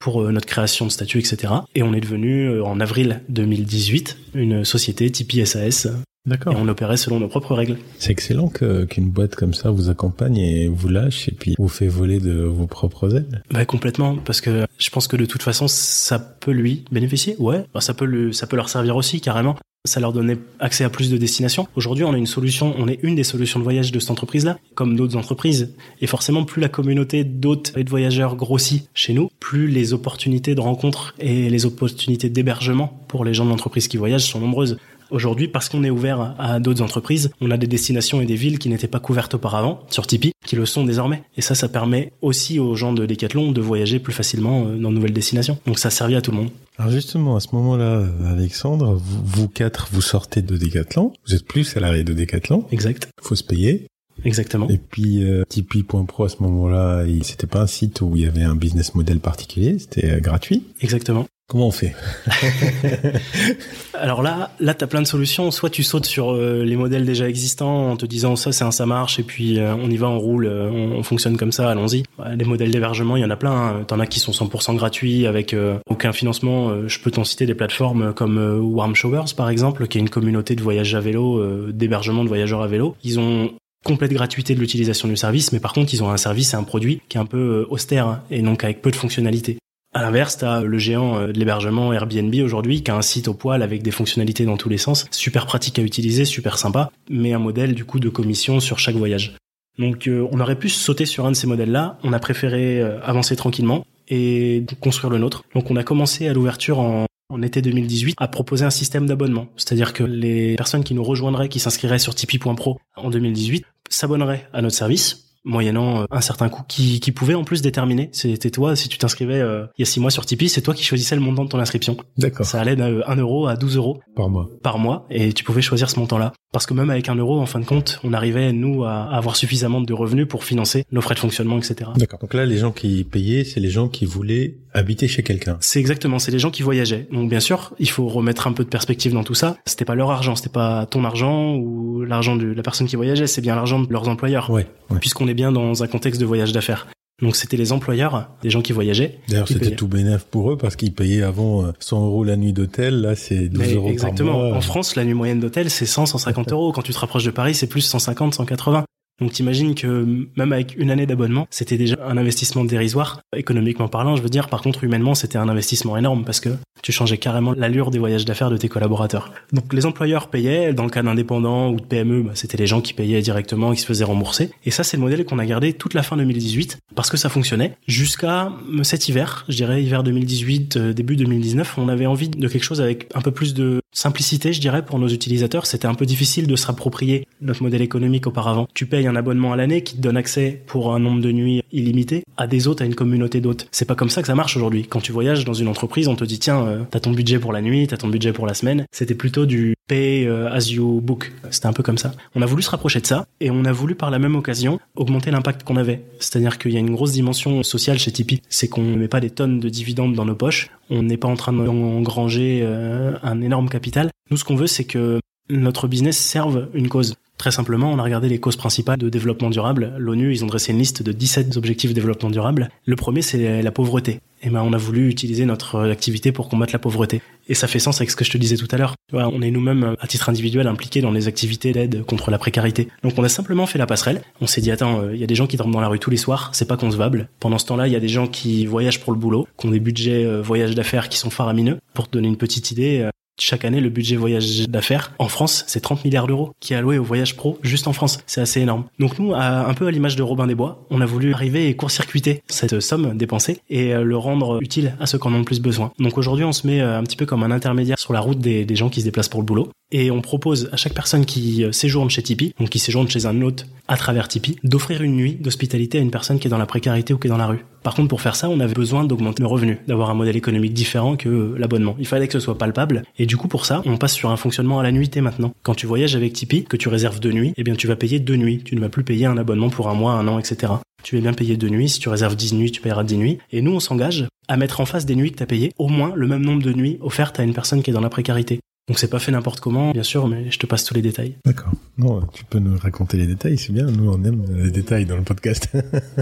pour 0.00 0.22
euh, 0.22 0.32
notre 0.32 0.46
création 0.46 0.86
de 0.86 0.90
statut, 0.90 1.18
etc. 1.18 1.52
Et 1.74 1.82
on 1.82 1.94
est 1.94 2.00
devenu, 2.00 2.46
euh, 2.46 2.64
en 2.64 2.80
avril 2.80 3.22
2018, 3.28 4.18
une 4.34 4.64
société 4.64 5.10
Tipeee 5.10 5.46
SAS. 5.46 5.88
D'accord. 6.26 6.54
Et 6.54 6.56
on 6.56 6.68
opérait 6.68 6.96
selon 6.96 7.20
nos 7.20 7.28
propres 7.28 7.54
règles. 7.54 7.76
C'est 7.98 8.10
excellent 8.10 8.48
que, 8.48 8.84
qu'une 8.84 9.10
boîte 9.10 9.34
comme 9.34 9.52
ça 9.52 9.70
vous 9.70 9.90
accompagne 9.90 10.38
et 10.38 10.68
vous 10.68 10.88
lâche 10.88 11.28
et 11.28 11.32
puis 11.32 11.54
vous 11.58 11.68
fait 11.68 11.88
voler 11.88 12.18
de 12.18 12.42
vos 12.42 12.66
propres 12.66 13.14
ailes. 13.14 13.42
Bah 13.50 13.64
complètement, 13.66 14.16
parce 14.16 14.40
que 14.40 14.66
je 14.78 14.90
pense 14.90 15.06
que 15.06 15.16
de 15.16 15.26
toute 15.26 15.42
façon, 15.42 15.68
ça 15.68 16.18
peut 16.18 16.52
lui 16.52 16.84
bénéficier. 16.90 17.36
Ouais, 17.38 17.66
bah, 17.74 17.80
ça 17.80 17.92
peut 17.92 18.06
le, 18.06 18.32
ça 18.32 18.46
peut 18.46 18.56
leur 18.56 18.70
servir 18.70 18.96
aussi 18.96 19.20
carrément 19.20 19.56
ça 19.86 20.00
leur 20.00 20.14
donnait 20.14 20.38
accès 20.60 20.82
à 20.82 20.88
plus 20.88 21.10
de 21.10 21.18
destinations. 21.18 21.68
Aujourd'hui, 21.76 22.04
on 22.04 22.14
a 22.14 22.16
une 22.16 22.26
solution, 22.26 22.74
on 22.78 22.88
est 22.88 22.98
une 23.02 23.16
des 23.16 23.22
solutions 23.22 23.58
de 23.58 23.64
voyage 23.64 23.92
de 23.92 23.98
cette 23.98 24.10
entreprise-là, 24.10 24.58
comme 24.74 24.96
d'autres 24.96 25.16
entreprises. 25.16 25.74
Et 26.00 26.06
forcément, 26.06 26.44
plus 26.44 26.62
la 26.62 26.70
communauté 26.70 27.22
d'hôtes 27.22 27.74
et 27.76 27.84
de 27.84 27.90
voyageurs 27.90 28.34
grossit 28.34 28.88
chez 28.94 29.12
nous, 29.12 29.28
plus 29.40 29.68
les 29.68 29.92
opportunités 29.92 30.54
de 30.54 30.60
rencontres 30.60 31.14
et 31.18 31.50
les 31.50 31.66
opportunités 31.66 32.30
d'hébergement 32.30 32.98
pour 33.08 33.26
les 33.26 33.34
gens 33.34 33.44
de 33.44 33.50
l'entreprise 33.50 33.86
qui 33.86 33.98
voyagent 33.98 34.24
sont 34.24 34.40
nombreuses. 34.40 34.78
Aujourd'hui, 35.10 35.48
parce 35.48 35.68
qu'on 35.68 35.84
est 35.84 35.90
ouvert 35.90 36.34
à 36.38 36.60
d'autres 36.60 36.82
entreprises, 36.82 37.30
on 37.40 37.50
a 37.50 37.56
des 37.56 37.66
destinations 37.66 38.20
et 38.20 38.26
des 38.26 38.36
villes 38.36 38.58
qui 38.58 38.68
n'étaient 38.68 38.88
pas 38.88 39.00
couvertes 39.00 39.34
auparavant 39.34 39.80
sur 39.90 40.06
Tipeee, 40.06 40.32
qui 40.44 40.56
le 40.56 40.66
sont 40.66 40.84
désormais. 40.84 41.22
Et 41.36 41.42
ça, 41.42 41.54
ça 41.54 41.68
permet 41.68 42.12
aussi 42.22 42.58
aux 42.58 42.74
gens 42.74 42.92
de 42.92 43.06
Decathlon 43.06 43.52
de 43.52 43.60
voyager 43.60 43.98
plus 43.98 44.12
facilement 44.12 44.66
euh, 44.66 44.76
dans 44.76 44.90
de 44.90 44.96
nouvelles 44.96 45.12
destinations. 45.12 45.58
Donc 45.66 45.78
ça 45.78 45.90
servi 45.90 46.14
à 46.14 46.22
tout 46.22 46.30
le 46.30 46.38
monde. 46.38 46.50
Alors 46.78 46.90
justement, 46.90 47.36
à 47.36 47.40
ce 47.40 47.48
moment-là, 47.52 48.04
Alexandre, 48.28 49.00
vous, 49.00 49.48
quatre, 49.48 49.88
vous 49.92 50.02
sortez 50.02 50.42
de 50.42 50.56
Decathlon. 50.56 51.12
Vous 51.26 51.34
êtes 51.34 51.46
plus 51.46 51.64
salarié 51.64 52.02
de 52.02 52.12
Decathlon. 52.12 52.66
Exact. 52.72 53.08
Faut 53.22 53.36
se 53.36 53.44
payer. 53.44 53.86
Exactement. 54.24 54.68
Et 54.68 54.78
puis 54.78 55.24
euh, 55.24 55.44
Tipeee.pro 55.48 56.24
à 56.24 56.28
ce 56.28 56.36
moment-là, 56.42 57.04
c'était 57.22 57.46
pas 57.46 57.62
un 57.62 57.66
site 57.66 58.00
où 58.00 58.12
il 58.14 58.22
y 58.22 58.26
avait 58.26 58.42
un 58.42 58.54
business 58.54 58.94
model 58.94 59.20
particulier, 59.20 59.78
c'était 59.78 60.12
euh, 60.12 60.20
gratuit. 60.20 60.64
Exactement. 60.80 61.26
Comment 61.46 61.66
on 61.66 61.72
fait? 61.72 61.94
Alors 63.94 64.22
là, 64.22 64.52
là, 64.60 64.72
t'as 64.72 64.86
plein 64.86 65.02
de 65.02 65.06
solutions. 65.06 65.50
Soit 65.50 65.68
tu 65.68 65.82
sautes 65.82 66.06
sur 66.06 66.32
euh, 66.32 66.64
les 66.64 66.74
modèles 66.74 67.04
déjà 67.04 67.28
existants 67.28 67.90
en 67.90 67.96
te 67.98 68.06
disant 68.06 68.34
ça, 68.34 68.50
c'est 68.50 68.64
un 68.64 68.70
ça 68.70 68.86
marche, 68.86 69.18
et 69.18 69.22
puis 69.22 69.58
euh, 69.58 69.74
on 69.74 69.90
y 69.90 69.98
va, 69.98 70.08
on 70.08 70.18
roule, 70.18 70.46
euh, 70.46 70.70
on, 70.70 71.02
fonctionne 71.02 71.36
comme 71.36 71.52
ça, 71.52 71.68
allons-y. 71.68 72.04
les 72.34 72.46
modèles 72.46 72.70
d'hébergement, 72.70 73.18
il 73.18 73.20
y 73.20 73.24
en 73.26 73.30
a 73.30 73.36
plein. 73.36 73.52
Hein. 73.52 73.84
T'en 73.86 74.00
as 74.00 74.06
qui 74.06 74.20
sont 74.20 74.32
100% 74.32 74.76
gratuits 74.76 75.26
avec 75.26 75.54
aucun 75.90 76.12
financement. 76.12 76.88
je 76.88 76.98
peux 76.98 77.10
t'en 77.10 77.24
citer 77.24 77.44
des 77.44 77.54
plateformes 77.54 78.14
comme 78.14 78.38
Warm 78.62 78.94
Showers 78.94 79.34
par 79.36 79.50
exemple, 79.50 79.86
qui 79.86 79.98
est 79.98 80.00
une 80.00 80.08
communauté 80.08 80.56
de 80.56 80.62
voyage 80.62 80.94
à 80.94 81.00
vélo, 81.00 81.70
d'hébergement 81.72 82.24
de 82.24 82.28
voyageurs 82.28 82.62
à 82.62 82.68
vélo. 82.68 82.96
Ils 83.04 83.20
ont 83.20 83.52
complète 83.84 84.12
gratuité 84.12 84.56
de 84.56 84.60
l'utilisation 84.60 85.06
du 85.06 85.16
service, 85.16 85.52
mais 85.52 85.60
par 85.60 85.72
contre, 85.72 85.94
ils 85.94 86.02
ont 86.02 86.10
un 86.10 86.16
service 86.16 86.54
et 86.54 86.56
un 86.56 86.64
produit 86.64 87.00
qui 87.08 87.16
est 87.16 87.20
un 87.20 87.26
peu 87.26 87.66
austère 87.70 88.08
hein, 88.08 88.22
et 88.30 88.42
donc 88.42 88.64
avec 88.64 88.82
peu 88.82 88.90
de 88.90 88.96
fonctionnalités. 88.96 89.58
À 89.96 90.02
l'inverse, 90.02 90.38
t'as 90.38 90.60
le 90.60 90.76
géant 90.76 91.18
euh, 91.18 91.28
de 91.28 91.38
l'hébergement 91.38 91.92
Airbnb 91.92 92.34
aujourd'hui 92.42 92.82
qui 92.82 92.90
a 92.90 92.96
un 92.96 93.02
site 93.02 93.28
au 93.28 93.34
poil 93.34 93.62
avec 93.62 93.84
des 93.84 93.92
fonctionnalités 93.92 94.44
dans 94.44 94.56
tous 94.56 94.68
les 94.68 94.76
sens, 94.76 95.06
super 95.12 95.46
pratique 95.46 95.78
à 95.78 95.82
utiliser, 95.82 96.24
super 96.24 96.58
sympa, 96.58 96.90
mais 97.08 97.32
un 97.32 97.38
modèle 97.38 97.74
du 97.74 97.84
coup 97.84 98.00
de 98.00 98.08
commission 98.08 98.58
sur 98.58 98.80
chaque 98.80 98.96
voyage. 98.96 99.36
Donc 99.78 100.08
euh, 100.08 100.26
on 100.32 100.40
aurait 100.40 100.58
pu 100.58 100.68
sauter 100.68 101.06
sur 101.06 101.26
un 101.26 101.30
de 101.30 101.36
ces 101.36 101.46
modèles-là, 101.46 101.98
on 102.02 102.12
a 102.12 102.18
préféré 102.18 102.80
euh, 102.80 103.00
avancer 103.02 103.36
tranquillement 103.36 103.86
et 104.08 104.64
construire 104.80 105.10
le 105.10 105.18
nôtre. 105.18 105.44
Donc 105.54 105.70
on 105.70 105.76
a 105.76 105.84
commencé 105.84 106.26
à 106.26 106.32
l'ouverture 106.32 106.80
en, 106.80 107.06
en 107.28 107.42
été 107.42 107.62
2018 107.62 108.16
à 108.18 108.26
proposer 108.26 108.64
un 108.64 108.70
système 108.70 109.06
d'abonnement. 109.06 109.46
C'est-à-dire 109.56 109.92
que 109.92 110.02
les 110.02 110.56
personnes 110.56 110.82
qui 110.82 110.94
nous 110.94 111.04
rejoindraient, 111.04 111.48
qui 111.48 111.60
s'inscriraient 111.60 112.00
sur 112.00 112.16
Tipeee.pro 112.16 112.80
en 112.96 113.10
2018, 113.10 113.64
s'abonneraient 113.88 114.48
à 114.52 114.62
notre 114.62 114.76
service 114.76 115.24
moyennant 115.44 116.02
euh, 116.02 116.04
un 116.10 116.20
certain 116.20 116.48
coût 116.48 116.62
qui, 116.66 117.00
qui 117.00 117.12
pouvait 117.12 117.34
en 117.34 117.44
plus 117.44 117.62
déterminer. 117.62 118.08
C'était 118.12 118.50
toi, 118.50 118.74
si 118.76 118.88
tu 118.88 118.98
t'inscrivais 118.98 119.40
euh, 119.40 119.66
il 119.78 119.82
y 119.82 119.84
a 119.84 119.86
six 119.86 120.00
mois 120.00 120.10
sur 120.10 120.26
Tipeee, 120.26 120.48
c'est 120.48 120.62
toi 120.62 120.74
qui 120.74 120.84
choisissais 120.84 121.14
le 121.14 121.20
montant 121.20 121.44
de 121.44 121.50
ton 121.50 121.58
inscription. 121.58 121.96
D'accord. 122.16 122.46
Ça 122.46 122.60
allait 122.60 122.76
de 122.76 123.02
1 123.06 123.16
euro 123.16 123.46
à 123.46 123.56
12 123.56 123.76
euros. 123.76 124.00
Par 124.16 124.28
mois. 124.28 124.48
Par 124.62 124.78
mois, 124.78 125.06
et 125.10 125.32
tu 125.32 125.44
pouvais 125.44 125.62
choisir 125.62 125.90
ce 125.90 125.98
montant-là. 126.00 126.32
Parce 126.52 126.66
que 126.66 126.74
même 126.74 126.90
avec 126.90 127.08
un 127.08 127.14
euro, 127.14 127.40
en 127.40 127.46
fin 127.46 127.60
de 127.60 127.64
compte, 127.64 128.00
on 128.04 128.12
arrivait, 128.12 128.52
nous, 128.52 128.84
à 128.84 129.04
avoir 129.04 129.36
suffisamment 129.36 129.80
de 129.80 129.92
revenus 129.92 130.26
pour 130.28 130.44
financer 130.44 130.84
nos 130.92 131.00
frais 131.00 131.14
de 131.14 131.20
fonctionnement, 131.20 131.58
etc. 131.58 131.90
D'accord. 131.96 132.20
Donc 132.20 132.34
là, 132.34 132.46
les 132.46 132.58
gens 132.58 132.72
qui 132.72 133.04
payaient, 133.04 133.44
c'est 133.44 133.60
les 133.60 133.70
gens 133.70 133.88
qui 133.88 134.06
voulaient 134.06 134.56
habiter 134.74 135.08
chez 135.08 135.22
quelqu'un. 135.22 135.56
C'est 135.60 135.80
exactement, 135.80 136.18
c'est 136.18 136.32
les 136.32 136.38
gens 136.38 136.50
qui 136.50 136.62
voyageaient. 136.62 137.06
Donc 137.12 137.30
bien 137.30 137.40
sûr, 137.40 137.72
il 137.78 137.88
faut 137.88 138.06
remettre 138.08 138.46
un 138.46 138.52
peu 138.52 138.64
de 138.64 138.68
perspective 138.68 139.12
dans 139.12 139.24
tout 139.24 139.34
ça. 139.34 139.56
C'était 139.64 139.84
pas 139.84 139.94
leur 139.94 140.10
argent, 140.10 140.36
c'était 140.36 140.50
pas 140.50 140.86
ton 140.86 141.04
argent 141.04 141.54
ou 141.54 142.04
l'argent 142.04 142.36
de 142.36 142.46
la 142.46 142.62
personne 142.62 142.86
qui 142.86 142.96
voyageait, 142.96 143.26
c'est 143.26 143.40
bien 143.40 143.54
l'argent 143.54 143.80
de 143.80 143.90
leurs 143.92 144.08
employeurs. 144.08 144.50
Ouais, 144.50 144.66
ouais. 144.90 144.98
Puisqu'on 144.98 145.28
est 145.28 145.34
bien 145.34 145.52
dans 145.52 145.82
un 145.82 145.86
contexte 145.86 146.20
de 146.20 146.26
voyage 146.26 146.52
d'affaires. 146.52 146.86
Donc 147.22 147.36
c'était 147.36 147.56
les 147.56 147.70
employeurs, 147.70 148.28
des 148.42 148.50
gens 148.50 148.60
qui 148.60 148.72
voyageaient. 148.72 149.18
D'ailleurs, 149.28 149.46
c'était 149.46 149.60
payaient. 149.60 149.76
tout 149.76 149.86
bénef 149.86 150.24
pour 150.24 150.50
eux 150.50 150.58
parce 150.58 150.74
qu'ils 150.74 150.92
payaient 150.92 151.22
avant 151.22 151.64
euh, 151.64 151.70
100 151.78 152.06
euros 152.06 152.24
la 152.24 152.36
nuit 152.36 152.52
d'hôtel. 152.52 153.02
Là, 153.02 153.14
c'est 153.14 153.48
12 153.48 153.58
Mais 153.60 153.74
euros 153.74 153.88
exactement. 153.88 154.32
par 154.32 154.40
mois. 154.48 154.56
En 154.56 154.60
France, 154.60 154.96
la 154.96 155.04
nuit 155.04 155.14
moyenne 155.14 155.38
d'hôtel, 155.38 155.70
c'est 155.70 155.86
100, 155.86 156.06
150 156.06 156.50
euros. 156.52 156.72
Quand 156.72 156.82
tu 156.82 156.92
te 156.92 156.98
rapproches 156.98 157.24
de 157.24 157.30
Paris, 157.30 157.54
c'est 157.54 157.68
plus 157.68 157.82
150, 157.82 158.34
180. 158.34 158.84
Donc 159.20 159.32
t'imagines 159.32 159.74
que 159.74 160.26
même 160.36 160.52
avec 160.52 160.76
une 160.76 160.90
année 160.90 161.06
d'abonnement, 161.06 161.46
c'était 161.50 161.76
déjà 161.76 161.96
un 162.06 162.16
investissement 162.16 162.64
dérisoire, 162.64 163.20
économiquement 163.36 163.88
parlant, 163.88 164.16
je 164.16 164.22
veux 164.22 164.28
dire. 164.28 164.48
Par 164.48 164.60
contre, 164.60 164.84
humainement, 164.84 165.14
c'était 165.14 165.38
un 165.38 165.48
investissement 165.48 165.96
énorme 165.96 166.24
parce 166.24 166.40
que 166.40 166.50
tu 166.82 166.92
changeais 166.92 167.18
carrément 167.18 167.52
l'allure 167.52 167.90
des 167.90 167.98
voyages 167.98 168.24
d'affaires 168.24 168.50
de 168.50 168.56
tes 168.56 168.68
collaborateurs. 168.68 169.32
Donc 169.52 169.72
les 169.72 169.86
employeurs 169.86 170.28
payaient, 170.28 170.72
dans 170.74 170.84
le 170.84 170.90
cas 170.90 171.02
d'indépendants 171.02 171.70
ou 171.70 171.76
de 171.76 171.84
PME, 171.84 172.22
bah, 172.22 172.32
c'était 172.34 172.56
les 172.56 172.66
gens 172.66 172.80
qui 172.80 172.92
payaient 172.92 173.22
directement 173.22 173.72
qui 173.72 173.80
se 173.80 173.86
faisaient 173.86 174.04
rembourser. 174.04 174.50
Et 174.64 174.70
ça, 174.70 174.82
c'est 174.82 174.96
le 174.96 175.02
modèle 175.02 175.24
qu'on 175.24 175.38
a 175.38 175.46
gardé 175.46 175.72
toute 175.72 175.94
la 175.94 176.02
fin 176.02 176.16
2018 176.16 176.78
parce 176.94 177.10
que 177.10 177.16
ça 177.16 177.28
fonctionnait 177.28 177.76
jusqu'à 177.86 178.52
cet 178.82 179.08
hiver, 179.08 179.44
je 179.48 179.56
dirais 179.56 179.82
hiver 179.82 180.02
2018, 180.02 180.76
euh, 180.76 180.92
début 180.92 181.16
2019, 181.16 181.78
on 181.78 181.88
avait 181.88 182.06
envie 182.06 182.28
de 182.28 182.48
quelque 182.48 182.64
chose 182.64 182.80
avec 182.80 183.08
un 183.14 183.20
peu 183.20 183.30
plus 183.30 183.54
de 183.54 183.80
simplicité, 183.94 184.52
je 184.52 184.60
dirais, 184.60 184.84
pour 184.84 184.98
nos 184.98 185.08
utilisateurs. 185.08 185.64
C'était 185.64 185.86
un 185.86 185.94
peu 185.94 186.04
difficile 186.04 186.46
de 186.46 186.56
se 186.56 186.66
rapproprier 186.66 187.26
notre 187.40 187.62
modèle 187.62 187.80
économique 187.80 188.26
auparavant. 188.26 188.68
Tu 188.74 188.86
payes 188.86 189.06
un 189.06 189.16
abonnement 189.16 189.52
à 189.52 189.56
l'année 189.56 189.82
qui 189.82 189.96
te 189.96 190.00
donne 190.02 190.16
accès 190.16 190.62
pour 190.66 190.94
un 190.94 190.98
nombre 190.98 191.22
de 191.22 191.32
nuits 191.32 191.62
illimité 191.72 192.24
à 192.36 192.46
des 192.46 192.68
hôtes, 192.68 192.82
à 192.82 192.84
une 192.84 192.94
communauté 192.94 193.40
d'hôtes. 193.40 193.68
C'est 193.70 193.84
pas 193.84 193.94
comme 193.94 194.10
ça 194.10 194.20
que 194.20 194.26
ça 194.26 194.34
marche 194.34 194.56
aujourd'hui. 194.56 194.86
Quand 194.86 195.00
tu 195.00 195.12
voyages 195.12 195.44
dans 195.44 195.54
une 195.54 195.68
entreprise, 195.68 196.08
on 196.08 196.16
te 196.16 196.24
dit 196.24 196.38
tiens, 196.38 196.66
euh, 196.66 196.82
t'as 196.90 197.00
ton 197.00 197.12
budget 197.12 197.38
pour 197.38 197.52
la 197.52 197.62
nuit, 197.62 197.86
t'as 197.86 197.96
ton 197.96 198.08
budget 198.08 198.32
pour 198.32 198.46
la 198.46 198.54
semaine. 198.54 198.84
C'était 198.92 199.14
plutôt 199.14 199.46
du 199.46 199.74
pay 199.86 200.26
euh, 200.26 200.50
as 200.50 200.70
you 200.70 201.00
book. 201.00 201.32
C'était 201.50 201.66
un 201.66 201.72
peu 201.72 201.82
comme 201.82 201.98
ça. 201.98 202.12
On 202.34 202.42
a 202.42 202.46
voulu 202.46 202.62
se 202.62 202.70
rapprocher 202.70 203.00
de 203.00 203.06
ça 203.06 203.26
et 203.40 203.50
on 203.50 203.64
a 203.64 203.72
voulu 203.72 203.94
par 203.94 204.10
la 204.10 204.18
même 204.18 204.34
occasion 204.34 204.80
augmenter 204.96 205.30
l'impact 205.30 205.62
qu'on 205.62 205.76
avait. 205.76 206.02
C'est-à-dire 206.18 206.58
qu'il 206.58 206.72
y 206.72 206.76
a 206.76 206.80
une 206.80 206.92
grosse 206.92 207.12
dimension 207.12 207.62
sociale 207.62 207.98
chez 207.98 208.10
Tipeee. 208.10 208.42
C'est 208.48 208.68
qu'on 208.68 208.82
ne 208.82 208.96
met 208.96 209.08
pas 209.08 209.20
des 209.20 209.30
tonnes 209.30 209.60
de 209.60 209.68
dividendes 209.68 210.14
dans 210.14 210.24
nos 210.24 210.34
poches. 210.34 210.70
On 210.90 211.02
n'est 211.02 211.16
pas 211.16 211.28
en 211.28 211.36
train 211.36 211.52
d'engranger 211.52 212.60
euh, 212.62 213.12
un 213.22 213.40
énorme 213.40 213.68
capital. 213.68 213.83
Nous, 214.30 214.36
ce 214.36 214.44
qu'on 214.44 214.56
veut, 214.56 214.66
c'est 214.66 214.84
que 214.84 215.20
notre 215.50 215.88
business 215.88 216.16
serve 216.16 216.68
une 216.72 216.88
cause. 216.88 217.16
Très 217.36 217.50
simplement, 217.50 217.90
on 217.90 217.98
a 217.98 218.02
regardé 218.02 218.28
les 218.28 218.38
causes 218.38 218.56
principales 218.56 218.96
de 218.96 219.08
développement 219.08 219.50
durable. 219.50 219.92
L'ONU, 219.98 220.32
ils 220.32 220.44
ont 220.44 220.46
dressé 220.46 220.72
une 220.72 220.78
liste 220.78 221.02
de 221.02 221.12
17 221.12 221.56
objectifs 221.56 221.90
de 221.90 221.94
développement 221.94 222.30
durable. 222.30 222.70
Le 222.86 222.96
premier, 222.96 223.22
c'est 223.22 223.60
la 223.60 223.70
pauvreté. 223.72 224.20
Et 224.42 224.50
ben, 224.50 224.62
on 224.62 224.72
a 224.72 224.78
voulu 224.78 225.08
utiliser 225.08 225.44
notre 225.44 225.80
activité 225.90 226.32
pour 226.32 226.48
combattre 226.48 226.72
la 226.72 226.78
pauvreté. 226.78 227.20
Et 227.48 227.54
ça 227.54 227.66
fait 227.66 227.78
sens 227.78 228.00
avec 228.00 228.10
ce 228.10 228.16
que 228.16 228.24
je 228.24 228.30
te 228.30 228.38
disais 228.38 228.56
tout 228.56 228.68
à 228.70 228.78
l'heure. 228.78 228.94
On 229.12 229.42
est 229.42 229.50
nous-mêmes, 229.50 229.96
à 230.00 230.06
titre 230.06 230.28
individuel, 230.28 230.66
impliqués 230.66 231.00
dans 231.00 231.10
les 231.10 231.28
activités 231.28 231.72
d'aide 231.72 232.04
contre 232.04 232.30
la 232.30 232.38
précarité. 232.38 232.88
Donc, 233.02 233.14
on 233.18 233.24
a 233.24 233.28
simplement 233.28 233.66
fait 233.66 233.78
la 233.78 233.86
passerelle. 233.86 234.22
On 234.40 234.46
s'est 234.46 234.60
dit, 234.60 234.70
attends, 234.70 235.10
il 235.10 235.18
y 235.18 235.24
a 235.24 235.26
des 235.26 235.34
gens 235.34 235.46
qui 235.46 235.56
dorment 235.56 235.72
dans 235.72 235.80
la 235.80 235.88
rue 235.88 235.98
tous 235.98 236.10
les 236.10 236.16
soirs, 236.16 236.50
c'est 236.54 236.68
pas 236.68 236.76
concevable. 236.76 237.28
Pendant 237.40 237.58
ce 237.58 237.66
temps-là, 237.66 237.88
il 237.88 237.92
y 237.92 237.96
a 237.96 238.00
des 238.00 238.08
gens 238.08 238.28
qui 238.28 238.64
voyagent 238.64 239.00
pour 239.00 239.12
le 239.12 239.18
boulot, 239.18 239.46
qui 239.58 239.66
ont 239.66 239.70
des 239.70 239.80
budgets 239.80 240.24
euh, 240.24 240.40
voyage 240.40 240.74
d'affaires 240.74 241.08
qui 241.08 241.18
sont 241.18 241.30
faramineux. 241.30 241.78
Pour 241.92 242.08
te 242.08 242.12
donner 242.12 242.28
une 242.28 242.36
petite 242.36 242.70
idée, 242.70 243.00
euh, 243.00 243.10
chaque 243.38 243.64
année, 243.64 243.80
le 243.80 243.90
budget 243.90 244.16
voyage 244.16 244.68
d'affaires 244.68 245.12
en 245.18 245.28
France, 245.28 245.64
c'est 245.66 245.80
30 245.80 246.04
milliards 246.04 246.26
d'euros 246.26 246.52
qui 246.60 246.72
est 246.72 246.76
alloué 246.76 246.98
au 246.98 247.04
voyage 247.04 247.36
pro 247.36 247.58
juste 247.62 247.88
en 247.88 247.92
France. 247.92 248.20
C'est 248.26 248.40
assez 248.40 248.60
énorme. 248.60 248.84
Donc 248.98 249.18
nous, 249.18 249.34
un 249.34 249.74
peu 249.74 249.86
à 249.86 249.90
l'image 249.90 250.16
de 250.16 250.22
Robin 250.22 250.46
des 250.46 250.54
Bois, 250.54 250.84
on 250.90 251.00
a 251.00 251.06
voulu 251.06 251.32
arriver 251.34 251.68
et 251.68 251.76
court-circuiter 251.76 252.42
cette 252.48 252.80
somme 252.80 253.16
dépensée 253.16 253.58
et 253.70 253.94
euh, 253.94 254.02
le 254.02 254.16
rendre 254.16 254.62
utile 254.62 254.96
à 255.00 255.06
ceux 255.06 255.18
qui 255.18 255.26
en 255.26 255.34
ont 255.34 255.38
le 255.38 255.44
plus 255.44 255.60
besoin. 255.60 255.92
Donc 255.98 256.18
aujourd'hui, 256.18 256.44
on 256.44 256.52
se 256.52 256.66
met 256.66 256.80
euh, 256.80 256.98
un 256.98 257.02
petit 257.02 257.16
peu 257.16 257.26
comme 257.26 257.42
un 257.42 257.50
intermédiaire 257.50 257.98
sur 257.98 258.12
la 258.12 258.20
route 258.20 258.38
des, 258.38 258.64
des 258.64 258.76
gens 258.76 258.88
qui 258.88 259.00
se 259.00 259.04
déplacent 259.04 259.28
pour 259.28 259.40
le 259.40 259.46
boulot 259.46 259.70
et 259.94 260.10
on 260.10 260.20
propose 260.20 260.68
à 260.72 260.76
chaque 260.76 260.94
personne 260.94 261.24
qui 261.24 261.64
euh, 261.64 261.72
séjourne 261.72 262.10
chez 262.10 262.22
Tipeee, 262.22 262.54
donc 262.58 262.68
qui 262.70 262.78
séjourne 262.78 263.08
chez 263.08 263.26
un 263.26 263.40
hôte 263.42 263.66
à 263.88 263.96
travers 263.96 264.28
Tipeee, 264.28 264.56
d'offrir 264.64 265.02
une 265.02 265.16
nuit 265.16 265.34
d'hospitalité 265.34 265.98
à 265.98 266.00
une 266.00 266.10
personne 266.10 266.38
qui 266.38 266.48
est 266.48 266.50
dans 266.50 266.58
la 266.58 266.66
précarité 266.66 267.14
ou 267.14 267.18
qui 267.18 267.28
est 267.28 267.30
dans 267.30 267.36
la 267.36 267.46
rue. 267.46 267.64
Par 267.84 267.94
contre, 267.94 268.08
pour 268.08 268.22
faire 268.22 268.34
ça, 268.34 268.48
on 268.48 268.60
avait 268.60 268.72
besoin 268.72 269.04
d'augmenter 269.04 269.42
le 269.42 269.46
revenu, 269.46 269.78
d'avoir 269.86 270.08
un 270.08 270.14
modèle 270.14 270.36
économique 270.36 270.72
différent 270.72 271.16
que 271.16 271.28
euh, 271.28 271.54
l'abonnement. 271.58 271.94
Il 271.98 272.06
fallait 272.06 272.26
que 272.26 272.32
ce 272.32 272.40
soit 272.40 272.56
palpable. 272.56 273.02
Et 273.18 273.26
du 273.26 273.36
coup, 273.36 273.46
pour 273.46 273.66
ça, 273.66 273.82
on 273.84 273.98
passe 273.98 274.14
sur 274.14 274.30
un 274.30 274.38
fonctionnement 274.38 274.80
à 274.80 274.82
la 274.82 274.90
nuitée 274.90 275.20
maintenant. 275.20 275.52
Quand 275.62 275.74
tu 275.74 275.86
voyages 275.86 276.16
avec 276.16 276.32
Tipeee, 276.32 276.64
que 276.64 276.78
tu 276.78 276.88
réserves 276.88 277.20
deux 277.20 277.32
nuits, 277.32 277.52
eh 277.58 277.62
bien, 277.62 277.74
tu 277.74 277.86
vas 277.86 277.94
payer 277.94 278.20
deux 278.20 278.36
nuits. 278.36 278.62
Tu 278.64 278.74
ne 278.74 278.80
vas 278.80 278.88
plus 278.88 279.04
payer 279.04 279.26
un 279.26 279.36
abonnement 279.36 279.68
pour 279.68 279.90
un 279.90 279.94
mois, 279.94 280.14
un 280.14 280.26
an, 280.28 280.38
etc. 280.38 280.72
Tu 281.02 281.16
vas 281.16 281.20
bien 281.20 281.34
payer 281.34 281.58
deux 281.58 281.68
nuits. 281.68 281.90
Si 281.90 282.00
tu 282.00 282.08
réserves 282.08 282.36
10 282.36 282.54
nuits, 282.54 282.72
tu 282.72 282.80
paieras 282.80 283.04
10 283.04 283.18
nuits. 283.18 283.38
Et 283.52 283.60
nous, 283.60 283.72
on 283.72 283.80
s'engage 283.80 284.26
à 284.48 284.56
mettre 284.56 284.80
en 284.80 284.86
face 284.86 285.04
des 285.04 285.14
nuits 285.14 285.32
que 285.32 285.36
tu 285.36 285.42
as 285.42 285.46
payées 285.46 285.72
au 285.78 285.88
moins 285.88 286.12
le 286.16 286.26
même 286.26 286.42
nombre 286.42 286.62
de 286.62 286.72
nuits 286.72 286.96
offertes 287.02 287.38
à 287.38 287.42
une 287.42 287.52
personne 287.52 287.82
qui 287.82 287.90
est 287.90 287.94
dans 287.94 288.00
la 288.00 288.08
précarité. 288.08 288.60
Donc 288.88 288.98
c'est 288.98 289.08
pas 289.08 289.18
fait 289.18 289.32
n'importe 289.32 289.60
comment, 289.60 289.92
bien 289.92 290.02
sûr, 290.02 290.28
mais 290.28 290.50
je 290.50 290.58
te 290.58 290.66
passe 290.66 290.84
tous 290.84 290.94
les 290.94 291.02
détails. 291.02 291.36
D'accord. 291.46 291.72
Non, 291.96 292.22
tu 292.34 292.44
peux 292.44 292.58
nous 292.58 292.76
raconter 292.76 293.16
les 293.16 293.26
détails, 293.26 293.56
c'est 293.56 293.72
bien. 293.72 293.86
Nous, 293.86 294.10
on 294.10 294.22
aime 294.24 294.44
les 294.62 294.70
détails 294.70 295.06
dans 295.06 295.16
le 295.16 295.22
podcast. 295.22 295.68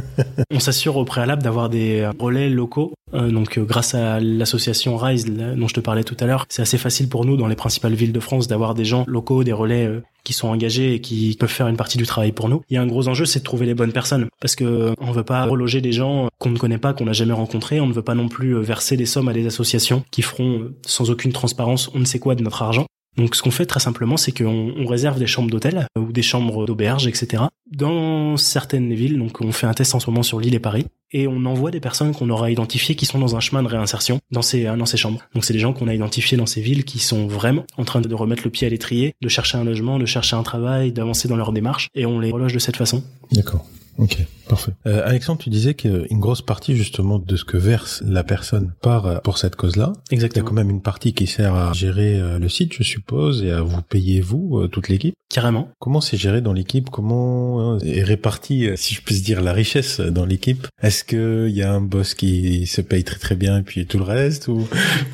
On 0.53 0.61
s'assure 0.61 0.97
au 0.97 1.05
préalable 1.05 1.43
d'avoir 1.43 1.69
des 1.69 2.09
relais 2.19 2.49
locaux. 2.51 2.93
Euh, 3.15 3.31
donc 3.31 3.59
euh, 3.59 3.65
grâce 3.65 3.95
à 3.95 4.21
l'association 4.21 4.97
Rise 4.97 5.29
là, 5.29 5.55
dont 5.55 5.69
je 5.69 5.75
te 5.75 5.81
parlais 5.81 6.05
tout 6.05 6.17
à 6.21 6.27
l'heure, 6.27 6.47
c'est 6.49 6.63
assez 6.63 6.79
facile 6.79 7.09
pour 7.09 7.25
nous 7.25 7.37
dans 7.37 7.47
les 7.47 7.57
principales 7.57 7.95
villes 7.95 8.13
de 8.13 8.21
France 8.21 8.49
d'avoir 8.49 8.75
des 8.75 8.85
gens 8.85 9.05
locaux, 9.07 9.45
des 9.45 9.53
relais 9.53 9.87
euh, 9.87 10.03
qui 10.25 10.33
sont 10.33 10.49
engagés 10.49 10.95
et 10.95 11.01
qui 11.01 11.37
peuvent 11.39 11.51
faire 11.51 11.69
une 11.69 11.77
partie 11.77 11.99
du 11.99 12.07
travail 12.07 12.33
pour 12.33 12.49
nous. 12.49 12.63
Il 12.71 12.75
y 12.75 12.77
a 12.77 12.83
un 12.83 12.87
gros 12.87 13.09
enjeu, 13.09 13.25
c'est 13.25 13.41
de 13.41 13.45
trouver 13.45 13.67
les 13.67 13.75
bonnes 13.75 13.93
personnes 13.93 14.29
parce 14.41 14.55
que 14.55 14.65
euh, 14.65 14.95
on 15.01 15.13
veut 15.13 15.25
pas 15.25 15.45
reloger 15.45 15.81
des 15.81 15.93
gens 15.93 16.29
qu'on 16.39 16.51
ne 16.51 16.59
connaît 16.59 16.79
pas, 16.79 16.93
qu'on 16.93 17.05
n'a 17.05 17.13
jamais 17.13 17.33
rencontrés. 17.33 17.81
On 17.81 17.87
ne 17.87 17.93
veut 17.93 18.03
pas 18.03 18.15
non 18.15 18.29
plus 18.29 18.57
euh, 18.57 18.61
verser 18.61 18.97
des 18.97 19.07
sommes 19.07 19.29
à 19.29 19.33
des 19.33 19.47
associations 19.47 20.05
qui 20.11 20.23
feront 20.23 20.61
euh, 20.61 20.77
sans 20.87 21.11
aucune 21.11 21.33
transparence 21.33 21.91
on 21.95 21.99
ne 21.99 22.05
sait 22.05 22.19
quoi 22.19 22.35
de 22.35 22.43
notre 22.43 22.63
argent. 22.63 22.87
Donc 23.17 23.35
ce 23.37 23.43
qu'on 23.43 23.51
fait 23.51 23.67
très 23.67 23.81
simplement, 23.81 24.17
c'est 24.17 24.33
qu'on 24.33 24.73
on 24.77 24.87
réserve 24.87 25.19
des 25.19 25.27
chambres 25.27 25.51
d'hôtel 25.51 25.87
euh, 25.97 26.01
ou 26.01 26.13
des 26.13 26.23
chambres 26.23 26.67
d'auberge, 26.67 27.07
etc. 27.07 27.45
Dans 27.71 28.37
certaines 28.37 28.93
villes, 28.95 29.19
donc 29.19 29.41
on 29.41 29.53
fait 29.53 29.67
un 29.67 29.75
test 29.75 29.95
en 29.95 30.01
ce 30.01 30.09
moment 30.09 30.23
sur 30.23 30.41
Lille 30.41 30.55
et 30.55 30.61
Paris, 30.61 30.87
et 31.13 31.29
on 31.29 31.45
envoie 31.45 31.71
des 31.71 31.81
personnes 31.81 32.15
qu'on 32.15 32.31
aura 32.31 32.51
identifiées 32.51 32.95
qui 32.95 33.05
sont 33.05 33.19
dans 33.19 33.37
un 33.37 33.41
chemin 33.41 33.63
de 33.63 33.69
réinsertion 33.69 34.21
dans 34.31 34.43
ces 34.43 34.67
euh, 34.67 34.77
dans 34.77 34.87
ces 34.87 34.97
chambres. 34.97 35.21
Donc 35.35 35.45
c'est 35.45 35.53
des 35.53 35.59
gens 35.59 35.73
qu'on 35.73 35.89
a 35.89 35.95
identifiés 35.95 36.39
dans 36.39 36.47
ces 36.47 36.63
villes 36.63 36.85
qui 36.85 36.99
sont 36.99 37.27
vraiment 37.27 37.65
en 37.77 37.85
train 37.85 38.01
de 38.01 38.15
remettre 38.15 38.45
le 38.45 38.51
pied 38.51 38.67
à 38.67 38.71
l'étrier, 38.71 39.15
de 39.21 39.29
chercher 39.29 39.59
un 39.59 39.65
logement, 39.65 39.99
de 39.99 40.07
chercher 40.07 40.37
un 40.37 40.43
travail, 40.43 40.93
d'avancer 40.93 41.29
dans 41.29 41.37
leur 41.37 41.53
démarche, 41.53 41.89
et 41.95 42.07
on 42.07 42.19
les 42.19 42.31
reloge 42.31 42.55
de 42.55 42.59
cette 42.59 42.77
façon. 42.77 43.03
D'accord. 43.33 43.67
Ok, 43.99 44.17
parfait. 44.55 44.73
Euh, 44.87 45.03
Alexandre, 45.07 45.41
tu 45.41 45.51
disais 45.51 45.75
qu'une 45.75 46.21
grosse 46.21 46.43
partie 46.43 46.77
justement 46.77 47.19
de 47.19 47.37
ce 47.37 47.45
que 47.45 47.57
verse 47.57 48.03
la 48.07 48.23
personne 48.25 48.73
part 48.83 49.07
euh, 49.07 49.19
pour 49.19 49.39
cette 49.39 49.57
cause-là. 49.57 49.93
Il 50.11 50.13
y 50.13 50.15
a 50.15 50.15
Exactement. 50.17 50.47
quand 50.49 50.55
même 50.55 50.71
une 50.71 50.83
partie 50.83 51.15
qui 51.15 51.27
sert 51.27 51.55
à 51.55 51.73
gérer 51.73 52.21
euh, 52.21 52.39
le 52.39 52.49
site, 52.49 52.73
je 52.75 52.83
suppose, 52.83 53.43
et 53.43 53.51
à 53.51 53.63
vous 53.63 53.83
payer 53.83 54.21
vous, 54.21 54.67
toute 54.69 54.89
l'équipe. 54.89 55.15
Carrément. 55.31 55.71
Comment 55.79 56.03
c'est 56.03 56.19
géré 56.19 56.43
dans 56.43 56.53
l'équipe? 56.53 56.91
Comment 56.91 57.79
est 57.79 58.03
répartie, 58.03 58.69
si 58.77 58.95
je 58.95 59.01
peux 59.01 59.15
dire, 59.15 59.41
la 59.41 59.55
richesse 59.55 59.99
dans 60.01 60.27
l'équipe? 60.27 60.67
Est-ce 60.83 61.05
que 61.05 61.47
il 61.49 61.57
y 61.57 61.63
a 61.63 61.73
un 61.73 61.81
boss 61.81 62.15
qui 62.15 62.67
se 62.67 62.83
paye 62.83 63.03
très 63.05 63.19
très 63.19 63.35
bien 63.35 63.59
et 63.59 63.63
puis 63.63 63.87
tout 63.87 63.97
le 63.97 64.05
reste 64.05 64.49
ou 64.49 64.69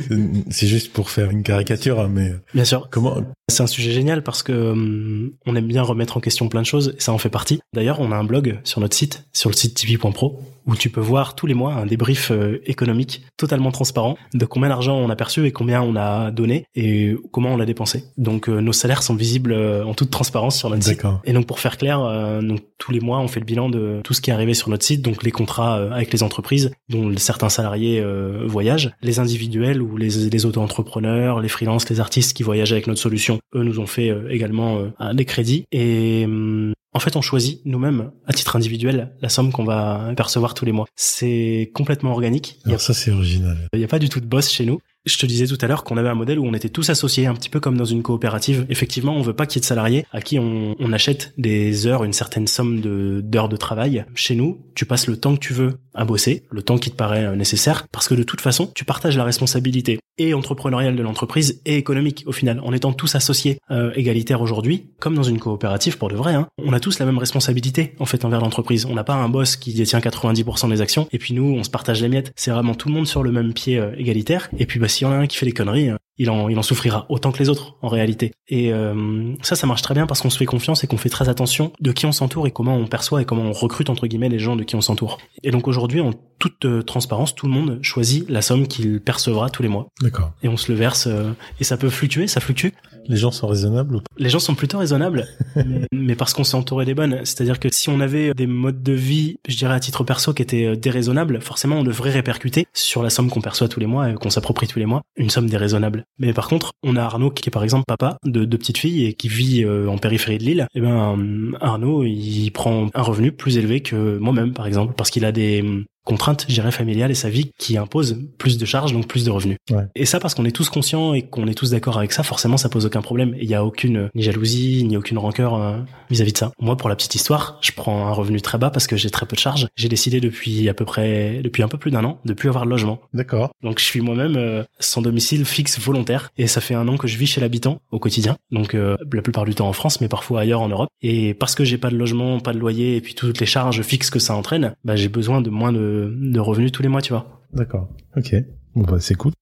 c'est 0.50 0.66
juste 0.66 0.92
pour 0.92 1.10
faire 1.10 1.30
une 1.30 1.42
caricature 1.44 2.00
hein, 2.00 2.10
Mais 2.12 2.34
Bien 2.54 2.64
sûr. 2.64 2.88
comment? 2.90 3.22
C'est 3.50 3.62
un 3.62 3.66
sujet 3.68 3.92
génial 3.92 4.22
parce 4.22 4.42
que 4.42 4.52
hum, 4.72 5.30
on 5.46 5.54
aime 5.56 5.66
bien 5.68 5.82
remettre 5.82 6.16
en 6.16 6.20
question 6.20 6.48
plein 6.48 6.60
de 6.62 6.66
choses 6.66 6.94
et 6.98 7.00
ça 7.00 7.12
en 7.12 7.18
fait 7.18 7.30
partie. 7.30 7.60
D'ailleurs, 7.72 8.00
on 8.00 8.10
a 8.12 8.16
un 8.16 8.24
blog 8.24 8.58
sur 8.64 8.80
notre 8.80 8.96
site, 8.96 9.27
sur 9.32 9.50
le 9.50 9.54
site 9.54 9.74
tipeee.pro, 9.74 10.40
où 10.68 10.76
tu 10.76 10.90
peux 10.90 11.00
voir 11.00 11.34
tous 11.34 11.46
les 11.46 11.54
mois 11.54 11.72
un 11.72 11.86
débrief 11.86 12.30
euh, 12.30 12.60
économique 12.66 13.22
totalement 13.36 13.72
transparent 13.72 14.16
de 14.34 14.44
combien 14.44 14.68
d'argent 14.68 14.96
on 14.96 15.08
a 15.08 15.16
perçu 15.16 15.46
et 15.46 15.50
combien 15.50 15.82
on 15.82 15.96
a 15.96 16.30
donné 16.30 16.66
et 16.76 17.16
comment 17.32 17.54
on 17.54 17.56
l'a 17.56 17.64
dépensé. 17.64 18.04
Donc 18.18 18.48
euh, 18.48 18.60
nos 18.60 18.74
salaires 18.74 19.02
sont 19.02 19.14
visibles 19.14 19.52
euh, 19.52 19.84
en 19.84 19.94
toute 19.94 20.10
transparence 20.10 20.58
sur 20.58 20.68
notre 20.68 20.84
site. 20.84 21.02
Et 21.24 21.32
donc 21.32 21.46
pour 21.46 21.58
faire 21.58 21.78
clair, 21.78 21.98
donc 22.42 22.60
tous 22.76 22.92
les 22.92 23.00
mois 23.00 23.18
on 23.20 23.28
fait 23.28 23.40
le 23.40 23.46
bilan 23.46 23.70
de 23.70 24.00
tout 24.04 24.12
ce 24.12 24.20
qui 24.20 24.30
est 24.30 24.32
arrivé 24.32 24.52
sur 24.52 24.68
notre 24.68 24.84
site, 24.84 25.00
donc 25.00 25.22
les 25.22 25.30
contrats 25.30 25.76
avec 25.92 26.12
les 26.12 26.22
entreprises 26.22 26.70
dont 26.90 27.16
certains 27.16 27.48
salariés 27.48 28.04
voyagent, 28.44 28.90
les 29.00 29.20
individuels 29.20 29.80
ou 29.80 29.96
les, 29.96 30.28
les 30.28 30.46
auto-entrepreneurs, 30.46 31.40
les 31.40 31.48
freelances, 31.48 31.88
les 31.88 32.00
artistes 32.00 32.36
qui 32.36 32.42
voyagent 32.42 32.72
avec 32.72 32.86
notre 32.86 33.00
solution, 33.00 33.38
eux 33.54 33.62
nous 33.62 33.78
ont 33.78 33.86
fait 33.86 34.14
également 34.28 34.82
des 35.14 35.24
crédits 35.24 35.64
et 35.72 36.24
hum, 36.26 36.74
En 36.94 37.00
fait, 37.00 37.16
on 37.16 37.20
choisit 37.20 37.60
nous-mêmes, 37.64 38.10
à 38.26 38.32
titre 38.32 38.56
individuel, 38.56 39.12
la 39.20 39.28
somme 39.28 39.52
qu'on 39.52 39.64
va 39.64 40.12
percevoir 40.16 40.54
tous 40.54 40.64
les 40.64 40.72
mois. 40.72 40.86
C'est 40.96 41.70
complètement 41.74 42.12
organique. 42.12 42.60
Alors 42.64 42.80
ça, 42.80 42.94
c'est 42.94 43.10
original. 43.10 43.68
Il 43.74 43.78
n'y 43.78 43.84
a 43.84 43.88
pas 43.88 43.98
du 43.98 44.08
tout 44.08 44.20
de 44.20 44.26
boss 44.26 44.50
chez 44.50 44.64
nous. 44.64 44.80
Je 45.04 45.16
te 45.16 45.26
disais 45.26 45.46
tout 45.46 45.58
à 45.60 45.66
l'heure 45.66 45.84
qu'on 45.84 45.96
avait 45.96 46.08
un 46.08 46.14
modèle 46.14 46.38
où 46.38 46.46
on 46.46 46.54
était 46.54 46.68
tous 46.68 46.90
associés, 46.90 47.26
un 47.26 47.34
petit 47.34 47.48
peu 47.48 47.60
comme 47.60 47.76
dans 47.76 47.84
une 47.84 48.02
coopérative. 48.02 48.66
Effectivement, 48.68 49.14
on 49.14 49.22
veut 49.22 49.32
pas 49.32 49.46
qu'il 49.46 49.56
y 49.56 49.60
ait 49.60 49.62
de 49.62 49.66
salariés 49.66 50.04
à 50.12 50.20
qui 50.20 50.38
on, 50.38 50.74
on 50.78 50.92
achète 50.92 51.32
des 51.38 51.86
heures, 51.86 52.04
une 52.04 52.12
certaine 52.12 52.46
somme 52.46 52.80
de 52.80 53.20
d'heures 53.24 53.48
de 53.48 53.56
travail. 53.56 54.04
Chez 54.14 54.34
nous, 54.34 54.60
tu 54.74 54.84
passes 54.84 55.06
le 55.06 55.16
temps 55.16 55.34
que 55.34 55.40
tu 55.40 55.54
veux 55.54 55.78
à 55.94 56.04
bosser, 56.04 56.44
le 56.50 56.62
temps 56.62 56.78
qui 56.78 56.90
te 56.90 56.96
paraît 56.96 57.24
euh, 57.24 57.36
nécessaire, 57.36 57.86
parce 57.90 58.08
que 58.08 58.14
de 58.14 58.22
toute 58.22 58.40
façon, 58.40 58.70
tu 58.74 58.84
partages 58.84 59.16
la 59.16 59.24
responsabilité 59.24 59.98
et 60.18 60.34
entrepreneuriale 60.34 60.96
de 60.96 61.02
l'entreprise 61.02 61.60
et 61.64 61.76
économique 61.76 62.24
au 62.26 62.32
final, 62.32 62.60
en 62.62 62.72
étant 62.72 62.92
tous 62.92 63.14
associés 63.14 63.58
euh, 63.70 63.92
égalitaires 63.94 64.42
aujourd'hui, 64.42 64.90
comme 65.00 65.14
dans 65.14 65.22
une 65.22 65.38
coopérative 65.38 65.96
pour 65.96 66.08
de 66.08 66.16
vrai. 66.16 66.34
Hein, 66.34 66.48
on 66.62 66.72
a 66.72 66.80
tous 66.80 66.98
la 66.98 67.06
même 67.06 67.18
responsabilité 67.18 67.94
en 67.98 68.04
fait 68.04 68.24
envers 68.24 68.40
l'entreprise. 68.40 68.84
On 68.84 68.94
n'a 68.94 69.04
pas 69.04 69.14
un 69.14 69.28
boss 69.28 69.56
qui 69.56 69.72
détient 69.74 70.00
90% 70.00 70.68
des 70.70 70.80
actions 70.80 71.08
et 71.12 71.18
puis 71.18 71.34
nous, 71.34 71.44
on 71.44 71.62
se 71.62 71.70
partage 71.70 72.02
les 72.02 72.08
miettes. 72.08 72.32
C'est 72.36 72.50
vraiment 72.50 72.74
tout 72.74 72.88
le 72.88 72.94
monde 72.94 73.06
sur 73.06 73.22
le 73.22 73.30
même 73.30 73.52
pied 73.52 73.78
euh, 73.78 73.92
égalitaire. 73.96 74.50
Et 74.58 74.66
puis 74.66 74.80
bah 74.80 74.87
s'il 74.88 75.06
y 75.06 75.10
en 75.10 75.12
a 75.12 75.16
un 75.16 75.26
qui 75.26 75.36
fait 75.36 75.46
des 75.46 75.52
conneries, 75.52 75.90
hein, 75.90 75.98
il 76.18 76.30
en, 76.30 76.48
il 76.48 76.58
en 76.58 76.62
souffrira 76.62 77.06
autant 77.08 77.32
que 77.32 77.38
les 77.38 77.48
autres 77.48 77.76
en 77.80 77.88
réalité. 77.88 78.32
Et 78.48 78.72
euh, 78.72 79.34
ça, 79.42 79.54
ça 79.56 79.66
marche 79.66 79.82
très 79.82 79.94
bien 79.94 80.06
parce 80.06 80.20
qu'on 80.20 80.30
se 80.30 80.38
fait 80.38 80.46
confiance 80.46 80.82
et 80.84 80.86
qu'on 80.86 80.96
fait 80.96 81.08
très 81.08 81.28
attention 81.28 81.72
de 81.80 81.92
qui 81.92 82.06
on 82.06 82.12
s'entoure 82.12 82.46
et 82.46 82.50
comment 82.50 82.76
on 82.76 82.86
perçoit 82.86 83.22
et 83.22 83.24
comment 83.24 83.42
on 83.42 83.52
recrute 83.52 83.88
entre 83.88 84.06
guillemets 84.06 84.28
les 84.28 84.38
gens 84.38 84.56
de 84.56 84.64
qui 84.64 84.74
on 84.74 84.80
s'entoure. 84.80 85.18
Et 85.42 85.50
donc 85.50 85.68
aujourd'hui, 85.68 86.00
en 86.00 86.12
toute 86.38 86.64
euh, 86.64 86.82
transparence, 86.82 87.34
tout 87.34 87.46
le 87.46 87.52
monde 87.52 87.78
choisit 87.82 88.28
la 88.28 88.42
somme 88.42 88.66
qu'il 88.66 89.00
percevra 89.00 89.50
tous 89.50 89.62
les 89.62 89.68
mois. 89.68 89.88
D'accord. 90.00 90.32
Et 90.42 90.48
on 90.48 90.56
se 90.56 90.72
le 90.72 90.78
verse 90.78 91.06
euh, 91.06 91.30
et 91.60 91.64
ça 91.64 91.76
peut 91.76 91.90
fluctuer, 91.90 92.26
ça 92.26 92.40
fluctue. 92.40 92.68
Les 93.08 93.16
gens 93.16 93.30
sont 93.30 93.46
raisonnables 93.46 93.96
ou 93.96 93.98
pas? 94.00 94.06
Les 94.18 94.28
gens 94.28 94.38
sont 94.38 94.54
plutôt 94.54 94.78
raisonnables, 94.78 95.26
mais, 95.56 95.86
mais 95.92 96.14
parce 96.14 96.34
qu'on 96.34 96.44
s'est 96.44 96.56
entouré 96.56 96.84
des 96.84 96.94
bonnes. 96.94 97.20
C'est-à-dire 97.24 97.58
que 97.58 97.68
si 97.72 97.88
on 97.88 98.00
avait 98.00 98.34
des 98.34 98.46
modes 98.46 98.82
de 98.82 98.92
vie, 98.92 99.38
je 99.48 99.56
dirais 99.56 99.74
à 99.74 99.80
titre 99.80 100.04
perso, 100.04 100.34
qui 100.34 100.42
étaient 100.42 100.66
euh, 100.66 100.76
déraisonnables, 100.76 101.40
forcément 101.40 101.76
on 101.76 101.84
devrait 101.84 102.10
répercuter 102.10 102.66
sur 102.74 103.02
la 103.02 103.10
somme 103.10 103.30
qu'on 103.30 103.40
perçoit 103.40 103.68
tous 103.68 103.80
les 103.80 103.86
mois 103.86 104.10
et 104.10 104.14
qu'on 104.14 104.30
s'approprie 104.30 104.66
tous 104.66 104.78
les 104.78 104.86
mois, 104.86 105.02
une 105.16 105.30
somme 105.30 105.48
déraisonnable. 105.48 106.04
Mais 106.18 106.32
par 106.32 106.48
contre, 106.48 106.72
on 106.82 106.96
a 106.96 107.02
Arnaud 107.02 107.30
qui 107.30 107.48
est 107.48 107.50
par 107.50 107.64
exemple 107.64 107.84
papa 107.86 108.18
de 108.24 108.44
deux 108.44 108.58
petites 108.58 108.78
filles 108.78 109.06
et 109.06 109.14
qui 109.14 109.28
vit 109.28 109.64
euh, 109.64 109.88
en 109.88 109.96
périphérie 109.98 110.38
de 110.38 110.44
l'île. 110.44 110.66
Et 110.74 110.80
ben 110.80 111.16
Arnaud, 111.60 112.04
il 112.04 112.50
prend 112.50 112.88
un 112.92 113.02
revenu 113.02 113.32
plus 113.32 113.56
élevé 113.56 113.80
que 113.80 114.18
moi-même 114.18 114.52
par 114.52 114.66
exemple 114.66 114.92
parce 114.96 115.10
qu'il 115.10 115.24
a 115.24 115.32
des 115.32 115.64
contraintes, 116.08 116.46
je 116.48 116.54
dirais, 116.54 116.72
familiales 116.72 117.10
et 117.10 117.14
sa 117.14 117.28
vie 117.28 117.50
qui 117.58 117.76
impose 117.76 118.18
plus 118.38 118.56
de 118.56 118.64
charges, 118.64 118.94
donc 118.94 119.06
plus 119.06 119.26
de 119.26 119.30
revenus. 119.30 119.58
Ouais. 119.70 119.84
Et 119.94 120.06
ça, 120.06 120.18
parce 120.18 120.34
qu'on 120.34 120.46
est 120.46 120.56
tous 120.56 120.70
conscients 120.70 121.12
et 121.12 121.22
qu'on 121.22 121.46
est 121.46 121.54
tous 121.54 121.72
d'accord 121.72 121.98
avec 121.98 122.12
ça, 122.12 122.22
forcément, 122.22 122.56
ça 122.56 122.70
pose 122.70 122.86
aucun 122.86 123.02
problème. 123.02 123.34
Il 123.38 123.48
y 123.48 123.54
a 123.54 123.62
aucune 123.62 124.08
ni 124.14 124.22
jalousie, 124.22 124.84
ni 124.84 124.96
aucune 124.96 125.18
rancœur 125.18 125.54
euh, 125.54 125.76
vis-à-vis 126.08 126.32
de 126.32 126.38
ça. 126.38 126.50
Moi, 126.58 126.78
pour 126.78 126.88
la 126.88 126.96
petite 126.96 127.14
histoire, 127.14 127.58
je 127.60 127.72
prends 127.72 128.06
un 128.06 128.12
revenu 128.12 128.40
très 128.40 128.56
bas 128.56 128.70
parce 128.70 128.86
que 128.86 128.96
j'ai 128.96 129.10
très 129.10 129.26
peu 129.26 129.36
de 129.36 129.40
charges. 129.40 129.68
J'ai 129.76 129.90
décidé 129.90 130.20
depuis 130.20 130.66
à 130.70 130.74
peu 130.74 130.86
près, 130.86 131.42
depuis 131.44 131.62
un 131.62 131.68
peu 131.68 131.76
plus 131.76 131.90
d'un 131.90 132.04
an, 132.04 132.20
de 132.24 132.32
plus 132.32 132.48
avoir 132.48 132.64
de 132.64 132.70
logement. 132.70 133.00
D'accord. 133.12 133.50
Donc, 133.62 133.78
je 133.78 133.84
suis 133.84 134.00
moi-même 134.00 134.36
euh, 134.36 134.62
sans 134.80 135.02
domicile 135.02 135.44
fixe 135.44 135.78
volontaire. 135.78 136.30
Et 136.38 136.46
ça 136.46 136.62
fait 136.62 136.74
un 136.74 136.88
an 136.88 136.96
que 136.96 137.06
je 137.06 137.18
vis 137.18 137.26
chez 137.26 137.42
l'habitant 137.42 137.82
au 137.90 137.98
quotidien. 137.98 138.38
Donc, 138.50 138.74
euh, 138.74 138.96
la 139.12 139.20
plupart 139.22 139.44
du 139.44 139.54
temps 139.54 139.68
en 139.68 139.74
France, 139.74 140.00
mais 140.00 140.08
parfois 140.08 140.40
ailleurs 140.40 140.62
en 140.62 140.70
Europe. 140.70 140.88
Et 141.02 141.34
parce 141.34 141.54
que 141.54 141.64
j'ai 141.64 141.76
pas 141.76 141.90
de 141.90 141.96
logement, 141.96 142.40
pas 142.40 142.54
de 142.54 142.58
loyer, 142.58 142.96
et 142.96 143.02
puis 143.02 143.14
toutes 143.14 143.40
les 143.40 143.46
charges 143.46 143.82
fixes 143.82 144.08
que 144.08 144.18
ça 144.18 144.34
entraîne, 144.34 144.74
bah, 144.84 144.96
j'ai 144.96 145.08
besoin 145.08 145.42
de 145.42 145.50
moins 145.50 145.72
de, 145.98 146.32
de 146.32 146.40
revenus 146.40 146.72
tous 146.72 146.82
les 146.82 146.88
mois, 146.88 147.02
tu 147.02 147.12
vois. 147.12 147.42
D'accord. 147.52 147.88
Ok. 148.16 148.34
Bon 148.74 148.82
bah 148.82 148.98
c'est 149.00 149.14
cool. 149.14 149.32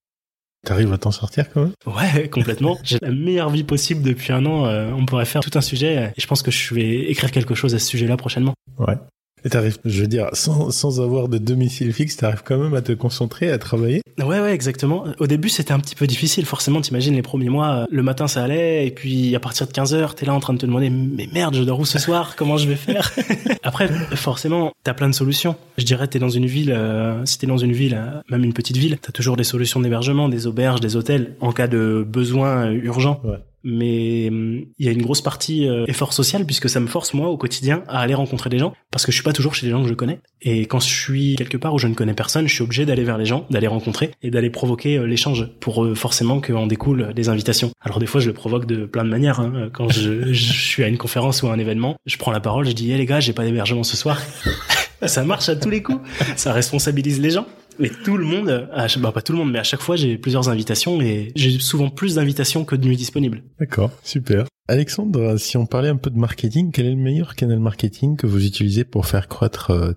T'arrives 0.64 0.92
à 0.92 0.98
t'en 0.98 1.12
sortir 1.12 1.50
quand 1.50 1.62
même 1.62 1.72
Ouais, 1.86 2.28
complètement. 2.32 2.78
J'ai 2.82 2.98
la 3.02 3.12
meilleure 3.12 3.50
vie 3.50 3.64
possible 3.64 4.02
depuis 4.02 4.32
un 4.32 4.44
an. 4.46 4.66
Euh, 4.66 4.90
on 4.92 5.06
pourrait 5.06 5.24
faire 5.24 5.42
tout 5.42 5.56
un 5.56 5.60
sujet 5.60 6.12
et 6.16 6.20
je 6.20 6.26
pense 6.26 6.42
que 6.42 6.50
je 6.50 6.74
vais 6.74 7.10
écrire 7.10 7.30
quelque 7.30 7.54
chose 7.54 7.74
à 7.74 7.78
ce 7.78 7.86
sujet-là 7.86 8.16
prochainement. 8.16 8.54
Ouais. 8.78 8.96
Et 9.46 9.48
t'arrives, 9.48 9.78
je 9.84 10.00
veux 10.00 10.08
dire, 10.08 10.28
sans, 10.32 10.72
sans 10.72 11.00
avoir 11.00 11.28
de 11.28 11.38
domicile 11.38 11.92
fixe, 11.92 12.16
t'arrives 12.16 12.42
quand 12.44 12.58
même 12.58 12.74
à 12.74 12.82
te 12.82 12.90
concentrer, 12.90 13.48
à 13.52 13.58
travailler 13.58 14.02
Ouais, 14.18 14.40
ouais, 14.40 14.52
exactement. 14.52 15.04
Au 15.20 15.28
début, 15.28 15.48
c'était 15.48 15.70
un 15.70 15.78
petit 15.78 15.94
peu 15.94 16.08
difficile. 16.08 16.44
Forcément, 16.46 16.80
t'imagines 16.80 17.14
les 17.14 17.22
premiers 17.22 17.48
mois, 17.48 17.68
euh, 17.68 17.84
le 17.88 18.02
matin, 18.02 18.26
ça 18.26 18.42
allait, 18.42 18.88
et 18.88 18.90
puis 18.90 19.36
à 19.36 19.40
partir 19.40 19.68
de 19.68 19.72
15 19.72 19.94
heures, 19.94 20.16
t'es 20.16 20.26
là 20.26 20.34
en 20.34 20.40
train 20.40 20.52
de 20.52 20.58
te 20.58 20.66
demander, 20.66 20.90
mais 20.90 21.28
merde, 21.32 21.54
je 21.54 21.62
dors 21.62 21.78
où 21.78 21.84
ce 21.84 22.00
soir? 22.00 22.34
Comment 22.34 22.56
je 22.56 22.66
vais 22.66 22.74
faire? 22.74 23.12
Après, 23.62 23.86
forcément, 24.16 24.72
t'as 24.82 24.94
plein 24.94 25.08
de 25.08 25.14
solutions. 25.14 25.54
Je 25.78 25.84
dirais, 25.84 26.08
t'es 26.08 26.18
dans 26.18 26.28
une 26.28 26.46
ville, 26.46 26.72
euh, 26.72 27.24
si 27.24 27.38
t'es 27.38 27.46
dans 27.46 27.56
une 27.56 27.72
ville, 27.72 27.94
euh, 27.94 28.20
même 28.28 28.42
une 28.42 28.52
petite 28.52 28.78
ville, 28.78 28.98
t'as 29.00 29.12
toujours 29.12 29.36
des 29.36 29.44
solutions 29.44 29.78
d'hébergement, 29.78 30.28
des 30.28 30.48
auberges, 30.48 30.80
des 30.80 30.96
hôtels, 30.96 31.36
en 31.40 31.52
cas 31.52 31.68
de 31.68 32.04
besoin 32.04 32.66
euh, 32.66 32.72
urgent. 32.72 33.20
Ouais. 33.22 33.38
Mais 33.66 34.28
hum, 34.30 34.64
il 34.78 34.86
y 34.86 34.88
a 34.88 34.92
une 34.92 35.02
grosse 35.02 35.20
partie 35.20 35.68
euh, 35.68 35.84
effort 35.88 36.12
social 36.12 36.46
puisque 36.46 36.70
ça 36.70 36.78
me 36.78 36.86
force 36.86 37.14
moi 37.14 37.28
au 37.28 37.36
quotidien 37.36 37.82
à 37.88 37.98
aller 37.98 38.14
rencontrer 38.14 38.48
des 38.48 38.58
gens 38.58 38.72
parce 38.92 39.04
que 39.04 39.10
je 39.10 39.16
suis 39.16 39.24
pas 39.24 39.32
toujours 39.32 39.54
chez 39.54 39.66
des 39.66 39.72
gens 39.72 39.82
que 39.82 39.88
je 39.88 39.94
connais. 39.94 40.20
Et 40.40 40.66
quand 40.66 40.78
je 40.78 40.88
suis 40.88 41.34
quelque 41.34 41.56
part 41.56 41.74
où 41.74 41.78
je 41.78 41.88
ne 41.88 41.94
connais 41.94 42.14
personne 42.14 42.46
je 42.46 42.54
suis 42.54 42.62
obligé 42.62 42.86
d'aller 42.86 43.02
vers 43.02 43.18
les 43.18 43.26
gens 43.26 43.44
d'aller 43.50 43.66
rencontrer 43.66 44.12
et 44.22 44.30
d'aller 44.30 44.50
provoquer 44.50 44.98
euh, 44.98 45.06
l'échange 45.06 45.50
pour 45.58 45.84
euh, 45.84 45.96
forcément 45.96 46.40
qu'en 46.40 46.68
découle 46.68 47.12
des 47.12 47.28
invitations. 47.28 47.72
Alors 47.80 47.98
des 47.98 48.06
fois 48.06 48.20
je 48.20 48.28
le 48.28 48.34
provoque 48.34 48.66
de 48.66 48.86
plein 48.86 49.04
de 49.04 49.10
manières 49.10 49.40
hein. 49.40 49.68
quand 49.72 49.88
je, 49.88 50.32
je 50.32 50.52
suis 50.52 50.84
à 50.84 50.88
une 50.88 50.98
conférence 50.98 51.42
ou 51.42 51.48
à 51.48 51.52
un 51.52 51.58
événement 51.58 51.96
je 52.06 52.16
prends 52.18 52.30
la 52.30 52.40
parole 52.40 52.66
je 52.66 52.72
dis 52.72 52.92
hey 52.92 52.98
les 52.98 53.06
gars 53.06 53.18
j'ai 53.18 53.32
pas 53.32 53.44
d'hébergement 53.44 53.82
ce 53.82 53.96
soir. 53.96 54.22
Ça 55.02 55.24
marche 55.24 55.50
à 55.50 55.56
tous 55.56 55.68
les 55.68 55.82
coups. 55.82 56.00
Ça 56.36 56.54
responsabilise 56.54 57.20
les 57.20 57.30
gens 57.30 57.46
mais 57.78 57.90
tout 57.90 58.16
le 58.16 58.24
monde, 58.24 58.68
à 58.72 58.86
bah 58.98 59.12
pas 59.12 59.22
tout 59.22 59.32
le 59.32 59.38
monde, 59.38 59.50
mais 59.50 59.58
à 59.58 59.64
chaque 59.64 59.80
fois 59.80 59.96
j'ai 59.96 60.18
plusieurs 60.18 60.48
invitations 60.48 61.00
et 61.00 61.32
j'ai 61.36 61.58
souvent 61.58 61.90
plus 61.90 62.14
d'invitations 62.14 62.64
que 62.64 62.76
de 62.76 62.86
nuits 62.86 62.96
disponibles. 62.96 63.42
D'accord, 63.58 63.90
super. 64.02 64.46
Alexandre, 64.68 65.36
si 65.36 65.56
on 65.56 65.64
parlait 65.64 65.88
un 65.88 65.96
peu 65.96 66.10
de 66.10 66.18
marketing, 66.18 66.72
quel 66.72 66.86
est 66.86 66.90
le 66.90 66.96
meilleur 66.96 67.36
canal 67.36 67.60
marketing 67.60 68.16
que 68.16 68.26
vous 68.26 68.44
utilisez 68.44 68.82
pour 68.82 69.06
faire 69.06 69.28
croître 69.28 69.70
euh, 69.70 69.92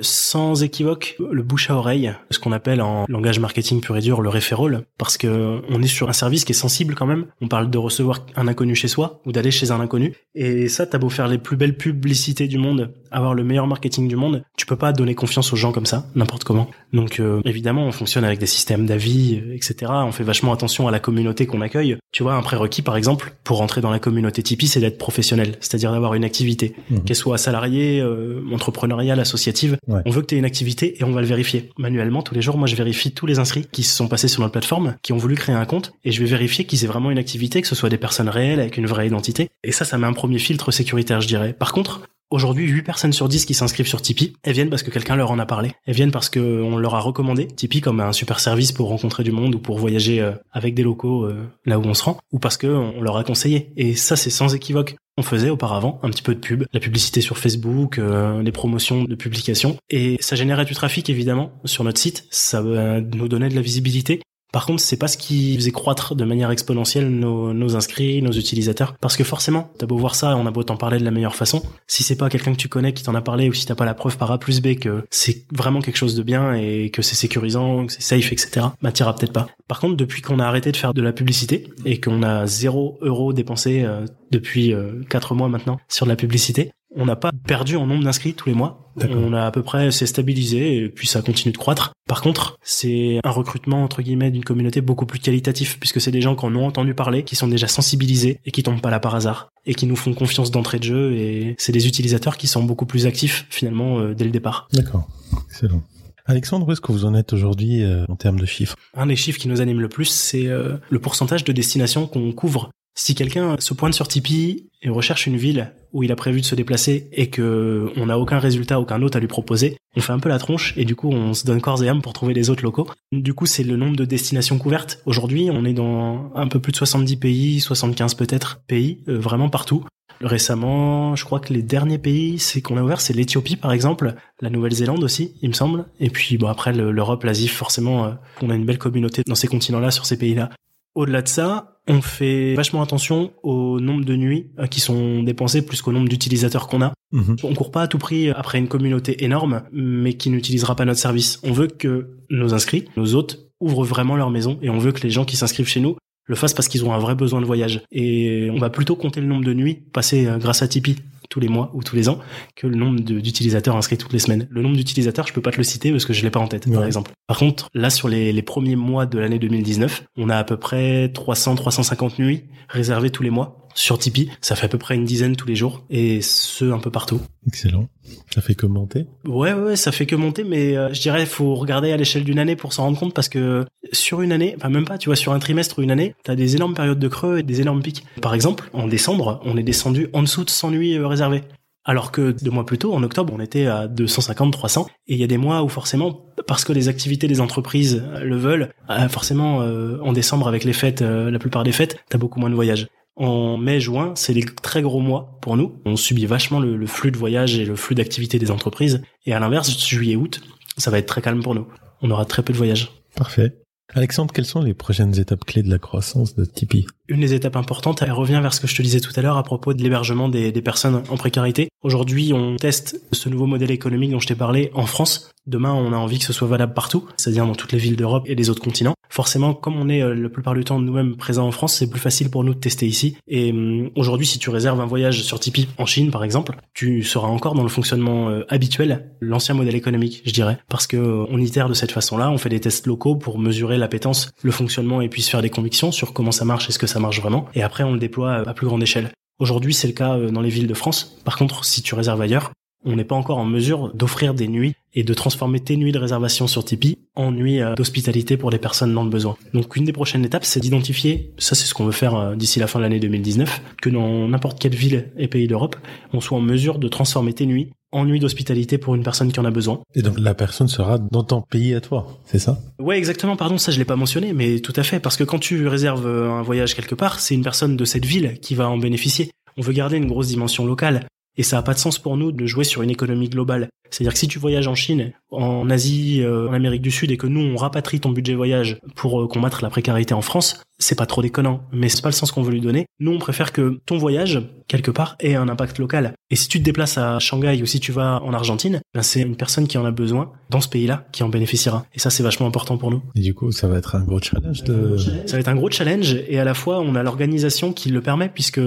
Sans 0.00 0.64
équivoque, 0.64 1.16
le 1.30 1.44
bouche 1.44 1.70
à 1.70 1.76
oreille, 1.76 2.12
ce 2.32 2.40
qu'on 2.40 2.50
appelle 2.50 2.82
en 2.82 3.04
langage 3.08 3.38
marketing 3.38 3.80
pur 3.80 3.96
et 3.96 4.00
dur 4.00 4.22
le 4.22 4.28
référol, 4.28 4.82
parce 4.98 5.16
que 5.16 5.60
on 5.68 5.82
est 5.82 5.86
sur 5.86 6.08
un 6.08 6.12
service 6.12 6.44
qui 6.44 6.50
est 6.50 6.56
sensible 6.56 6.96
quand 6.96 7.06
même. 7.06 7.26
On 7.40 7.46
parle 7.46 7.70
de 7.70 7.78
recevoir 7.78 8.26
un 8.34 8.48
inconnu 8.48 8.74
chez 8.74 8.88
soi 8.88 9.20
ou 9.24 9.30
d'aller 9.30 9.52
chez 9.52 9.70
un 9.70 9.78
inconnu. 9.78 10.14
Et 10.34 10.68
ça, 10.68 10.84
t'as 10.86 10.98
beau 10.98 11.08
faire 11.08 11.28
les 11.28 11.38
plus 11.38 11.56
belles 11.56 11.76
publicités 11.76 12.48
du 12.48 12.58
monde, 12.58 12.92
avoir 13.12 13.34
le 13.34 13.44
meilleur 13.44 13.68
marketing 13.68 14.08
du 14.08 14.16
monde, 14.16 14.42
tu 14.56 14.66
peux 14.66 14.76
pas 14.76 14.92
donner 14.92 15.14
confiance 15.14 15.52
aux 15.52 15.56
gens 15.56 15.72
comme 15.72 15.86
ça, 15.86 16.06
n'importe 16.14 16.44
comment. 16.44 16.68
Donc 16.92 17.20
euh, 17.20 17.40
évidemment, 17.44 17.86
on 17.86 17.92
fonctionne 17.92 18.24
avec 18.24 18.38
des 18.38 18.46
systèmes 18.46 18.86
d'avis, 18.86 19.40
euh, 19.40 19.54
etc. 19.54 19.92
On 20.04 20.12
fait 20.12 20.24
vachement 20.24 20.52
attention 20.52 20.88
à 20.88 20.90
la 20.90 20.98
communauté 20.98 21.46
qu'on 21.46 21.60
accueille. 21.60 21.96
Tu 22.12 22.22
vois, 22.22 22.34
un 22.34 22.42
prérequis 22.42 22.82
par 22.82 22.96
exemple 22.96 23.34
pour 23.44 23.58
rentrer 23.58 23.75
dans 23.80 23.90
la 23.90 23.98
communauté 23.98 24.42
Tipeee, 24.42 24.66
c'est 24.68 24.80
d'être 24.80 24.98
professionnel, 24.98 25.56
c'est-à-dire 25.60 25.92
d'avoir 25.92 26.14
une 26.14 26.24
activité, 26.24 26.74
Mhm. 26.90 27.04
qu'elle 27.04 27.16
soit 27.16 27.38
salariée, 27.38 28.00
euh, 28.00 28.42
entrepreneuriale, 28.52 29.20
associative. 29.20 29.76
Ouais. 29.86 30.00
On 30.06 30.10
veut 30.10 30.22
que 30.22 30.26
tu 30.26 30.34
aies 30.34 30.38
une 30.38 30.44
activité 30.44 30.96
et 31.00 31.04
on 31.04 31.12
va 31.12 31.20
le 31.20 31.26
vérifier 31.26 31.70
manuellement 31.78 32.22
tous 32.22 32.34
les 32.34 32.42
jours. 32.42 32.58
Moi, 32.58 32.66
je 32.66 32.76
vérifie 32.76 33.12
tous 33.12 33.26
les 33.26 33.38
inscrits 33.38 33.66
qui 33.70 33.82
se 33.82 33.94
sont 33.94 34.08
passés 34.08 34.28
sur 34.28 34.40
notre 34.42 34.52
plateforme, 34.52 34.96
qui 35.02 35.12
ont 35.12 35.16
voulu 35.16 35.34
créer 35.34 35.54
un 35.54 35.64
compte, 35.64 35.92
et 36.04 36.12
je 36.12 36.20
vais 36.20 36.26
vérifier 36.28 36.64
qu'ils 36.64 36.84
aient 36.84 36.88
vraiment 36.88 37.10
une 37.10 37.18
activité, 37.18 37.62
que 37.62 37.68
ce 37.68 37.74
soit 37.74 37.88
des 37.88 37.98
personnes 37.98 38.28
réelles 38.28 38.60
avec 38.60 38.76
une 38.76 38.86
vraie 38.86 39.06
identité. 39.06 39.48
Et 39.64 39.72
ça, 39.72 39.84
ça 39.84 39.98
met 39.98 40.06
un 40.06 40.12
premier 40.12 40.38
filtre 40.38 40.70
sécuritaire, 40.70 41.20
je 41.20 41.28
dirais. 41.28 41.52
Par 41.52 41.72
contre, 41.72 42.02
Aujourd'hui, 42.30 42.66
8 42.66 42.82
personnes 42.82 43.12
sur 43.12 43.28
10 43.28 43.44
qui 43.44 43.54
s'inscrivent 43.54 43.86
sur 43.86 44.02
Tipeee, 44.02 44.32
elles 44.42 44.54
viennent 44.54 44.68
parce 44.68 44.82
que 44.82 44.90
quelqu'un 44.90 45.14
leur 45.14 45.30
en 45.30 45.38
a 45.38 45.46
parlé. 45.46 45.70
Elles 45.86 45.94
viennent 45.94 46.10
parce 46.10 46.28
que 46.28 46.40
on 46.40 46.76
leur 46.76 46.96
a 46.96 47.00
recommandé 47.00 47.46
Tipeee 47.46 47.80
comme 47.80 48.00
un 48.00 48.12
super 48.12 48.40
service 48.40 48.72
pour 48.72 48.88
rencontrer 48.88 49.22
du 49.22 49.30
monde 49.30 49.54
ou 49.54 49.60
pour 49.60 49.78
voyager 49.78 50.20
euh, 50.20 50.32
avec 50.50 50.74
des 50.74 50.82
locaux 50.82 51.22
euh, 51.22 51.48
là 51.66 51.78
où 51.78 51.84
on 51.84 51.94
se 51.94 52.02
rend, 52.02 52.18
ou 52.32 52.40
parce 52.40 52.56
que 52.56 52.66
on 52.66 53.00
leur 53.00 53.16
a 53.16 53.22
conseillé. 53.22 53.70
Et 53.76 53.94
ça, 53.94 54.16
c'est 54.16 54.30
sans 54.30 54.56
équivoque. 54.56 54.96
On 55.16 55.22
faisait 55.22 55.50
auparavant 55.50 56.00
un 56.02 56.10
petit 56.10 56.22
peu 56.22 56.34
de 56.34 56.40
pub, 56.40 56.64
la 56.72 56.80
publicité 56.80 57.20
sur 57.20 57.38
Facebook, 57.38 58.00
euh, 58.00 58.42
les 58.42 58.52
promotions 58.52 59.04
de 59.04 59.14
publications, 59.14 59.76
et 59.88 60.16
ça 60.18 60.34
générait 60.34 60.64
du 60.64 60.74
trafic 60.74 61.08
évidemment 61.08 61.52
sur 61.64 61.84
notre 61.84 62.00
site. 62.00 62.26
Ça 62.30 62.60
nous 62.60 63.28
donnait 63.28 63.50
de 63.50 63.54
la 63.54 63.62
visibilité. 63.62 64.20
Par 64.56 64.64
contre, 64.64 64.80
c'est 64.80 64.96
pas 64.96 65.06
ce 65.06 65.18
qui 65.18 65.54
faisait 65.54 65.70
croître 65.70 66.14
de 66.14 66.24
manière 66.24 66.50
exponentielle 66.50 67.10
nos, 67.10 67.76
inscrits, 67.76 68.22
nos 68.22 68.32
utilisateurs. 68.32 68.94
Parce 69.02 69.14
que 69.14 69.22
forcément, 69.22 69.70
t'as 69.76 69.84
beau 69.84 69.98
voir 69.98 70.14
ça, 70.14 70.34
on 70.34 70.46
a 70.46 70.50
beau 70.50 70.62
t'en 70.62 70.78
parler 70.78 70.98
de 70.98 71.04
la 71.04 71.10
meilleure 71.10 71.34
façon. 71.34 71.62
Si 71.86 72.02
c'est 72.02 72.16
pas 72.16 72.30
quelqu'un 72.30 72.52
que 72.52 72.56
tu 72.56 72.70
connais 72.70 72.94
qui 72.94 73.02
t'en 73.02 73.14
a 73.14 73.20
parlé, 73.20 73.50
ou 73.50 73.52
si 73.52 73.66
t'as 73.66 73.74
pas 73.74 73.84
la 73.84 73.92
preuve 73.92 74.16
par 74.16 74.32
A 74.32 74.38
plus 74.38 74.62
B 74.62 74.76
que 74.76 75.04
c'est 75.10 75.44
vraiment 75.52 75.82
quelque 75.82 75.98
chose 75.98 76.14
de 76.14 76.22
bien 76.22 76.54
et 76.54 76.88
que 76.88 77.02
c'est 77.02 77.16
sécurisant, 77.16 77.84
que 77.84 77.92
c'est 77.92 78.00
safe, 78.00 78.32
etc., 78.32 78.68
bah 78.80 78.92
peut-être 78.92 79.34
pas. 79.34 79.46
Par 79.68 79.78
contre, 79.78 79.94
depuis 79.94 80.22
qu'on 80.22 80.38
a 80.38 80.46
arrêté 80.46 80.72
de 80.72 80.78
faire 80.78 80.94
de 80.94 81.02
la 81.02 81.12
publicité 81.12 81.68
et 81.84 82.00
qu'on 82.00 82.22
a 82.22 82.46
zéro 82.46 82.96
euro 83.02 83.34
dépensé 83.34 83.82
euh, 83.82 84.06
depuis 84.30 84.72
euh, 84.72 85.02
quatre 85.10 85.34
mois 85.34 85.50
maintenant 85.50 85.78
sur 85.86 86.06
de 86.06 86.10
la 86.10 86.16
publicité, 86.16 86.72
on 86.96 87.06
n'a 87.06 87.16
pas 87.16 87.30
perdu 87.46 87.76
en 87.76 87.86
nombre 87.86 88.04
d'inscrits 88.04 88.34
tous 88.34 88.48
les 88.48 88.54
mois. 88.54 88.82
On 89.10 89.34
a 89.34 89.44
à 89.44 89.50
peu 89.50 89.62
près 89.62 89.90
c'est 89.90 90.06
stabilisé 90.06 90.78
et 90.78 90.88
puis 90.88 91.06
ça 91.06 91.20
continue 91.20 91.52
de 91.52 91.58
croître. 91.58 91.92
Par 92.08 92.22
contre, 92.22 92.56
c'est 92.62 93.20
un 93.22 93.30
recrutement 93.30 93.84
entre 93.84 94.00
guillemets 94.00 94.30
d'une 94.30 94.44
communauté 94.44 94.80
beaucoup 94.80 95.04
plus 95.04 95.18
qualitatif 95.18 95.78
puisque 95.78 96.00
c'est 96.00 96.10
des 96.10 96.22
gens 96.22 96.34
qui 96.34 96.46
en 96.46 96.56
ont 96.56 96.66
entendu 96.66 96.94
parler, 96.94 97.22
qui 97.22 97.36
sont 97.36 97.48
déjà 97.48 97.68
sensibilisés 97.68 98.40
et 98.46 98.50
qui 98.50 98.62
tombent 98.62 98.80
pas 98.80 98.90
là 98.90 98.98
par 98.98 99.14
hasard 99.14 99.48
et 99.66 99.74
qui 99.74 99.86
nous 99.86 99.96
font 99.96 100.14
confiance 100.14 100.50
d'entrée 100.50 100.78
de 100.78 100.84
jeu 100.84 101.12
et 101.12 101.54
c'est 101.58 101.72
des 101.72 101.86
utilisateurs 101.86 102.38
qui 102.38 102.46
sont 102.46 102.62
beaucoup 102.62 102.86
plus 102.86 103.06
actifs 103.06 103.46
finalement 103.50 103.98
euh, 103.98 104.14
dès 104.14 104.24
le 104.24 104.30
départ. 104.30 104.68
D'accord, 104.72 105.06
excellent. 105.50 105.82
Alexandre, 106.28 106.66
où 106.66 106.72
est-ce 106.72 106.80
que 106.80 106.90
vous 106.90 107.04
en 107.04 107.14
êtes 107.14 107.32
aujourd'hui 107.32 107.84
euh, 107.84 108.04
en 108.08 108.16
termes 108.16 108.40
de 108.40 108.46
chiffres? 108.46 108.74
Un 108.94 109.06
des 109.06 109.14
chiffres 109.14 109.38
qui 109.38 109.46
nous 109.46 109.60
anime 109.60 109.80
le 109.80 109.88
plus, 109.88 110.06
c'est 110.06 110.48
euh, 110.48 110.76
le 110.90 110.98
pourcentage 110.98 111.44
de 111.44 111.52
destinations 111.52 112.06
qu'on 112.08 112.32
couvre 112.32 112.70
Si 112.98 113.14
quelqu'un 113.14 113.56
se 113.58 113.74
pointe 113.74 113.92
sur 113.92 114.08
Tipeee 114.08 114.70
et 114.80 114.88
recherche 114.88 115.26
une 115.26 115.36
ville 115.36 115.74
où 115.92 116.02
il 116.02 116.10
a 116.10 116.16
prévu 116.16 116.40
de 116.40 116.46
se 116.46 116.54
déplacer 116.54 117.10
et 117.12 117.28
que 117.28 117.92
on 117.96 118.06
n'a 118.06 118.18
aucun 118.18 118.38
résultat, 118.38 118.80
aucun 118.80 119.02
autre 119.02 119.18
à 119.18 119.20
lui 119.20 119.28
proposer, 119.28 119.76
on 119.96 120.00
fait 120.00 120.14
un 120.14 120.18
peu 120.18 120.30
la 120.30 120.38
tronche 120.38 120.72
et 120.78 120.86
du 120.86 120.96
coup 120.96 121.10
on 121.10 121.34
se 121.34 121.44
donne 121.44 121.60
corps 121.60 121.84
et 121.84 121.88
âme 121.90 122.00
pour 122.00 122.14
trouver 122.14 122.32
les 122.32 122.48
autres 122.48 122.62
locaux. 122.62 122.88
Du 123.12 123.34
coup 123.34 123.44
c'est 123.44 123.64
le 123.64 123.76
nombre 123.76 123.96
de 123.96 124.06
destinations 124.06 124.56
couvertes. 124.56 125.02
Aujourd'hui 125.04 125.50
on 125.52 125.66
est 125.66 125.74
dans 125.74 126.32
un 126.34 126.48
peu 126.48 126.58
plus 126.58 126.72
de 126.72 126.78
70 126.78 127.18
pays, 127.18 127.60
75 127.60 128.14
peut-être 128.14 128.62
pays, 128.66 129.04
euh, 129.08 129.18
vraiment 129.18 129.50
partout. 129.50 129.84
Récemment, 130.22 131.14
je 131.16 131.26
crois 131.26 131.40
que 131.40 131.52
les 131.52 131.62
derniers 131.62 131.98
pays 131.98 132.40
qu'on 132.64 132.78
a 132.78 132.82
ouvert, 132.82 133.02
c'est 133.02 133.12
l'Éthiopie 133.12 133.56
par 133.56 133.72
exemple, 133.72 134.14
la 134.40 134.48
Nouvelle-Zélande 134.48 135.04
aussi, 135.04 135.34
il 135.42 135.50
me 135.50 135.54
semble. 135.54 135.84
Et 136.00 136.08
puis 136.08 136.38
bon 136.38 136.48
après 136.48 136.72
l'Europe, 136.72 137.24
l'Asie, 137.24 137.48
forcément, 137.48 138.06
euh, 138.06 138.10
on 138.40 138.48
a 138.48 138.54
une 138.54 138.64
belle 138.64 138.78
communauté 138.78 139.20
dans 139.26 139.34
ces 139.34 139.48
continents-là, 139.48 139.90
sur 139.90 140.06
ces 140.06 140.16
pays-là. 140.16 140.48
Au-delà 140.94 141.20
de 141.20 141.28
ça, 141.28 141.75
on 141.88 142.00
fait 142.02 142.54
vachement 142.54 142.82
attention 142.82 143.32
au 143.42 143.80
nombre 143.80 144.04
de 144.04 144.16
nuits 144.16 144.48
euh, 144.58 144.66
qui 144.66 144.80
sont 144.80 145.22
dépensées 145.22 145.64
plus 145.64 145.82
qu'au 145.82 145.92
nombre 145.92 146.08
d'utilisateurs 146.08 146.68
qu'on 146.68 146.82
a. 146.82 146.92
Mhm. 147.12 147.36
On 147.44 147.54
court 147.54 147.70
pas 147.70 147.82
à 147.82 147.88
tout 147.88 147.98
prix 147.98 148.30
après 148.30 148.58
une 148.58 148.68
communauté 148.68 149.24
énorme, 149.24 149.62
mais 149.72 150.14
qui 150.14 150.30
n'utilisera 150.30 150.74
pas 150.74 150.84
notre 150.84 151.00
service. 151.00 151.40
On 151.44 151.52
veut 151.52 151.68
que 151.68 152.16
nos 152.30 152.54
inscrits, 152.54 152.86
nos 152.96 153.14
hôtes, 153.14 153.46
ouvrent 153.60 153.84
vraiment 153.84 154.16
leur 154.16 154.30
maison 154.30 154.58
et 154.62 154.70
on 154.70 154.78
veut 154.78 154.92
que 154.92 155.02
les 155.02 155.10
gens 155.10 155.24
qui 155.24 155.36
s'inscrivent 155.36 155.68
chez 155.68 155.80
nous 155.80 155.96
le 156.26 156.34
fassent 156.34 156.54
parce 156.54 156.68
qu'ils 156.68 156.84
ont 156.84 156.92
un 156.92 156.98
vrai 156.98 157.14
besoin 157.14 157.40
de 157.40 157.46
voyage. 157.46 157.82
Et 157.92 158.48
on 158.52 158.58
va 158.58 158.68
plutôt 158.68 158.96
compter 158.96 159.20
le 159.20 159.26
nombre 159.26 159.44
de 159.44 159.54
nuits 159.54 159.78
passées 159.92 160.26
euh, 160.26 160.38
grâce 160.38 160.62
à 160.62 160.68
Tipeee 160.68 160.96
tous 161.28 161.40
les 161.40 161.48
mois 161.48 161.70
ou 161.74 161.82
tous 161.82 161.96
les 161.96 162.08
ans 162.08 162.18
que 162.54 162.66
le 162.66 162.76
nombre 162.76 163.00
d'utilisateurs 163.00 163.76
inscrits 163.76 163.98
toutes 163.98 164.12
les 164.12 164.18
semaines. 164.18 164.46
Le 164.50 164.62
nombre 164.62 164.76
d'utilisateurs, 164.76 165.26
je 165.26 165.32
peux 165.32 165.40
pas 165.42 165.50
te 165.50 165.56
le 165.56 165.64
citer 165.64 165.90
parce 165.90 166.04
que 166.04 166.12
je 166.12 166.22
l'ai 166.22 166.30
pas 166.30 166.40
en 166.40 166.48
tête, 166.48 166.70
par 166.72 166.84
exemple. 166.84 167.12
Par 167.26 167.38
contre, 167.38 167.68
là, 167.74 167.90
sur 167.90 168.08
les, 168.08 168.32
les 168.32 168.42
premiers 168.42 168.76
mois 168.76 169.06
de 169.06 169.18
l'année 169.18 169.38
2019, 169.38 170.04
on 170.16 170.28
a 170.28 170.36
à 170.36 170.44
peu 170.44 170.56
près 170.56 171.10
300, 171.12 171.56
350 171.56 172.18
nuits 172.18 172.44
réservées 172.68 173.10
tous 173.10 173.22
les 173.22 173.30
mois 173.30 173.65
sur 173.76 173.98
Tipeee. 173.98 174.30
Ça 174.40 174.56
fait 174.56 174.66
à 174.66 174.68
peu 174.68 174.78
près 174.78 174.96
une 174.96 175.04
dizaine 175.04 175.36
tous 175.36 175.46
les 175.46 175.54
jours 175.54 175.84
et 175.90 176.20
ce 176.22 176.64
un 176.72 176.78
peu 176.78 176.90
partout. 176.90 177.20
Excellent. 177.46 177.88
Ça 178.34 178.40
fait 178.40 178.54
que 178.54 178.66
monter 178.66 179.06
Ouais, 179.26 179.52
ouais, 179.52 179.76
ça 179.76 179.92
fait 179.92 180.06
que 180.06 180.16
monter, 180.16 180.42
mais 180.42 180.76
euh, 180.76 180.92
je 180.92 181.00
dirais 181.00 181.26
faut 181.26 181.54
regarder 181.54 181.92
à 181.92 181.96
l'échelle 181.96 182.24
d'une 182.24 182.38
année 182.38 182.56
pour 182.56 182.72
s'en 182.72 182.84
rendre 182.84 182.98
compte 182.98 183.14
parce 183.14 183.28
que 183.28 183.64
sur 183.92 184.22
une 184.22 184.32
année, 184.32 184.54
enfin 184.56 184.70
même 184.70 184.84
pas, 184.84 184.98
tu 184.98 185.08
vois, 185.08 185.16
sur 185.16 185.32
un 185.32 185.38
trimestre 185.38 185.78
ou 185.78 185.82
une 185.82 185.90
année, 185.90 186.14
t'as 186.24 186.34
des 186.34 186.56
énormes 186.56 186.74
périodes 186.74 186.98
de 186.98 187.08
creux 187.08 187.38
et 187.38 187.42
des 187.42 187.60
énormes 187.60 187.82
pics. 187.82 188.04
Par 188.20 188.34
exemple, 188.34 188.70
en 188.72 188.88
décembre, 188.88 189.40
on 189.44 189.56
est 189.56 189.62
descendu 189.62 190.08
en 190.12 190.22
dessous 190.22 190.44
de 190.44 190.50
100 190.50 190.70
nuits 190.70 190.96
euh, 190.96 191.06
réservées. 191.06 191.42
Alors 191.88 192.10
que 192.10 192.32
deux 192.32 192.50
mois 192.50 192.66
plus 192.66 192.78
tôt, 192.78 192.92
en 192.94 193.02
octobre, 193.04 193.32
on 193.36 193.40
était 193.40 193.66
à 193.66 193.86
250, 193.86 194.52
300. 194.52 194.88
Et 195.06 195.14
il 195.14 195.20
y 195.20 195.24
a 195.24 195.28
des 195.28 195.38
mois 195.38 195.62
où 195.62 195.68
forcément, 195.68 196.26
parce 196.48 196.64
que 196.64 196.72
les 196.72 196.88
activités 196.88 197.28
des 197.28 197.40
entreprises 197.40 198.02
le 198.20 198.36
veulent, 198.36 198.72
euh, 198.90 199.08
forcément, 199.08 199.58
en 199.58 200.12
décembre 200.12 200.48
avec 200.48 200.64
les 200.64 200.72
fêtes, 200.72 201.00
la 201.02 201.38
plupart 201.38 201.62
des 201.62 201.70
fêtes, 201.70 201.96
t'as 202.08 202.18
beaucoup 202.18 202.40
moins 202.40 202.50
de 202.50 202.56
voyages. 202.56 202.88
En 203.16 203.56
mai, 203.56 203.80
juin, 203.80 204.12
c'est 204.14 204.34
les 204.34 204.44
très 204.44 204.82
gros 204.82 205.00
mois 205.00 205.38
pour 205.40 205.56
nous. 205.56 205.80
On 205.86 205.96
subit 205.96 206.26
vachement 206.26 206.60
le, 206.60 206.86
flux 206.86 207.10
de 207.10 207.16
voyages 207.16 207.58
et 207.58 207.64
le 207.64 207.74
flux 207.74 207.94
d'activité 207.94 208.38
des 208.38 208.50
entreprises. 208.50 209.02
Et 209.24 209.32
à 209.32 209.40
l'inverse, 209.40 209.70
juillet, 209.78 210.16
août, 210.16 210.42
ça 210.76 210.90
va 210.90 210.98
être 210.98 211.06
très 211.06 211.22
calme 211.22 211.42
pour 211.42 211.54
nous. 211.54 211.66
On 212.02 212.10
aura 212.10 212.26
très 212.26 212.42
peu 212.42 212.52
de 212.52 212.58
voyages. 212.58 212.92
Parfait. 213.14 213.56
Alexandre, 213.94 214.34
quelles 214.34 214.44
sont 214.44 214.60
les 214.60 214.74
prochaines 214.74 215.18
étapes 215.18 215.44
clés 215.44 215.62
de 215.62 215.70
la 215.70 215.78
croissance 215.78 216.34
de 216.34 216.44
Tipeee? 216.44 216.86
Une 217.08 217.20
des 217.20 217.32
étapes 217.32 217.56
importantes, 217.56 218.02
elle 218.02 218.12
revient 218.12 218.40
vers 218.42 218.52
ce 218.52 218.60
que 218.60 218.66
je 218.66 218.76
te 218.76 218.82
disais 218.82 219.00
tout 219.00 219.12
à 219.16 219.22
l'heure 219.22 219.38
à 219.38 219.42
propos 219.44 219.72
de 219.72 219.82
l'hébergement 219.82 220.28
des, 220.28 220.52
des, 220.52 220.62
personnes 220.62 221.02
en 221.08 221.16
précarité. 221.16 221.68
Aujourd'hui, 221.82 222.32
on 222.34 222.56
teste 222.56 223.00
ce 223.12 223.28
nouveau 223.28 223.46
modèle 223.46 223.70
économique 223.70 224.10
dont 224.10 224.20
je 224.20 224.26
t'ai 224.26 224.34
parlé 224.34 224.70
en 224.74 224.86
France. 224.86 225.30
Demain, 225.46 225.72
on 225.72 225.92
a 225.92 225.96
envie 225.96 226.18
que 226.18 226.24
ce 226.24 226.32
soit 226.32 226.48
valable 226.48 226.74
partout, 226.74 227.04
c'est-à-dire 227.16 227.46
dans 227.46 227.54
toutes 227.54 227.70
les 227.70 227.78
villes 227.78 227.94
d'Europe 227.94 228.24
et 228.26 228.34
les 228.34 228.50
autres 228.50 228.62
continents. 228.62 228.94
Forcément, 229.08 229.54
comme 229.54 229.76
on 229.76 229.88
est 229.88 230.02
euh, 230.02 230.12
la 230.12 230.28
plupart 230.28 230.54
du 230.54 230.64
temps 230.64 230.80
nous-mêmes 230.80 231.16
présents 231.16 231.46
en 231.46 231.52
France, 231.52 231.74
c'est 231.74 231.88
plus 231.88 232.00
facile 232.00 232.30
pour 232.30 232.42
nous 232.42 232.52
de 232.52 232.58
tester 232.58 232.86
ici. 232.86 233.16
Et 233.28 233.52
hum, 233.52 233.90
aujourd'hui, 233.94 234.26
si 234.26 234.40
tu 234.40 234.50
réserves 234.50 234.80
un 234.80 234.86
voyage 234.86 235.22
sur 235.22 235.38
Tipeee 235.38 235.68
en 235.78 235.86
Chine, 235.86 236.10
par 236.10 236.24
exemple, 236.24 236.56
tu 236.74 237.04
seras 237.04 237.28
encore 237.28 237.54
dans 237.54 237.62
le 237.62 237.68
fonctionnement 237.68 238.28
euh, 238.28 238.44
habituel, 238.48 239.12
l'ancien 239.20 239.54
modèle 239.54 239.76
économique, 239.76 240.22
je 240.26 240.32
dirais, 240.32 240.58
parce 240.68 240.88
que 240.88 240.96
euh, 240.96 241.24
on 241.30 241.40
itère 241.40 241.68
de 241.68 241.74
cette 241.74 241.92
façon-là, 241.92 242.28
on 242.30 242.38
fait 242.38 242.48
des 242.48 242.60
tests 242.60 242.88
locaux 242.88 243.14
pour 243.14 243.38
mesurer 243.38 243.78
l'appétence, 243.78 244.32
le 244.42 244.50
fonctionnement 244.50 245.00
et 245.00 245.08
puis 245.08 245.22
se 245.22 245.30
faire 245.30 245.42
des 245.42 245.50
convictions 245.50 245.92
sur 245.92 246.12
comment 246.12 246.32
ça 246.32 246.44
marche, 246.44 246.68
est-ce 246.68 246.80
que 246.80 246.88
ça 246.88 246.98
marche 246.98 247.20
vraiment. 247.20 247.46
Et 247.54 247.62
après, 247.62 247.84
on 247.84 247.92
le 247.92 248.00
déploie 248.00 248.34
à 248.34 248.54
plus 248.54 248.66
grande 248.66 248.82
échelle. 248.82 249.10
Aujourd'hui, 249.38 249.74
c'est 249.74 249.86
le 249.86 249.92
cas 249.92 250.18
dans 250.18 250.40
les 250.40 250.48
villes 250.48 250.66
de 250.66 250.74
France. 250.74 251.18
Par 251.24 251.36
contre, 251.36 251.64
si 251.64 251.82
tu 251.82 251.94
réserves 251.94 252.20
ailleurs, 252.20 252.50
on 252.84 252.96
n'est 252.96 253.04
pas 253.04 253.16
encore 253.16 253.38
en 253.38 253.44
mesure 253.44 253.92
d'offrir 253.94 254.34
des 254.34 254.48
nuits 254.48 254.74
et 254.94 255.02
de 255.02 255.14
transformer 255.14 255.60
tes 255.60 255.76
nuits 255.76 255.92
de 255.92 255.98
réservation 255.98 256.46
sur 256.46 256.64
Tipeee 256.64 256.98
en 257.14 257.32
nuits 257.32 257.60
euh, 257.60 257.74
d'hospitalité 257.74 258.36
pour 258.36 258.50
les 258.50 258.58
personnes 258.58 258.94
dans 258.94 259.04
le 259.04 259.10
besoin. 259.10 259.36
Donc 259.54 259.76
une 259.76 259.84
des 259.84 259.92
prochaines 259.92 260.24
étapes, 260.24 260.44
c'est 260.44 260.60
d'identifier, 260.60 261.32
ça 261.38 261.54
c'est 261.54 261.66
ce 261.66 261.74
qu'on 261.74 261.84
veut 261.84 261.92
faire 261.92 262.14
euh, 262.14 262.36
d'ici 262.36 262.58
la 262.60 262.66
fin 262.66 262.78
de 262.78 262.84
l'année 262.84 263.00
2019, 263.00 263.62
que 263.82 263.90
dans 263.90 264.28
n'importe 264.28 264.58
quelle 264.58 264.74
ville 264.74 265.10
et 265.16 265.28
pays 265.28 265.48
d'Europe, 265.48 265.76
on 266.12 266.20
soit 266.20 266.38
en 266.38 266.42
mesure 266.42 266.78
de 266.78 266.88
transformer 266.88 267.32
tes 267.32 267.46
nuits 267.46 267.70
en 267.92 268.04
nuits 268.04 268.20
d'hospitalité 268.20 268.78
pour 268.78 268.94
une 268.94 269.02
personne 269.02 269.32
qui 269.32 269.40
en 269.40 269.44
a 269.44 269.50
besoin. 269.50 269.80
Et 269.94 270.02
donc 270.02 270.18
la 270.18 270.34
personne 270.34 270.68
sera 270.68 270.98
dans 270.98 271.22
ton 271.22 271.40
pays 271.40 271.74
à 271.74 271.80
toi, 271.80 272.20
c'est 272.24 272.38
ça? 272.38 272.58
Ouais, 272.78 272.98
exactement. 272.98 273.36
Pardon, 273.36 273.58
ça 273.58 273.72
je 273.72 273.78
l'ai 273.78 273.84
pas 273.84 273.96
mentionné, 273.96 274.32
mais 274.32 274.60
tout 274.60 274.74
à 274.76 274.82
fait, 274.82 275.00
parce 275.00 275.16
que 275.16 275.24
quand 275.24 275.38
tu 275.38 275.66
réserves 275.66 276.06
euh, 276.06 276.30
un 276.30 276.42
voyage 276.42 276.74
quelque 276.74 276.94
part, 276.94 277.20
c'est 277.20 277.34
une 277.34 277.42
personne 277.42 277.76
de 277.76 277.84
cette 277.84 278.04
ville 278.04 278.38
qui 278.40 278.54
va 278.54 278.68
en 278.68 278.76
bénéficier. 278.76 279.30
On 279.56 279.62
veut 279.62 279.72
garder 279.72 279.96
une 279.96 280.06
grosse 280.06 280.28
dimension 280.28 280.66
locale. 280.66 281.06
Et 281.36 281.42
ça 281.42 281.56
n'a 281.56 281.62
pas 281.62 281.74
de 281.74 281.78
sens 281.78 281.98
pour 281.98 282.16
nous 282.16 282.32
de 282.32 282.46
jouer 282.46 282.64
sur 282.64 282.82
une 282.82 282.90
économie 282.90 283.28
globale. 283.28 283.68
C'est-à-dire 283.90 284.12
que 284.12 284.18
si 284.18 284.28
tu 284.28 284.38
voyages 284.38 284.68
en 284.68 284.74
Chine, 284.74 285.12
en 285.30 285.68
Asie, 285.70 286.22
euh, 286.22 286.48
en 286.48 286.52
Amérique 286.52 286.82
du 286.82 286.90
Sud 286.90 287.10
et 287.10 287.16
que 287.16 287.26
nous 287.26 287.40
on 287.40 287.56
rapatrie 287.56 288.00
ton 288.00 288.10
budget 288.10 288.34
voyage 288.34 288.78
pour 288.94 289.20
euh, 289.20 289.28
combattre 289.28 289.62
la 289.62 289.70
précarité 289.70 290.14
en 290.14 290.22
France, 290.22 290.62
c'est 290.78 290.98
pas 290.98 291.06
trop 291.06 291.22
déconnant, 291.22 291.62
mais 291.72 291.88
c'est 291.88 292.02
pas 292.02 292.08
le 292.08 292.14
sens 292.14 292.32
qu'on 292.32 292.42
veut 292.42 292.52
lui 292.52 292.60
donner. 292.60 292.86
Nous 293.00 293.12
on 293.12 293.18
préfère 293.18 293.52
que 293.52 293.80
ton 293.86 293.96
voyage 293.96 294.42
quelque 294.68 294.90
part 294.90 295.16
ait 295.20 295.34
un 295.34 295.48
impact 295.48 295.78
local. 295.78 296.12
Et 296.30 296.36
si 296.36 296.48
tu 296.48 296.58
te 296.58 296.64
déplaces 296.64 296.98
à 296.98 297.18
Shanghai 297.18 297.62
ou 297.62 297.66
si 297.66 297.80
tu 297.80 297.92
vas 297.92 298.20
en 298.22 298.34
Argentine, 298.34 298.80
ben 298.94 299.02
c'est 299.02 299.22
une 299.22 299.36
personne 299.36 299.68
qui 299.68 299.78
en 299.78 299.84
a 299.84 299.90
besoin 299.90 300.32
dans 300.50 300.60
ce 300.60 300.68
pays-là 300.68 301.06
qui 301.12 301.22
en 301.22 301.28
bénéficiera. 301.28 301.86
Et 301.94 301.98
ça 301.98 302.10
c'est 302.10 302.22
vachement 302.22 302.46
important 302.46 302.78
pour 302.78 302.90
nous. 302.90 303.02
Et 303.14 303.20
du 303.20 303.34
coup, 303.34 303.52
ça 303.52 303.68
va 303.68 303.78
être 303.78 303.94
un 303.94 304.04
gros 304.04 304.20
challenge 304.20 304.64
de 304.64 304.96
Ça 304.96 305.32
va 305.32 305.38
être 305.38 305.48
un 305.48 305.56
gros 305.56 305.70
challenge 305.70 306.16
et 306.28 306.38
à 306.38 306.44
la 306.44 306.54
fois 306.54 306.80
on 306.80 306.94
a 306.94 307.02
l'organisation 307.02 307.72
qui 307.72 307.90
le 307.90 308.00
permet 308.00 308.28
puisque 308.28 308.60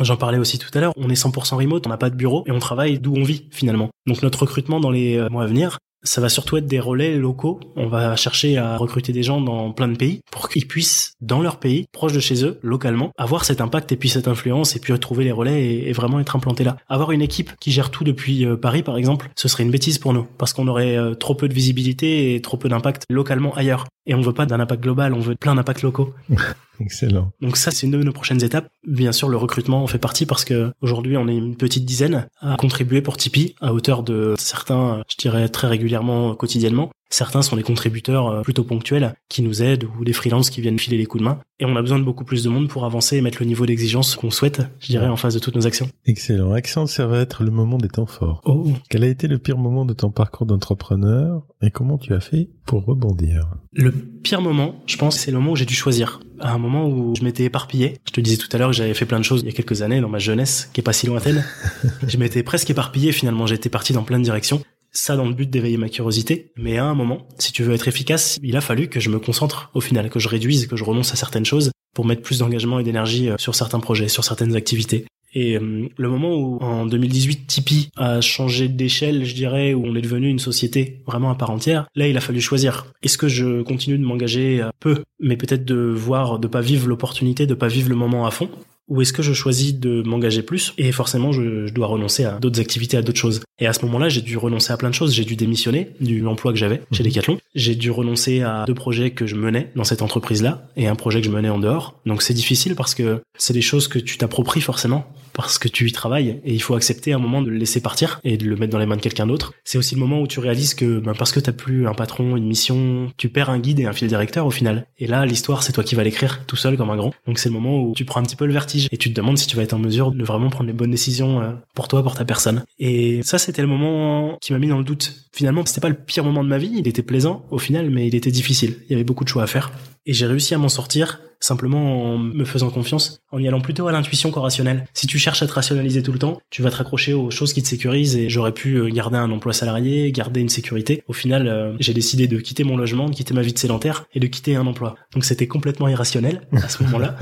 J'en 0.00 0.16
parlais 0.16 0.38
aussi 0.38 0.58
tout 0.58 0.70
à 0.74 0.80
l'heure, 0.80 0.92
on 0.96 1.10
est 1.10 1.22
100% 1.22 1.56
remote, 1.56 1.86
on 1.86 1.90
n'a 1.90 1.98
pas 1.98 2.10
de 2.10 2.16
bureau 2.16 2.42
et 2.46 2.52
on 2.52 2.58
travaille 2.58 2.98
d'où 2.98 3.14
on 3.14 3.22
vit 3.22 3.46
finalement. 3.50 3.90
Donc 4.06 4.22
notre 4.22 4.40
recrutement 4.40 4.80
dans 4.80 4.90
les 4.90 5.16
euh, 5.16 5.28
mois 5.28 5.44
à 5.44 5.46
venir, 5.46 5.78
ça 6.02 6.20
va 6.20 6.28
surtout 6.28 6.56
être 6.56 6.66
des 6.66 6.80
relais 6.80 7.16
locaux. 7.16 7.60
On 7.76 7.86
va 7.86 8.16
chercher 8.16 8.56
à 8.56 8.76
recruter 8.76 9.12
des 9.12 9.22
gens 9.22 9.40
dans 9.40 9.72
plein 9.72 9.88
de 9.88 9.96
pays 9.96 10.22
pour 10.30 10.48
qu'ils 10.48 10.66
puissent, 10.66 11.12
dans 11.20 11.42
leur 11.42 11.58
pays, 11.58 11.84
proche 11.92 12.12
de 12.12 12.20
chez 12.20 12.44
eux, 12.44 12.58
localement, 12.62 13.10
avoir 13.18 13.44
cet 13.44 13.60
impact 13.60 13.92
et 13.92 13.96
puis 13.96 14.08
cette 14.08 14.28
influence 14.28 14.76
et 14.76 14.80
puis 14.80 14.92
retrouver 14.92 15.24
les 15.24 15.32
relais 15.32 15.62
et, 15.66 15.92
vraiment 15.92 16.20
être 16.20 16.36
implanté 16.36 16.64
là. 16.64 16.78
Avoir 16.88 17.10
une 17.12 17.20
équipe 17.20 17.50
qui 17.60 17.72
gère 17.72 17.90
tout 17.90 18.04
depuis 18.04 18.46
euh, 18.46 18.56
Paris, 18.56 18.82
par 18.82 18.96
exemple, 18.96 19.28
ce 19.36 19.48
serait 19.48 19.64
une 19.64 19.70
bêtise 19.70 19.98
pour 19.98 20.14
nous 20.14 20.26
parce 20.38 20.52
qu'on 20.54 20.68
aurait 20.68 20.96
euh, 20.96 21.14
trop 21.14 21.34
peu 21.34 21.48
de 21.48 21.54
visibilité 21.54 22.34
et 22.34 22.40
trop 22.40 22.56
peu 22.56 22.68
d'impact 22.68 23.04
localement 23.10 23.54
ailleurs. 23.54 23.86
Et 24.10 24.14
on 24.14 24.22
veut 24.22 24.32
pas 24.32 24.44
d'un 24.44 24.58
impact 24.58 24.82
global, 24.82 25.14
on 25.14 25.20
veut 25.20 25.36
plein 25.36 25.54
d'impacts 25.54 25.82
locaux. 25.82 26.12
Excellent. 26.80 27.30
Donc 27.40 27.56
ça, 27.56 27.70
c'est 27.70 27.86
une 27.86 27.92
de 27.92 28.02
nos 28.02 28.10
prochaines 28.10 28.42
étapes. 28.42 28.68
Bien 28.84 29.12
sûr, 29.12 29.28
le 29.28 29.36
recrutement 29.36 29.84
en 29.84 29.86
fait 29.86 29.98
partie 29.98 30.26
parce 30.26 30.44
que 30.44 30.72
aujourd'hui, 30.80 31.16
on 31.16 31.28
est 31.28 31.36
une 31.36 31.56
petite 31.56 31.84
dizaine 31.84 32.26
à 32.40 32.56
contribuer 32.56 33.02
pour 33.02 33.16
Tipeee 33.16 33.54
à 33.60 33.72
hauteur 33.72 34.02
de 34.02 34.34
certains, 34.36 35.04
je 35.08 35.16
dirais 35.16 35.48
très 35.48 35.68
régulièrement, 35.68 36.34
quotidiennement. 36.34 36.90
Certains 37.10 37.42
sont 37.42 37.56
des 37.56 37.64
contributeurs 37.64 38.28
euh, 38.28 38.42
plutôt 38.42 38.62
ponctuels 38.62 39.14
qui 39.28 39.42
nous 39.42 39.62
aident 39.62 39.88
ou 39.98 40.04
des 40.04 40.12
freelances 40.12 40.48
qui 40.48 40.60
viennent 40.60 40.78
filer 40.78 40.96
les 40.96 41.06
coups 41.06 41.22
de 41.22 41.28
main. 41.28 41.40
Et 41.58 41.64
on 41.64 41.74
a 41.74 41.82
besoin 41.82 41.98
de 41.98 42.04
beaucoup 42.04 42.24
plus 42.24 42.44
de 42.44 42.48
monde 42.48 42.68
pour 42.68 42.84
avancer 42.84 43.16
et 43.16 43.20
mettre 43.20 43.38
le 43.40 43.46
niveau 43.46 43.66
d'exigence 43.66 44.14
qu'on 44.14 44.30
souhaite, 44.30 44.62
je 44.78 44.86
dirais, 44.86 45.08
en 45.08 45.16
face 45.16 45.34
de 45.34 45.40
toutes 45.40 45.56
nos 45.56 45.66
actions. 45.66 45.88
Excellent. 46.06 46.52
Accent, 46.52 46.86
ça 46.86 47.06
va 47.06 47.18
être 47.18 47.42
le 47.42 47.50
moment 47.50 47.78
des 47.78 47.88
temps 47.88 48.06
forts. 48.06 48.40
Oh. 48.44 48.72
Quel 48.88 49.02
a 49.02 49.08
été 49.08 49.26
le 49.26 49.38
pire 49.38 49.58
moment 49.58 49.84
de 49.84 49.92
ton 49.92 50.10
parcours 50.10 50.46
d'entrepreneur 50.46 51.42
et 51.60 51.70
comment 51.70 51.98
tu 51.98 52.14
as 52.14 52.20
fait 52.20 52.48
pour 52.64 52.84
rebondir? 52.84 53.50
Le 53.72 53.90
pire 53.90 54.40
moment, 54.40 54.76
je 54.86 54.96
pense, 54.96 55.18
c'est 55.18 55.32
le 55.32 55.38
moment 55.38 55.52
où 55.52 55.56
j'ai 55.56 55.66
dû 55.66 55.74
choisir. 55.74 56.20
À 56.38 56.52
un 56.52 56.58
moment 56.58 56.88
où 56.88 57.14
je 57.16 57.24
m'étais 57.24 57.44
éparpillé. 57.44 57.98
Je 58.06 58.12
te 58.12 58.20
disais 58.20 58.38
tout 58.38 58.48
à 58.52 58.58
l'heure 58.58 58.70
que 58.70 58.76
j'avais 58.76 58.94
fait 58.94 59.04
plein 59.04 59.18
de 59.18 59.24
choses 59.24 59.42
il 59.42 59.46
y 59.46 59.50
a 59.50 59.52
quelques 59.52 59.82
années 59.82 60.00
dans 60.00 60.08
ma 60.08 60.18
jeunesse, 60.18 60.70
qui 60.72 60.80
est 60.80 60.84
pas 60.84 60.94
si 60.94 61.06
lointaine. 61.06 61.44
je 62.06 62.16
m'étais 62.16 62.42
presque 62.42 62.70
éparpillé 62.70 63.12
finalement. 63.12 63.46
J'étais 63.46 63.68
parti 63.68 63.92
dans 63.92 64.04
plein 64.04 64.18
de 64.18 64.24
directions 64.24 64.62
ça 64.92 65.16
dans 65.16 65.26
le 65.26 65.34
but 65.34 65.48
d'éveiller 65.48 65.76
ma 65.76 65.88
curiosité. 65.88 66.52
Mais 66.56 66.78
à 66.78 66.84
un 66.84 66.94
moment, 66.94 67.26
si 67.38 67.52
tu 67.52 67.62
veux 67.62 67.74
être 67.74 67.88
efficace, 67.88 68.38
il 68.42 68.56
a 68.56 68.60
fallu 68.60 68.88
que 68.88 69.00
je 69.00 69.10
me 69.10 69.18
concentre 69.18 69.70
au 69.74 69.80
final, 69.80 70.10
que 70.10 70.18
je 70.18 70.28
réduise, 70.28 70.66
que 70.66 70.76
je 70.76 70.84
renonce 70.84 71.12
à 71.12 71.16
certaines 71.16 71.44
choses 71.44 71.70
pour 71.94 72.04
mettre 72.04 72.22
plus 72.22 72.38
d'engagement 72.38 72.78
et 72.78 72.84
d'énergie 72.84 73.30
euh, 73.30 73.36
sur 73.38 73.54
certains 73.54 73.80
projets, 73.80 74.08
sur 74.08 74.24
certaines 74.24 74.54
activités. 74.54 75.06
Et 75.32 75.56
euh, 75.56 75.88
le 75.96 76.08
moment 76.08 76.34
où 76.34 76.58
en 76.60 76.86
2018 76.86 77.46
Tipeee 77.46 77.90
a 77.96 78.20
changé 78.20 78.68
d'échelle, 78.68 79.24
je 79.24 79.34
dirais, 79.34 79.74
où 79.74 79.84
on 79.84 79.94
est 79.94 80.00
devenu 80.00 80.28
une 80.28 80.40
société 80.40 81.02
vraiment 81.06 81.30
à 81.30 81.36
part 81.36 81.50
entière, 81.50 81.86
là 81.94 82.08
il 82.08 82.16
a 82.16 82.20
fallu 82.20 82.40
choisir. 82.40 82.86
Est-ce 83.02 83.16
que 83.16 83.28
je 83.28 83.62
continue 83.62 83.98
de 83.98 84.04
m'engager 84.04 84.64
peu, 84.80 85.04
mais 85.20 85.36
peut-être 85.36 85.64
de 85.64 85.76
voir, 85.76 86.40
de 86.40 86.48
pas 86.48 86.60
vivre 86.60 86.88
l'opportunité, 86.88 87.46
de 87.46 87.54
pas 87.54 87.68
vivre 87.68 87.88
le 87.88 87.94
moment 87.94 88.26
à 88.26 88.32
fond, 88.32 88.50
ou 88.90 89.00
est-ce 89.00 89.12
que 89.12 89.22
je 89.22 89.32
choisis 89.32 89.74
de 89.74 90.02
m'engager 90.02 90.42
plus 90.42 90.74
et 90.76 90.92
forcément 90.92 91.32
je, 91.32 91.66
je 91.66 91.72
dois 91.72 91.86
renoncer 91.86 92.24
à 92.24 92.32
d'autres 92.32 92.60
activités, 92.60 92.96
à 92.96 93.02
d'autres 93.02 93.18
choses. 93.18 93.40
Et 93.60 93.66
à 93.66 93.72
ce 93.72 93.84
moment-là, 93.86 94.08
j'ai 94.08 94.20
dû 94.20 94.36
renoncer 94.36 94.72
à 94.72 94.76
plein 94.76 94.90
de 94.90 94.94
choses. 94.94 95.14
J'ai 95.14 95.24
dû 95.24 95.36
démissionner 95.36 95.90
du 96.00 96.26
emploi 96.26 96.52
que 96.52 96.58
j'avais 96.58 96.82
chez 96.92 97.02
Mhm. 97.04 97.08
Decathlon. 97.10 97.38
J'ai 97.54 97.74
dû 97.76 97.90
renoncer 97.90 98.42
à 98.42 98.64
deux 98.66 98.74
projets 98.74 99.10
que 99.12 99.26
je 99.26 99.36
menais 99.36 99.70
dans 99.76 99.84
cette 99.84 100.02
entreprise-là 100.02 100.68
et 100.76 100.88
un 100.88 100.94
projet 100.96 101.20
que 101.20 101.26
je 101.26 101.32
menais 101.32 101.48
en 101.50 101.58
dehors. 101.58 102.00
Donc 102.04 102.22
c'est 102.22 102.34
difficile 102.34 102.74
parce 102.74 102.94
que 102.94 103.20
c'est 103.38 103.52
des 103.54 103.62
choses 103.62 103.86
que 103.88 103.98
tu 103.98 104.18
t'appropries 104.18 104.60
forcément 104.60 105.06
parce 105.32 105.58
que 105.58 105.68
tu 105.68 105.88
y 105.88 105.92
travailles 105.92 106.40
et 106.44 106.52
il 106.52 106.62
faut 106.62 106.74
accepter 106.74 107.12
un 107.12 107.18
moment 107.18 107.42
de 107.42 107.50
le 107.50 107.56
laisser 107.56 107.80
partir 107.80 108.20
et 108.24 108.36
de 108.36 108.44
le 108.44 108.56
mettre 108.56 108.72
dans 108.72 108.78
les 108.78 108.86
mains 108.86 108.96
de 108.96 109.00
quelqu'un 109.00 109.26
d'autre. 109.26 109.52
C'est 109.64 109.78
aussi 109.78 109.94
le 109.94 110.00
moment 110.00 110.20
où 110.20 110.26
tu 110.26 110.40
réalises 110.40 110.74
que 110.74 110.98
ben, 110.98 111.14
parce 111.14 111.32
que 111.32 111.40
t'as 111.40 111.52
plus 111.52 111.86
un 111.86 111.94
patron, 111.94 112.36
une 112.36 112.46
mission, 112.46 113.12
tu 113.16 113.28
perds 113.28 113.50
un 113.50 113.58
guide 113.58 113.80
et 113.80 113.86
un 113.86 113.92
fil 113.92 114.08
directeur 114.08 114.46
au 114.46 114.50
final. 114.50 114.86
Et 114.98 115.06
là, 115.06 115.24
l'histoire, 115.26 115.62
c'est 115.62 115.72
toi 115.72 115.84
qui 115.84 115.94
vas 115.94 116.04
l'écrire 116.04 116.44
tout 116.46 116.56
seul 116.56 116.76
comme 116.76 116.90
un 116.90 116.96
grand. 116.96 117.12
Donc 117.26 117.38
c'est 117.38 117.48
le 117.48 117.54
moment 117.54 117.82
où 117.82 117.92
tu 117.94 118.04
prends 118.04 118.20
un 118.20 118.24
petit 118.24 118.36
peu 118.36 118.46
le 118.46 118.52
vertige 118.52 118.88
et 118.90 118.96
tu 118.96 119.10
te 119.10 119.14
demandes 119.14 119.38
si 119.38 119.46
tu 119.46 119.56
vas 119.56 119.62
être 119.62 119.74
en 119.74 119.78
mesure 119.78 120.12
de 120.12 120.24
vraiment 120.24 120.50
prendre 120.50 120.66
les 120.66 120.72
bonnes 120.72 120.90
décisions 120.90 121.40
euh, 121.40 121.52
pour 121.74 121.88
toi, 121.88 122.02
pour 122.02 122.14
ta 122.14 122.24
personne. 122.24 122.64
Et 122.78 123.22
ça, 123.22 123.38
c'était 123.38 123.62
le 123.62 123.68
moment 123.68 124.38
qui 124.40 124.52
m'a 124.52 124.58
mis 124.58 124.68
dans 124.68 124.78
le 124.78 124.84
doute. 124.84 125.26
Finalement, 125.32 125.64
c'était 125.66 125.80
pas 125.80 125.88
le 125.88 125.94
pire 125.94 126.24
moment 126.24 126.42
de 126.44 126.48
ma 126.48 126.58
vie. 126.58 126.72
Il 126.76 126.88
était 126.88 127.02
plaisant 127.02 127.46
au 127.50 127.58
final, 127.58 127.90
mais 127.90 128.06
il 128.06 128.14
était 128.14 128.30
difficile. 128.30 128.76
Il 128.86 128.92
y 128.92 128.94
avait 128.94 129.04
beaucoup 129.04 129.24
de 129.24 129.28
choix 129.28 129.42
à 129.42 129.46
faire. 129.46 129.72
Et 130.06 130.12
j'ai 130.12 130.26
réussi 130.26 130.54
à 130.54 130.58
m'en 130.58 130.68
sortir 130.68 131.20
simplement 131.40 132.12
en 132.14 132.18
me 132.18 132.44
faisant 132.44 132.70
confiance, 132.70 133.20
en 133.32 133.38
y 133.38 133.48
allant 133.48 133.60
plutôt 133.60 133.88
à 133.88 133.92
l'intuition 133.92 134.30
qu'au 134.30 134.40
rationnel. 134.42 134.86
Si 134.94 135.06
tu 135.06 135.18
cherches 135.18 135.42
à 135.42 135.46
te 135.46 135.52
rationaliser 135.52 136.02
tout 136.02 136.12
le 136.12 136.18
temps, 136.18 136.40
tu 136.50 136.62
vas 136.62 136.70
te 136.70 136.76
raccrocher 136.76 137.12
aux 137.14 137.30
choses 137.30 137.52
qui 137.52 137.62
te 137.62 137.68
sécurisent 137.68 138.16
et 138.16 138.28
j'aurais 138.28 138.52
pu 138.52 138.76
euh, 138.76 138.88
garder 138.90 139.16
un 139.16 139.30
emploi 139.30 139.52
salarié, 139.52 140.12
garder 140.12 140.40
une 140.40 140.48
sécurité. 140.48 141.02
Au 141.08 141.12
final, 141.12 141.48
euh, 141.48 141.72
j'ai 141.80 141.94
décidé 141.94 142.26
de 142.28 142.38
quitter 142.38 142.64
mon 142.64 142.76
logement, 142.76 143.08
de 143.08 143.14
quitter 143.14 143.34
ma 143.34 143.42
vie 143.42 143.52
de 143.52 143.58
sédentaire 143.58 144.06
et 144.14 144.20
de 144.20 144.26
quitter 144.26 144.54
un 144.56 144.66
emploi. 144.66 144.96
Donc 145.14 145.24
c'était 145.24 145.46
complètement 145.46 145.88
irrationnel 145.88 146.42
à 146.52 146.68
ce 146.68 146.82
moment-là. 146.84 147.16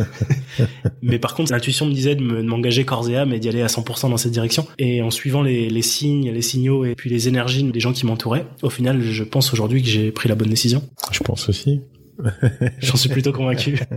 Mais 1.02 1.18
par 1.18 1.34
contre, 1.34 1.52
l'intuition 1.52 1.86
me 1.86 1.92
disait 1.92 2.14
de 2.16 2.22
me- 2.22 2.42
de 2.42 2.46
m'engager 2.48 2.84
corps 2.84 3.08
et 3.08 3.16
âme 3.16 3.32
et 3.32 3.38
d'y 3.38 3.48
aller 3.48 3.62
à 3.62 3.66
100% 3.66 4.10
dans 4.10 4.16
cette 4.16 4.32
direction. 4.32 4.66
Et 4.78 5.02
en 5.02 5.10
suivant 5.10 5.42
les, 5.42 5.68
les 5.70 5.82
signes, 5.82 6.30
les 6.32 6.42
signaux 6.42 6.84
et 6.84 6.94
puis 6.94 7.10
les 7.10 7.28
énergies 7.28 7.62
des 7.64 7.80
gens 7.80 7.92
qui 7.92 8.06
m'entouraient, 8.06 8.46
au 8.62 8.70
final, 8.70 9.00
je 9.02 9.24
pense 9.24 9.52
aujourd'hui 9.52 9.82
que 9.82 9.88
j'ai 9.88 10.10
pris 10.10 10.28
la 10.28 10.34
bonne 10.34 10.48
décision. 10.50 10.82
Je 11.12 11.20
pense 11.22 11.48
aussi. 11.48 11.80
J'en 12.78 12.96
suis 12.96 13.08
plutôt 13.08 13.32
convaincu. 13.32 13.78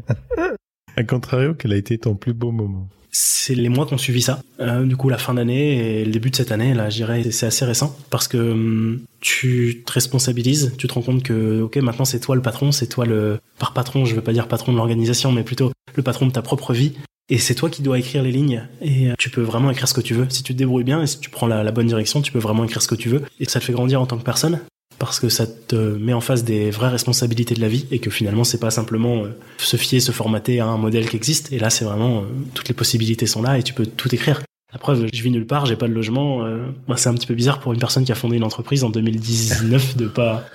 À 0.97 1.03
contrario, 1.03 1.53
quel 1.53 1.71
a 1.71 1.77
été 1.77 1.97
ton 1.97 2.15
plus 2.15 2.34
beau 2.34 2.51
moment? 2.51 2.89
C'est 3.13 3.55
les 3.55 3.69
mois 3.69 3.86
qu'on 3.86 3.97
suivi 3.97 4.21
ça. 4.21 4.41
Euh, 4.60 4.86
du 4.86 4.95
coup, 4.95 5.10
la 5.10 5.17
fin 5.17 5.34
d'année 5.34 6.01
et 6.01 6.05
le 6.05 6.12
début 6.12 6.29
de 6.29 6.36
cette 6.36 6.51
année, 6.51 6.73
là, 6.73 6.89
je 6.89 6.97
dirais, 6.97 7.23
c'est 7.31 7.45
assez 7.45 7.65
récent 7.65 7.95
parce 8.10 8.27
que 8.27 8.38
hum, 8.38 9.01
tu 9.19 9.84
te 9.86 9.91
responsabilises, 9.93 10.73
tu 10.77 10.88
te 10.88 10.93
rends 10.93 11.01
compte 11.01 11.23
que, 11.23 11.62
ok, 11.62 11.77
maintenant 11.77 12.05
c'est 12.05 12.19
toi 12.19 12.36
le 12.36 12.41
patron, 12.41 12.71
c'est 12.71 12.88
toi 12.88 13.05
le, 13.05 13.39
par 13.57 13.73
patron, 13.73 14.05
je 14.05 14.15
veux 14.15 14.21
pas 14.21 14.34
dire 14.34 14.47
patron 14.47 14.71
de 14.71 14.77
l'organisation, 14.77 15.31
mais 15.31 15.43
plutôt 15.43 15.71
le 15.95 16.03
patron 16.03 16.27
de 16.27 16.31
ta 16.31 16.41
propre 16.41 16.73
vie. 16.73 16.93
Et 17.29 17.38
c'est 17.38 17.55
toi 17.55 17.69
qui 17.69 17.81
dois 17.81 17.97
écrire 17.99 18.23
les 18.23 18.31
lignes. 18.31 18.67
Et 18.81 19.10
euh, 19.10 19.13
tu 19.17 19.29
peux 19.29 19.41
vraiment 19.41 19.71
écrire 19.71 19.88
ce 19.88 19.93
que 19.93 20.01
tu 20.01 20.13
veux. 20.13 20.27
Si 20.29 20.43
tu 20.43 20.53
te 20.53 20.57
débrouilles 20.57 20.84
bien 20.84 21.01
et 21.01 21.07
si 21.07 21.19
tu 21.19 21.29
prends 21.29 21.47
la, 21.47 21.63
la 21.63 21.71
bonne 21.71 21.88
direction, 21.88 22.21
tu 22.21 22.31
peux 22.31 22.39
vraiment 22.39 22.65
écrire 22.65 22.81
ce 22.81 22.89
que 22.89 22.95
tu 22.95 23.07
veux. 23.07 23.23
Et 23.39 23.45
ça 23.45 23.60
te 23.60 23.65
fait 23.65 23.73
grandir 23.73 24.01
en 24.01 24.05
tant 24.05 24.17
que 24.17 24.23
personne. 24.23 24.60
Parce 25.02 25.20
que 25.20 25.30
ça 25.30 25.48
te 25.48 25.76
met 25.76 26.14
en 26.14 26.22
face 26.22 26.44
des 26.44 26.70
vraies 26.70 26.90
responsabilités 26.90 27.56
de 27.56 27.60
la 27.60 27.68
vie 27.68 27.88
et 27.90 27.98
que 27.98 28.12
finalement 28.12 28.44
c'est 28.44 28.60
pas 28.60 28.70
simplement 28.70 29.24
euh, 29.24 29.30
se 29.58 29.76
fier, 29.76 30.00
se 30.00 30.12
formater 30.12 30.60
à 30.60 30.68
un 30.68 30.78
modèle 30.78 31.10
qui 31.10 31.16
existe. 31.16 31.52
Et 31.52 31.58
là 31.58 31.72
c'est 31.72 31.86
vraiment 31.86 32.20
euh, 32.20 32.26
toutes 32.54 32.68
les 32.68 32.76
possibilités 32.76 33.26
sont 33.26 33.42
là 33.42 33.58
et 33.58 33.64
tu 33.64 33.74
peux 33.74 33.88
tout 33.88 34.14
écrire. 34.14 34.44
La 34.73 34.79
preuve, 34.79 35.07
je 35.12 35.21
vis 35.21 35.31
nulle 35.31 35.45
part, 35.45 35.65
j'ai 35.65 35.75
pas 35.75 35.88
de 35.88 35.93
logement. 35.93 36.45
Euh, 36.45 36.65
bah, 36.88 36.95
c'est 36.97 37.10
un 37.10 37.13
petit 37.13 37.27
peu 37.27 37.34
bizarre 37.34 37.60
pour 37.60 37.73
une 37.73 37.79
personne 37.79 38.05
qui 38.05 38.12
a 38.12 38.15
fondé 38.15 38.38
une 38.38 38.43
entreprise 38.43 38.84
en 38.86 38.89
2019 38.89 39.97
de 39.97 40.07
pas 40.07 40.45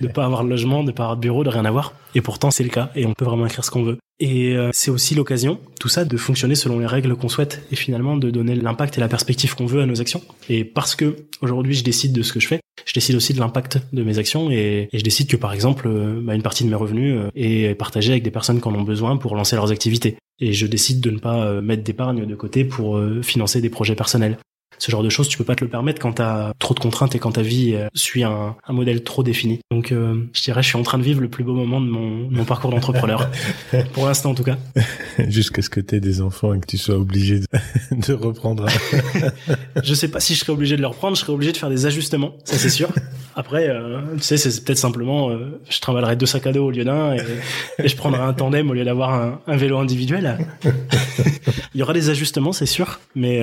de 0.00 0.08
pas 0.08 0.24
avoir 0.24 0.44
de 0.44 0.50
logement, 0.50 0.84
de 0.84 0.92
pas 0.92 1.04
avoir 1.04 1.16
de 1.16 1.22
bureau, 1.22 1.42
de 1.42 1.48
rien 1.48 1.64
avoir. 1.64 1.94
Et 2.14 2.20
pourtant 2.20 2.50
c'est 2.50 2.64
le 2.64 2.68
cas 2.68 2.90
et 2.94 3.06
on 3.06 3.14
peut 3.14 3.24
vraiment 3.24 3.46
écrire 3.46 3.64
ce 3.64 3.70
qu'on 3.70 3.82
veut. 3.82 3.98
Et 4.20 4.54
euh, 4.56 4.70
c'est 4.72 4.90
aussi 4.90 5.14
l'occasion, 5.14 5.58
tout 5.80 5.88
ça, 5.88 6.04
de 6.04 6.16
fonctionner 6.16 6.54
selon 6.54 6.78
les 6.78 6.86
règles 6.86 7.16
qu'on 7.16 7.28
souhaite 7.28 7.66
et 7.72 7.76
finalement 7.76 8.16
de 8.16 8.30
donner 8.30 8.54
l'impact 8.54 8.98
et 8.98 9.00
la 9.00 9.08
perspective 9.08 9.54
qu'on 9.54 9.66
veut 9.66 9.80
à 9.80 9.86
nos 9.86 10.00
actions. 10.00 10.20
Et 10.48 10.64
parce 10.64 10.94
que 10.94 11.16
aujourd'hui 11.40 11.74
je 11.74 11.82
décide 11.82 12.12
de 12.12 12.22
ce 12.22 12.32
que 12.32 12.40
je 12.40 12.48
fais, 12.48 12.60
je 12.84 12.92
décide 12.92 13.16
aussi 13.16 13.32
de 13.32 13.40
l'impact 13.40 13.80
de 13.92 14.02
mes 14.02 14.18
actions 14.18 14.50
et, 14.50 14.88
et 14.92 14.98
je 14.98 15.02
décide 15.02 15.28
que 15.28 15.36
par 15.36 15.52
exemple 15.52 15.88
euh, 15.88 16.20
bah, 16.22 16.34
une 16.34 16.42
partie 16.42 16.64
de 16.64 16.68
mes 16.68 16.76
revenus 16.76 17.16
euh, 17.18 17.30
est 17.34 17.74
partagée 17.74 18.12
avec 18.12 18.22
des 18.22 18.30
personnes 18.30 18.60
qui 18.60 18.68
en 18.68 18.74
ont 18.74 18.82
besoin 18.82 19.16
pour 19.16 19.34
lancer 19.34 19.56
leurs 19.56 19.72
activités. 19.72 20.16
Et 20.42 20.52
je 20.52 20.66
décide 20.66 21.00
de 21.00 21.10
ne 21.10 21.18
pas 21.18 21.46
euh, 21.46 21.62
mettre 21.62 21.84
d'épargne 21.84 22.26
de 22.26 22.34
côté 22.34 22.64
pour 22.64 22.98
euh, 22.98 23.22
financer 23.22 23.60
des 23.60 23.70
projets 23.70 23.94
personnels. 23.94 24.38
Ce 24.82 24.90
genre 24.90 25.04
de 25.04 25.08
choses, 25.10 25.28
tu 25.28 25.38
peux 25.38 25.44
pas 25.44 25.54
te 25.54 25.62
le 25.62 25.70
permettre 25.70 26.00
quand 26.00 26.14
t'as 26.14 26.54
trop 26.58 26.74
de 26.74 26.80
contraintes 26.80 27.14
et 27.14 27.20
quand 27.20 27.30
ta 27.30 27.42
vie 27.42 27.72
euh, 27.76 27.86
suit 27.94 28.24
un, 28.24 28.56
un 28.66 28.72
modèle 28.72 29.04
trop 29.04 29.22
défini. 29.22 29.60
Donc, 29.70 29.92
euh, 29.92 30.28
je 30.32 30.42
dirais, 30.42 30.60
je 30.60 30.66
suis 30.66 30.76
en 30.76 30.82
train 30.82 30.98
de 30.98 31.04
vivre 31.04 31.20
le 31.20 31.28
plus 31.28 31.44
beau 31.44 31.54
moment 31.54 31.80
de 31.80 31.86
mon, 31.86 32.44
parcours 32.44 32.72
d'entrepreneur. 32.72 33.30
Pour 33.92 34.06
l'instant, 34.06 34.30
en 34.30 34.34
tout 34.34 34.42
cas. 34.42 34.56
Jusqu'à 35.28 35.62
ce 35.62 35.70
que 35.70 35.78
tu 35.78 35.94
aies 35.94 36.00
des 36.00 36.20
enfants 36.20 36.52
et 36.52 36.58
que 36.58 36.66
tu 36.66 36.78
sois 36.78 36.96
obligé 36.96 37.38
de, 37.38 37.46
de 37.92 38.12
reprendre. 38.12 38.66
Je 39.84 39.94
sais 39.94 40.08
pas 40.08 40.18
si 40.18 40.34
je 40.34 40.40
serais 40.40 40.52
obligé 40.52 40.74
de 40.76 40.80
le 40.80 40.88
reprendre, 40.88 41.16
je 41.16 41.20
serais 41.20 41.32
obligé 41.32 41.52
de 41.52 41.56
faire 41.56 41.70
des 41.70 41.86
ajustements, 41.86 42.34
ça 42.44 42.56
c'est 42.56 42.68
sûr. 42.68 42.90
Après, 43.34 43.68
euh, 43.68 44.00
tu 44.16 44.22
sais, 44.22 44.36
c'est 44.36 44.64
peut-être 44.64 44.78
simplement, 44.78 45.30
euh, 45.30 45.60
je 45.70 45.80
travaillerai 45.80 46.16
deux 46.16 46.26
sacs 46.26 46.46
à 46.46 46.52
dos 46.52 46.66
au 46.66 46.70
lieu 46.70 46.84
d'un 46.84 47.14
et, 47.14 47.22
et 47.78 47.88
je 47.88 47.96
prendrai 47.96 48.20
un 48.20 48.32
tandem 48.32 48.70
au 48.70 48.74
lieu 48.74 48.84
d'avoir 48.84 49.14
un, 49.14 49.40
un 49.46 49.56
vélo 49.56 49.78
individuel. 49.78 50.38
Il 51.74 51.80
y 51.80 51.82
aura 51.82 51.94
des 51.94 52.10
ajustements, 52.10 52.52
c'est 52.52 52.66
sûr, 52.66 53.00
mais 53.14 53.40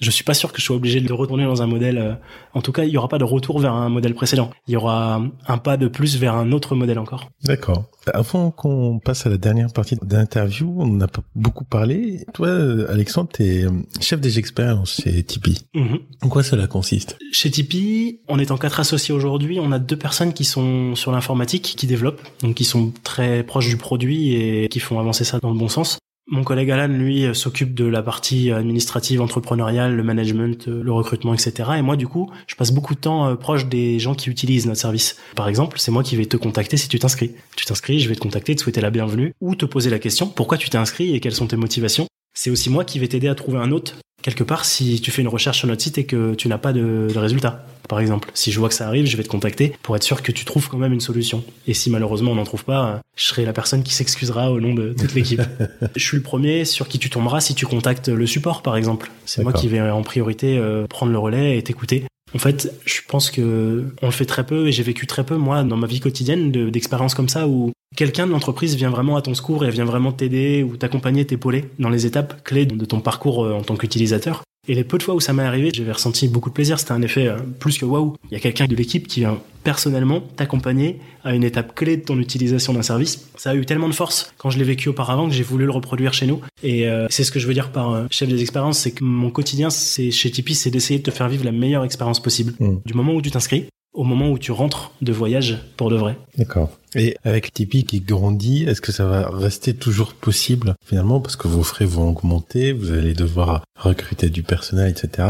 je 0.00 0.10
suis 0.10 0.24
pas 0.24 0.34
sûr 0.34 0.41
que 0.50 0.60
je 0.60 0.64
sois 0.64 0.74
obligé 0.74 1.00
de 1.00 1.12
retourner 1.12 1.44
dans 1.44 1.62
un 1.62 1.68
modèle. 1.68 1.98
euh, 1.98 2.14
en 2.54 2.62
tout 2.62 2.72
cas, 2.72 2.82
il 2.82 2.90
y 2.90 2.96
aura 2.96 3.08
pas 3.08 3.18
de 3.18 3.24
retour 3.24 3.60
vers 3.60 3.74
un 3.74 3.88
modèle 3.88 4.14
précédent. 4.14 4.50
Il 4.66 4.74
y 4.74 4.76
aura 4.76 5.22
un 5.46 5.58
pas 5.58 5.76
de 5.76 5.86
plus 5.86 6.16
vers 6.18 6.34
un 6.34 6.50
autre 6.50 6.74
modèle 6.74 6.98
encore. 6.98 7.28
D'accord. 7.44 7.84
Avant 8.12 8.50
qu'on 8.50 8.98
passe 8.98 9.26
à 9.26 9.30
la 9.30 9.36
dernière 9.36 9.72
partie 9.72 9.96
d'interview, 10.02 10.74
on 10.80 10.86
n'a 10.88 11.06
pas 11.06 11.22
beaucoup 11.36 11.64
parlé. 11.64 12.24
Toi, 12.34 12.50
Alexandre, 12.88 13.28
t'es 13.32 13.64
euh, 13.64 13.70
chef 14.00 14.20
des 14.20 14.38
expériences 14.40 15.00
chez 15.02 15.22
Tipeee. 15.22 15.60
Mhm. 15.74 15.98
En 16.22 16.28
quoi 16.28 16.42
cela 16.42 16.66
consiste? 16.66 17.16
Chez 17.30 17.50
Tipeee, 17.50 18.20
on 18.28 18.38
est 18.38 18.50
en 18.50 18.56
quatre 18.56 18.80
associés 18.80 19.14
aujourd'hui. 19.14 19.60
On 19.60 19.70
a 19.70 19.78
deux 19.78 19.96
personnes 19.96 20.32
qui 20.32 20.44
sont 20.44 20.94
sur 20.96 21.12
l'informatique, 21.12 21.74
qui 21.76 21.86
développent, 21.86 22.22
donc 22.42 22.54
qui 22.56 22.64
sont 22.64 22.92
très 23.04 23.42
proches 23.44 23.68
du 23.68 23.76
produit 23.76 24.34
et 24.34 24.68
qui 24.68 24.80
font 24.80 24.98
avancer 24.98 25.24
ça 25.24 25.38
dans 25.38 25.50
le 25.52 25.58
bon 25.58 25.68
sens. 25.68 25.98
Mon 26.32 26.44
collègue 26.44 26.70
Alan, 26.70 26.88
lui, 26.88 27.26
euh, 27.26 27.34
s'occupe 27.34 27.74
de 27.74 27.84
la 27.84 28.02
partie 28.02 28.50
administrative, 28.50 29.20
entrepreneuriale, 29.20 29.94
le 29.94 30.02
management, 30.02 30.66
euh, 30.66 30.82
le 30.82 30.90
recrutement, 30.90 31.34
etc. 31.34 31.72
Et 31.76 31.82
moi, 31.82 31.94
du 31.94 32.08
coup, 32.08 32.30
je 32.46 32.54
passe 32.54 32.72
beaucoup 32.72 32.94
de 32.94 33.00
temps 33.00 33.28
euh, 33.28 33.34
proche 33.34 33.66
des 33.66 33.98
gens 33.98 34.14
qui 34.14 34.30
utilisent 34.30 34.66
notre 34.66 34.80
service. 34.80 35.18
Par 35.36 35.46
exemple, 35.46 35.78
c'est 35.78 35.90
moi 35.90 36.02
qui 36.02 36.16
vais 36.16 36.24
te 36.24 36.38
contacter 36.38 36.78
si 36.78 36.88
tu 36.88 36.98
t'inscris. 36.98 37.32
Tu 37.54 37.66
t'inscris, 37.66 38.00
je 38.00 38.08
vais 38.08 38.14
te 38.14 38.20
contacter, 38.20 38.56
te 38.56 38.62
souhaiter 38.62 38.80
la 38.80 38.88
bienvenue 38.88 39.34
ou 39.42 39.54
te 39.54 39.66
poser 39.66 39.90
la 39.90 39.98
question 39.98 40.26
pourquoi 40.26 40.56
tu 40.56 40.70
t'es 40.70 40.78
inscrit 40.78 41.14
et 41.14 41.20
quelles 41.20 41.34
sont 41.34 41.48
tes 41.48 41.56
motivations? 41.56 42.06
C'est 42.34 42.50
aussi 42.50 42.70
moi 42.70 42.84
qui 42.84 42.98
vais 42.98 43.08
t'aider 43.08 43.28
à 43.28 43.34
trouver 43.34 43.58
un 43.58 43.70
hôte 43.72 43.96
quelque 44.22 44.44
part 44.44 44.64
si 44.64 45.00
tu 45.00 45.10
fais 45.10 45.20
une 45.22 45.26
recherche 45.28 45.58
sur 45.58 45.66
notre 45.66 45.82
site 45.82 45.98
et 45.98 46.06
que 46.06 46.34
tu 46.34 46.46
n'as 46.46 46.56
pas 46.58 46.72
de, 46.72 47.08
de 47.12 47.18
résultat. 47.18 47.66
Par 47.88 47.98
exemple, 47.98 48.30
si 48.34 48.52
je 48.52 48.58
vois 48.60 48.68
que 48.68 48.74
ça 48.76 48.86
arrive, 48.86 49.04
je 49.06 49.16
vais 49.16 49.24
te 49.24 49.28
contacter 49.28 49.72
pour 49.82 49.96
être 49.96 50.04
sûr 50.04 50.22
que 50.22 50.30
tu 50.30 50.44
trouves 50.44 50.68
quand 50.68 50.78
même 50.78 50.92
une 50.92 51.00
solution. 51.00 51.42
Et 51.66 51.74
si 51.74 51.90
malheureusement 51.90 52.30
on 52.30 52.36
n'en 52.36 52.44
trouve 52.44 52.64
pas, 52.64 52.86
euh, 52.86 52.96
je 53.16 53.24
serai 53.24 53.44
la 53.44 53.52
personne 53.52 53.82
qui 53.82 53.92
s'excusera 53.92 54.52
au 54.52 54.60
nom 54.60 54.74
de 54.74 54.94
toute 54.96 55.12
l'équipe. 55.14 55.42
je 55.96 56.04
suis 56.04 56.16
le 56.16 56.22
premier 56.22 56.64
sur 56.64 56.86
qui 56.86 57.00
tu 57.00 57.10
tomberas 57.10 57.40
si 57.40 57.56
tu 57.56 57.66
contactes 57.66 58.08
le 58.08 58.26
support, 58.28 58.62
par 58.62 58.76
exemple. 58.76 59.10
C'est 59.26 59.42
moi 59.42 59.52
qui 59.52 59.66
vais 59.66 59.80
en 59.80 60.02
priorité 60.02 60.56
euh, 60.56 60.86
prendre 60.86 61.10
le 61.10 61.18
relais 61.18 61.58
et 61.58 61.62
t'écouter. 61.62 62.04
En 62.34 62.38
fait, 62.38 62.72
je 62.86 63.00
pense 63.08 63.28
que 63.30 63.84
on 64.02 64.06
le 64.06 64.12
fait 64.12 64.24
très 64.24 64.46
peu 64.46 64.68
et 64.68 64.72
j'ai 64.72 64.84
vécu 64.84 65.08
très 65.08 65.24
peu 65.24 65.36
moi 65.36 65.64
dans 65.64 65.76
ma 65.76 65.88
vie 65.88 65.98
quotidienne 66.00 66.52
de- 66.52 66.70
d'expériences 66.70 67.14
comme 67.14 67.28
ça 67.28 67.48
où 67.48 67.72
quelqu'un 67.96 68.26
de 68.26 68.32
l'entreprise 68.32 68.76
vient 68.76 68.90
vraiment 68.90 69.16
à 69.16 69.22
ton 69.22 69.34
secours 69.34 69.64
et 69.64 69.70
vient 69.70 69.84
vraiment 69.84 70.12
t'aider 70.12 70.62
ou 70.62 70.76
t'accompagner, 70.76 71.24
t'épauler 71.24 71.66
dans 71.78 71.90
les 71.90 72.06
étapes 72.06 72.42
clés 72.44 72.66
de 72.66 72.84
ton 72.84 73.00
parcours 73.00 73.44
euh, 73.44 73.54
en 73.54 73.62
tant 73.62 73.76
qu'utilisateur. 73.76 74.42
Et 74.68 74.76
les 74.76 74.84
peu 74.84 74.96
de 74.96 75.02
fois 75.02 75.16
où 75.16 75.20
ça 75.20 75.32
m'est 75.32 75.42
arrivé, 75.42 75.72
j'avais 75.74 75.90
ressenti 75.90 76.28
beaucoup 76.28 76.48
de 76.48 76.54
plaisir. 76.54 76.78
C'était 76.78 76.92
un 76.92 77.02
effet 77.02 77.26
euh, 77.26 77.36
plus 77.58 77.78
que 77.78 77.84
waouh. 77.84 78.14
Il 78.30 78.34
y 78.34 78.36
a 78.36 78.40
quelqu'un 78.40 78.66
de 78.66 78.76
l'équipe 78.76 79.08
qui 79.08 79.18
vient 79.18 79.40
personnellement 79.64 80.20
t'accompagner 80.20 81.00
à 81.24 81.34
une 81.34 81.42
étape 81.42 81.74
clé 81.74 81.96
de 81.96 82.04
ton 82.04 82.16
utilisation 82.20 82.72
d'un 82.72 82.82
service. 82.82 83.28
Ça 83.36 83.50
a 83.50 83.54
eu 83.56 83.66
tellement 83.66 83.88
de 83.88 83.94
force 83.94 84.32
quand 84.38 84.50
je 84.50 84.58
l'ai 84.58 84.64
vécu 84.64 84.88
auparavant 84.88 85.26
que 85.26 85.34
j'ai 85.34 85.42
voulu 85.42 85.64
le 85.64 85.72
reproduire 85.72 86.14
chez 86.14 86.26
nous. 86.26 86.40
Et 86.62 86.86
euh, 86.86 87.08
c'est 87.10 87.24
ce 87.24 87.32
que 87.32 87.40
je 87.40 87.48
veux 87.48 87.54
dire 87.54 87.72
par 87.72 87.90
euh, 87.90 88.06
chef 88.12 88.28
des 88.28 88.40
expériences, 88.40 88.78
c'est 88.78 88.92
que 88.92 89.02
mon 89.02 89.30
quotidien, 89.30 89.68
c'est 89.68 90.12
chez 90.12 90.30
Tipeee, 90.30 90.54
c'est 90.54 90.70
d'essayer 90.70 91.00
de 91.00 91.04
te 91.04 91.10
faire 91.10 91.28
vivre 91.28 91.44
la 91.44 91.50
meilleure 91.50 91.82
expérience 91.82 92.22
possible. 92.22 92.54
Mm. 92.60 92.76
Du 92.86 92.94
moment 92.94 93.14
où 93.14 93.20
tu 93.20 93.32
t'inscris 93.32 93.66
au 93.92 94.04
moment 94.04 94.30
où 94.30 94.38
tu 94.38 94.52
rentres 94.52 94.92
de 95.02 95.12
voyage 95.12 95.58
pour 95.76 95.90
de 95.90 95.96
vrai. 95.96 96.16
D'accord. 96.38 96.70
Et 96.94 97.16
avec 97.24 97.52
Tipeee 97.52 97.84
qui 97.84 98.00
grandit, 98.00 98.64
est-ce 98.64 98.80
que 98.80 98.92
ça 98.92 99.06
va 99.06 99.30
rester 99.30 99.74
toujours 99.74 100.14
possible 100.14 100.74
finalement? 100.84 101.20
Parce 101.20 101.36
que 101.36 101.48
vos 101.48 101.62
frais 101.62 101.84
vont 101.84 102.08
augmenter, 102.08 102.72
vous 102.72 102.92
allez 102.92 103.14
devoir 103.14 103.64
recruter 103.76 104.28
du 104.30 104.42
personnel, 104.42 104.90
etc. 104.90 105.28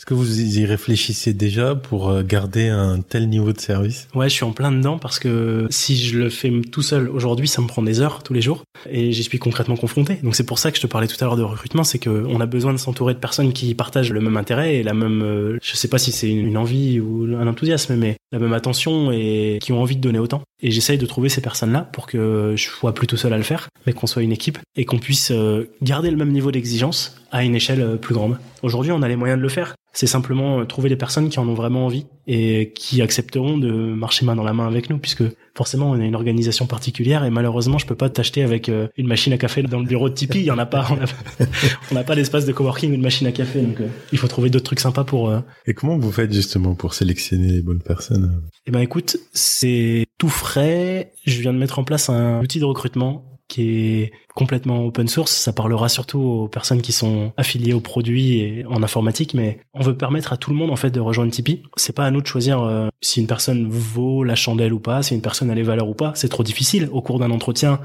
Est-ce 0.00 0.06
que 0.06 0.14
vous 0.14 0.40
y 0.40 0.64
réfléchissez 0.64 1.34
déjà 1.34 1.74
pour 1.74 2.08
euh, 2.08 2.22
garder 2.22 2.68
un 2.68 3.02
tel 3.02 3.28
niveau 3.28 3.52
de 3.52 3.60
service? 3.60 4.08
Ouais, 4.14 4.30
je 4.30 4.34
suis 4.34 4.44
en 4.44 4.52
plein 4.52 4.72
dedans 4.72 4.98
parce 4.98 5.18
que 5.18 5.66
si 5.68 5.94
je 5.94 6.18
le 6.18 6.30
fais 6.30 6.50
tout 6.72 6.80
seul 6.80 7.10
aujourd'hui, 7.10 7.46
ça 7.46 7.60
me 7.60 7.66
prend 7.66 7.82
des 7.82 8.00
heures 8.00 8.22
tous 8.22 8.32
les 8.32 8.40
jours 8.40 8.62
et 8.88 9.12
j'y 9.12 9.22
suis 9.22 9.38
concrètement 9.38 9.76
confronté. 9.76 10.14
Donc 10.22 10.36
c'est 10.36 10.46
pour 10.46 10.58
ça 10.58 10.70
que 10.70 10.78
je 10.78 10.80
te 10.80 10.86
parlais 10.86 11.06
tout 11.06 11.16
à 11.20 11.26
l'heure 11.26 11.36
de 11.36 11.42
recrutement, 11.42 11.84
c'est 11.84 11.98
que 11.98 12.24
on 12.26 12.40
a 12.40 12.46
besoin 12.46 12.72
de 12.72 12.78
s'entourer 12.78 13.12
de 13.12 13.18
personnes 13.18 13.52
qui 13.52 13.74
partagent 13.74 14.10
le 14.10 14.22
même 14.22 14.38
intérêt 14.38 14.76
et 14.76 14.82
la 14.82 14.94
même, 14.94 15.20
euh, 15.20 15.58
je 15.62 15.76
sais 15.76 15.88
pas 15.88 15.98
si 15.98 16.12
c'est 16.12 16.30
une 16.30 16.56
envie 16.56 16.98
ou 16.98 17.36
un 17.38 17.46
enthousiasme, 17.46 17.94
mais 17.96 18.16
la 18.32 18.38
même 18.38 18.54
attention 18.54 19.12
et 19.12 19.58
qui 19.60 19.72
ont 19.72 19.82
envie 19.82 19.96
de 19.96 20.00
donner 20.00 20.18
autant. 20.18 20.40
Et 20.62 20.70
j'essaye 20.70 20.96
de 20.96 21.04
trouver 21.04 21.28
ces 21.28 21.42
personnes-là 21.42 21.90
pour 21.92 22.06
que 22.06 22.54
je 22.56 22.64
sois 22.70 22.94
plutôt 22.94 23.18
seul 23.18 23.34
à 23.34 23.36
le 23.36 23.42
faire, 23.42 23.68
mais 23.86 23.92
qu'on 23.92 24.06
soit 24.06 24.22
une 24.22 24.32
équipe 24.32 24.58
et 24.76 24.86
qu'on 24.86 24.98
puisse 24.98 25.30
euh, 25.30 25.68
garder 25.82 26.10
le 26.10 26.16
même 26.16 26.32
niveau 26.32 26.52
d'exigence 26.52 27.19
à 27.30 27.44
une 27.44 27.54
échelle 27.54 27.98
plus 27.98 28.14
grande. 28.14 28.38
Aujourd'hui, 28.62 28.92
on 28.92 29.02
a 29.02 29.08
les 29.08 29.16
moyens 29.16 29.38
de 29.38 29.42
le 29.42 29.48
faire. 29.48 29.74
C'est 29.92 30.06
simplement 30.06 30.60
euh, 30.60 30.64
trouver 30.64 30.88
des 30.88 30.96
personnes 30.96 31.28
qui 31.28 31.40
en 31.40 31.48
ont 31.48 31.54
vraiment 31.54 31.86
envie 31.86 32.06
et 32.28 32.72
qui 32.76 33.02
accepteront 33.02 33.58
de 33.58 33.70
marcher 33.70 34.24
main 34.24 34.36
dans 34.36 34.44
la 34.44 34.52
main 34.52 34.68
avec 34.68 34.88
nous, 34.88 34.98
puisque 34.98 35.24
forcément 35.56 35.90
on 35.90 35.94
a 35.94 36.04
une 36.04 36.14
organisation 36.14 36.66
particulière 36.66 37.24
et 37.24 37.30
malheureusement 37.30 37.76
je 37.76 37.86
peux 37.86 37.96
pas 37.96 38.08
t'acheter 38.08 38.44
avec 38.44 38.68
euh, 38.68 38.86
une 38.96 39.08
machine 39.08 39.32
à 39.32 39.38
café 39.38 39.62
dans 39.64 39.80
le 39.80 39.86
bureau 39.86 40.08
de 40.08 40.14
Tipeee. 40.14 40.40
Il 40.40 40.44
y 40.44 40.50
en 40.52 40.58
a 40.58 40.66
pas. 40.66 40.86
On 41.90 41.94
n'a 41.94 42.04
pas 42.04 42.14
d'espace 42.14 42.46
de 42.46 42.52
coworking 42.52 42.92
ou 42.92 42.94
une 42.94 43.02
machine 43.02 43.26
à 43.26 43.32
café, 43.32 43.60
donc 43.62 43.80
euh, 43.80 43.88
il 44.12 44.18
faut 44.18 44.28
trouver 44.28 44.48
d'autres 44.48 44.66
trucs 44.66 44.80
sympas 44.80 45.02
pour. 45.02 45.32
Et 45.66 45.74
comment 45.74 45.98
vous 45.98 46.12
faites 46.12 46.32
justement 46.32 46.76
pour 46.76 46.94
sélectionner 46.94 47.48
les 47.48 47.62
bonnes 47.62 47.82
personnes? 47.82 48.42
Eh 48.66 48.70
ben 48.70 48.80
écoute, 48.80 49.16
c'est 49.32 50.06
tout 50.18 50.28
frais. 50.28 51.12
Je 51.26 51.40
viens 51.40 51.52
de 51.52 51.58
mettre 51.58 51.80
en 51.80 51.84
place 51.84 52.10
un 52.10 52.40
outil 52.40 52.60
de 52.60 52.64
recrutement 52.64 53.24
qui 53.48 53.62
est 53.62 54.12
complètement 54.34 54.84
open 54.84 55.08
source. 55.08 55.32
Ça 55.32 55.52
parlera 55.52 55.88
surtout 55.88 56.20
aux 56.20 56.48
personnes 56.48 56.82
qui 56.82 56.92
sont 56.92 57.32
affiliées 57.36 57.72
au 57.72 57.80
produit 57.80 58.38
et 58.38 58.64
en 58.66 58.82
informatique, 58.82 59.34
mais 59.34 59.60
on 59.74 59.82
veut 59.82 59.96
permettre 59.96 60.32
à 60.32 60.36
tout 60.36 60.50
le 60.50 60.56
monde 60.56 60.70
en 60.70 60.76
fait 60.76 60.90
de 60.90 61.00
rejoindre 61.00 61.32
Tipeee. 61.32 61.62
C'est 61.76 61.94
pas 61.94 62.04
à 62.04 62.10
nous 62.10 62.20
de 62.20 62.26
choisir 62.26 62.62
euh, 62.62 62.88
si 63.00 63.20
une 63.20 63.26
personne 63.26 63.68
vaut 63.68 64.24
la 64.24 64.34
chandelle 64.34 64.72
ou 64.72 64.80
pas, 64.80 65.02
si 65.02 65.14
une 65.14 65.22
personne 65.22 65.50
a 65.50 65.54
les 65.54 65.62
valeurs 65.62 65.88
ou 65.88 65.94
pas. 65.94 66.12
C'est 66.14 66.28
trop 66.28 66.42
difficile 66.42 66.88
au 66.92 67.02
cours 67.02 67.18
d'un 67.18 67.30
entretien 67.30 67.80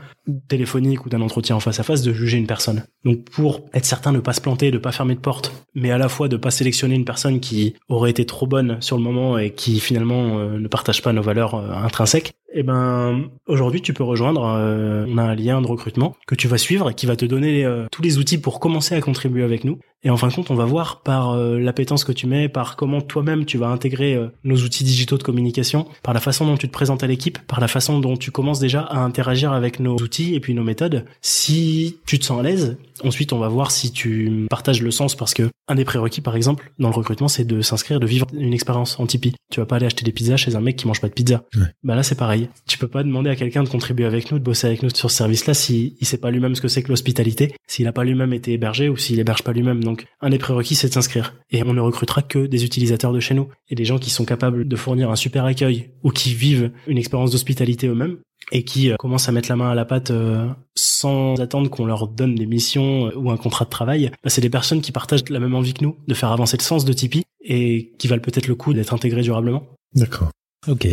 téléphonique 0.48 1.06
ou 1.06 1.10
d'un 1.10 1.22
entretien 1.22 1.56
en 1.56 1.60
face 1.60 1.80
à 1.80 1.84
face 1.84 2.02
de 2.02 2.14
juger 2.14 2.38
une 2.38 2.48
personne. 2.48 2.84
Donc 3.04 3.30
pour 3.30 3.62
être 3.74 3.86
certain 3.86 4.12
de 4.12 4.20
pas 4.20 4.34
se 4.34 4.42
planter, 4.42 4.72
de 4.72 4.78
pas 4.78 4.92
fermer 4.92 5.16
de 5.16 5.20
porte, 5.20 5.66
mais 5.74 5.92
à 5.92 5.98
la 5.98 6.10
fois 6.10 6.28
de 6.28 6.38
pas 6.38 6.52
sélectionner 6.52 6.96
une 6.96 7.06
personne 7.06 7.40
qui 7.40 7.76
aurait 7.90 8.10
été 8.10 8.26
trop 8.26 8.48
bonne 8.48 8.78
sur 8.82 8.98
le 8.98 9.04
moment 9.04 9.38
et 9.38 9.52
qui 9.52 9.80
finalement 9.80 10.40
euh, 10.40 10.58
ne 10.58 10.68
partage 10.68 11.02
pas 11.02 11.14
nos 11.14 11.22
valeurs 11.22 11.56
euh, 11.56 11.72
intrinsèques, 11.72 12.34
eh 12.54 12.64
ben 12.64 13.30
aujourd'hui 13.48 13.82
tu 13.82 13.94
peux 13.94 14.04
rejoindre. 14.04 14.42
on 14.42 15.18
a 15.18 15.24
un 15.24 15.36
lien 15.36 15.62
de 15.62 15.68
recrutement 15.68 16.16
tu 16.36 16.48
vas 16.48 16.58
suivre 16.58 16.90
et 16.90 16.94
qui 16.94 17.06
va 17.06 17.16
te 17.16 17.26
donner 17.26 17.66
euh, 17.66 17.86
tous 17.92 18.02
les 18.02 18.18
outils 18.18 18.38
pour 18.38 18.60
commencer 18.60 18.96
à 18.96 19.02
contribuer 19.02 19.44
avec 19.44 19.64
nous. 19.64 19.80
Et 20.04 20.10
en 20.12 20.18
fin 20.18 20.28
de 20.28 20.34
compte, 20.34 20.52
on 20.52 20.56
va 20.56 20.66
voir 20.66 21.02
par 21.02 21.32
euh, 21.32 21.58
l'appétence 21.58 22.04
que 22.04 22.12
tu 22.12 22.28
mets, 22.28 22.48
par 22.48 22.76
comment 22.76 23.02
toi-même 23.02 23.46
tu 23.46 23.58
vas 23.58 23.68
intégrer 23.68 24.14
euh, 24.14 24.28
nos 24.44 24.58
outils 24.58 24.84
digitaux 24.84 25.18
de 25.18 25.24
communication, 25.24 25.88
par 26.04 26.14
la 26.14 26.20
façon 26.20 26.46
dont 26.46 26.58
tu 26.58 26.68
te 26.68 26.74
présentes 26.74 27.04
à 27.04 27.08
l'équipe, 27.08 27.40
par 27.40 27.60
la 27.60 27.68
façon 27.68 28.00
dont 28.00 28.16
tu 28.16 28.30
commences 28.30 28.60
déjà 28.60 28.82
à 28.82 29.00
interagir 29.00 29.52
avec 29.52 29.80
nos 29.80 29.96
outils 29.96 30.36
et 30.36 30.40
puis 30.40 30.54
nos 30.54 30.64
méthodes. 30.64 31.06
Si 31.22 31.98
tu 32.06 32.20
te 32.20 32.26
sens 32.26 32.40
à 32.40 32.44
l'aise, 32.44 32.78
ensuite 33.04 33.34
on 33.34 33.40
va 33.40 33.48
voir 33.48 33.72
si 33.72 33.92
tu 33.92 34.48
partages 34.50 34.82
le 34.82 34.92
sens 34.92 35.16
parce 35.16 35.34
que 35.34 35.50
un 35.68 35.76
des 35.76 35.86
prérequis 35.86 36.22
par 36.22 36.36
exemple 36.36 36.72
dans 36.80 36.90
le 36.90 36.96
recrutement 36.96 37.28
c'est 37.28 37.46
de 37.46 37.62
s'inscrire, 37.62 38.00
de 38.00 38.06
vivre 38.06 38.28
une 38.34 38.54
expérience 38.54 39.00
en 39.00 39.08
Tipeee. 39.08 39.34
Tu 39.52 39.60
vas 39.60 39.66
pas 39.66 39.78
aller 39.78 39.86
acheter 39.86 40.04
des 40.04 40.12
pizzas 40.12 40.38
chez 40.38 40.56
un 40.56 40.62
mec 40.62 40.76
qui 40.76 40.88
mange 40.88 41.02
pas 41.02 41.08
de 41.08 41.14
pizza. 41.14 41.44
Bah 41.84 41.96
là 41.96 42.04
c'est 42.04 42.16
pareil. 42.16 42.50
Tu 42.68 42.78
peux 42.78 42.88
pas 42.88 43.04
demander 43.04 43.30
à 43.30 43.36
quelqu'un 43.36 43.64
de 43.64 43.70
contribuer 43.70 44.06
avec 44.06 44.32
nous, 44.32 44.40
de 44.40 44.44
bosser 44.44 44.68
avec 44.68 44.84
nous 44.84 44.90
sur 44.90 45.12
ce 45.12 45.18
service-là 45.18 45.54
si 45.54 45.96
il 46.00 46.08
sait 46.08 46.18
pas 46.18 46.32
lui-même 46.32 46.56
ce 46.56 46.62
que 46.62 46.68
c'est 46.68 46.84
que 46.84 46.90
l'hospitalité, 46.90 47.56
s'il 47.68 47.88
a 47.88 47.94
pas 47.94 48.04
lui-même 48.04 48.34
été 48.34 48.54
hébergé 48.54 48.90
ou 48.90 48.98
s'il 48.98 49.20
héberge 49.20 49.44
pas 49.44 49.54
lui-même. 49.54 49.84
Donc 49.84 50.06
un 50.22 50.30
des 50.30 50.40
prérequis 50.40 50.76
c'est 50.76 50.90
de 50.90 50.94
s'inscrire 50.94 51.36
et 51.52 51.64
on 51.64 51.74
ne 51.74 51.82
recrutera 51.82 52.22
que 52.22 52.46
des 52.46 52.66
utilisateurs 52.66 53.14
de 53.14 53.20
chez 53.20 53.34
nous 53.34 53.50
et 53.70 53.76
des 53.76 53.86
gens 53.86 53.98
qui 53.98 54.10
sont 54.10 54.26
capables 54.26 54.68
de 54.68 54.76
fournir 54.76 55.10
un 55.10 55.16
super 55.16 55.46
accueil 55.46 55.92
ou 56.04 56.12
qui 56.12 56.34
vivent 56.34 56.72
une 56.88 56.98
expérience 56.98 57.32
d'hospitalité 57.32 57.88
eux-mêmes 57.88 58.18
et 58.52 58.64
qui 58.64 58.92
euh, 58.92 58.96
commencent 58.98 59.30
à 59.30 59.32
mettre 59.32 59.50
la 59.50 59.56
main 59.56 59.72
à 59.72 59.76
la 59.76 59.86
pâte 59.86 60.12
euh, 60.12 60.48
sans 60.76 61.40
attendre 61.40 61.70
qu'on 61.70 61.86
leur 61.86 62.08
donne 62.08 62.36
des 62.36 62.46
missions 62.46 63.08
euh, 63.08 63.16
ou 63.16 63.32
un 63.32 63.38
contrat 63.38 63.66
de 63.66 63.70
travail, 63.70 64.12
bah, 64.24 64.30
c'est 64.30 64.42
des 64.42 64.50
personnes 64.50 64.82
qui 64.82 64.92
partagent 64.92 65.28
la 65.30 65.40
même 65.40 65.56
envie 65.56 65.74
que 65.74 65.84
nous 65.84 65.96
de 66.08 66.14
faire 66.14 66.32
avancer 66.32 66.58
le 66.58 66.64
sens 66.64 66.86
de 66.86 66.94
Tipeee 66.94 67.24
et 67.42 67.94
qui 67.98 68.08
valent 68.08 68.22
peut-être 68.22 68.48
le 68.48 68.56
coup 68.56 68.74
d'être 68.74 68.94
intégrés 68.94 69.22
durablement. 69.22 69.68
D'accord. 69.94 70.30
Ok. 70.68 70.88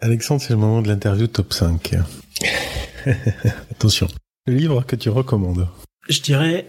Alexandre, 0.00 0.40
c'est 0.40 0.52
le 0.52 0.58
moment 0.58 0.82
de 0.82 0.88
l'interview 0.88 1.26
top 1.26 1.52
5. 1.52 1.94
Attention. 3.70 4.08
Le 4.46 4.54
livre 4.54 4.84
que 4.86 4.96
tu 4.96 5.10
recommandes 5.10 5.68
Je 6.08 6.20
dirais 6.20 6.66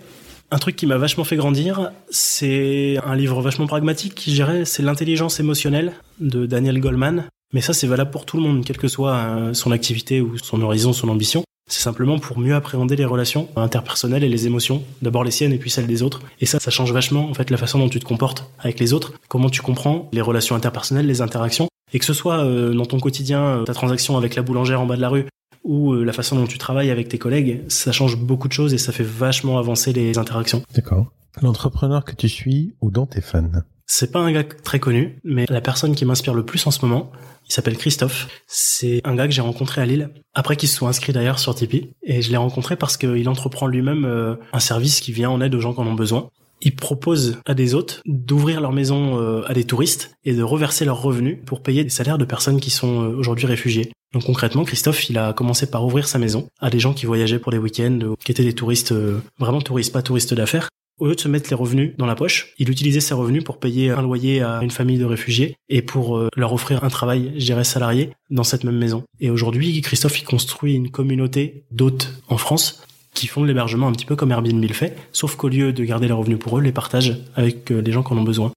un 0.53 0.57
truc 0.57 0.75
qui 0.75 0.85
m'a 0.85 0.97
vachement 0.97 1.23
fait 1.23 1.37
grandir, 1.37 1.91
c'est 2.09 2.97
un 3.05 3.15
livre 3.15 3.41
vachement 3.41 3.67
pragmatique, 3.67 4.21
je 4.25 4.31
dirais, 4.31 4.65
c'est 4.65 4.83
L'intelligence 4.83 5.39
émotionnelle 5.39 5.93
de 6.19 6.45
Daniel 6.45 6.81
Goleman. 6.81 7.29
Mais 7.53 7.61
ça, 7.61 7.73
c'est 7.73 7.87
valable 7.87 8.11
pour 8.11 8.25
tout 8.25 8.37
le 8.37 8.43
monde, 8.43 8.63
quelle 8.63 8.77
que 8.77 8.87
soit 8.87 9.15
euh, 9.15 9.53
son 9.53 9.71
activité 9.71 10.21
ou 10.21 10.37
son 10.37 10.61
horizon, 10.61 10.93
son 10.93 11.09
ambition. 11.09 11.43
C'est 11.69 11.81
simplement 11.81 12.19
pour 12.19 12.39
mieux 12.39 12.55
appréhender 12.55 12.95
les 12.95 13.05
relations 13.05 13.47
interpersonnelles 13.55 14.23
et 14.23 14.29
les 14.29 14.45
émotions, 14.45 14.83
d'abord 15.01 15.23
les 15.23 15.31
siennes 15.31 15.53
et 15.53 15.57
puis 15.57 15.69
celles 15.69 15.87
des 15.87 16.03
autres. 16.03 16.21
Et 16.39 16.45
ça, 16.45 16.59
ça 16.59 16.71
change 16.71 16.91
vachement 16.91 17.29
en 17.29 17.33
fait 17.33 17.49
la 17.49 17.57
façon 17.57 17.79
dont 17.79 17.89
tu 17.89 17.99
te 17.99 18.05
comportes 18.05 18.49
avec 18.59 18.79
les 18.79 18.93
autres, 18.93 19.13
comment 19.29 19.49
tu 19.49 19.61
comprends 19.61 20.09
les 20.11 20.21
relations 20.21 20.55
interpersonnelles, 20.55 21.07
les 21.07 21.21
interactions, 21.21 21.67
et 21.93 21.99
que 21.99 22.05
ce 22.05 22.13
soit 22.13 22.43
euh, 22.43 22.73
dans 22.73 22.85
ton 22.85 22.99
quotidien, 22.99 23.41
euh, 23.41 23.63
ta 23.63 23.73
transaction 23.73 24.17
avec 24.17 24.35
la 24.35 24.41
boulangère 24.41 24.81
en 24.81 24.85
bas 24.85 24.97
de 24.97 25.01
la 25.01 25.09
rue, 25.09 25.25
ou 25.63 25.93
la 25.93 26.11
façon 26.11 26.35
dont 26.35 26.47
tu 26.47 26.57
travailles 26.57 26.89
avec 26.89 27.07
tes 27.07 27.19
collègues, 27.19 27.61
ça 27.67 27.91
change 27.91 28.17
beaucoup 28.17 28.47
de 28.47 28.53
choses 28.53 28.73
et 28.73 28.79
ça 28.79 28.91
fait 28.91 29.03
vachement 29.03 29.59
avancer 29.59 29.93
les 29.93 30.17
interactions. 30.17 30.63
D'accord. 30.73 31.11
L'entrepreneur 31.41 32.03
que 32.03 32.15
tu 32.15 32.27
suis 32.27 32.73
ou 32.81 32.89
dont 32.89 33.05
tes 33.05 33.21
fans 33.21 33.51
C'est 33.93 34.09
pas 34.09 34.19
un 34.19 34.31
gars 34.31 34.45
très 34.45 34.79
connu, 34.79 35.19
mais 35.25 35.45
la 35.49 35.59
personne 35.59 35.95
qui 35.95 36.05
m'inspire 36.05 36.33
le 36.33 36.45
plus 36.45 36.65
en 36.65 36.71
ce 36.71 36.85
moment, 36.85 37.11
il 37.49 37.51
s'appelle 37.51 37.75
Christophe. 37.75 38.29
C'est 38.47 39.01
un 39.03 39.15
gars 39.15 39.27
que 39.27 39.33
j'ai 39.33 39.41
rencontré 39.41 39.81
à 39.81 39.85
Lille, 39.85 40.11
après 40.33 40.55
qu'il 40.55 40.69
se 40.69 40.77
soit 40.77 40.87
inscrit 40.87 41.11
d'ailleurs 41.11 41.39
sur 41.39 41.53
Tipeee. 41.53 41.91
Et 42.01 42.21
je 42.21 42.31
l'ai 42.31 42.37
rencontré 42.37 42.77
parce 42.77 42.95
qu'il 42.95 43.27
entreprend 43.27 43.67
lui-même 43.67 44.05
euh, 44.05 44.35
un 44.53 44.61
service 44.61 45.01
qui 45.01 45.11
vient 45.11 45.29
en 45.29 45.41
aide 45.41 45.53
aux 45.55 45.59
gens 45.59 45.73
qui 45.73 45.81
en 45.81 45.87
ont 45.87 45.93
besoin. 45.93 46.29
Il 46.61 46.73
propose 46.77 47.39
à 47.45 47.53
des 47.53 47.75
hôtes 47.75 48.01
d'ouvrir 48.05 48.61
leur 48.61 48.71
maison 48.71 49.19
euh, 49.19 49.43
à 49.45 49.53
des 49.53 49.65
touristes 49.65 50.15
et 50.23 50.33
de 50.35 50.41
reverser 50.41 50.85
leurs 50.85 51.01
revenus 51.01 51.39
pour 51.45 51.61
payer 51.61 51.83
des 51.83 51.89
salaires 51.89 52.17
de 52.17 52.23
personnes 52.23 52.61
qui 52.61 52.69
sont 52.69 53.03
euh, 53.03 53.15
aujourd'hui 53.17 53.45
réfugiées. 53.45 53.91
Donc 54.13 54.23
concrètement, 54.23 54.63
Christophe, 54.63 55.09
il 55.09 55.17
a 55.17 55.33
commencé 55.33 55.69
par 55.69 55.85
ouvrir 55.85 56.07
sa 56.07 56.17
maison 56.17 56.47
à 56.61 56.69
des 56.69 56.79
gens 56.79 56.93
qui 56.93 57.05
voyageaient 57.07 57.39
pour 57.39 57.51
des 57.51 57.57
week-ends, 57.57 58.15
qui 58.23 58.31
étaient 58.31 58.45
des 58.45 58.55
touristes, 58.55 58.93
vraiment 59.37 59.61
touristes, 59.61 59.91
pas 59.91 60.01
touristes 60.01 60.33
d'affaires, 60.33 60.69
au 61.01 61.07
lieu 61.07 61.15
de 61.15 61.19
se 61.19 61.27
mettre 61.27 61.49
les 61.49 61.55
revenus 61.55 61.93
dans 61.97 62.05
la 62.05 62.13
poche, 62.13 62.53
il 62.59 62.69
utilisait 62.69 62.99
ses 62.99 63.15
revenus 63.15 63.43
pour 63.43 63.57
payer 63.57 63.89
un 63.89 64.03
loyer 64.03 64.41
à 64.41 64.61
une 64.61 64.69
famille 64.69 64.99
de 64.99 65.05
réfugiés 65.05 65.57
et 65.67 65.81
pour 65.81 66.15
euh, 66.15 66.29
leur 66.37 66.53
offrir 66.53 66.83
un 66.83 66.89
travail, 66.89 67.33
je 67.37 67.45
dirais, 67.45 67.63
salarié 67.63 68.11
dans 68.29 68.43
cette 68.43 68.63
même 68.63 68.77
maison. 68.77 69.03
Et 69.19 69.31
aujourd'hui, 69.31 69.81
Christophe, 69.81 70.19
il 70.19 70.25
construit 70.25 70.75
une 70.75 70.91
communauté 70.91 71.63
d'hôtes 71.71 72.13
en 72.29 72.37
France 72.37 72.83
qui 73.15 73.25
font 73.25 73.41
de 73.41 73.47
l'hébergement 73.47 73.87
un 73.87 73.93
petit 73.93 74.05
peu 74.05 74.15
comme 74.15 74.31
Airbnb 74.31 74.63
le 74.63 74.73
fait, 74.73 74.95
sauf 75.11 75.35
qu'au 75.35 75.49
lieu 75.49 75.73
de 75.73 75.83
garder 75.83 76.05
les 76.05 76.13
revenus 76.13 76.37
pour 76.37 76.59
eux, 76.59 76.61
les 76.61 76.71
partagent 76.71 77.17
avec 77.35 77.71
euh, 77.71 77.81
les 77.81 77.91
gens 77.91 78.03
qui 78.03 78.13
en 78.13 78.17
ont 78.17 78.23
besoin. 78.23 78.51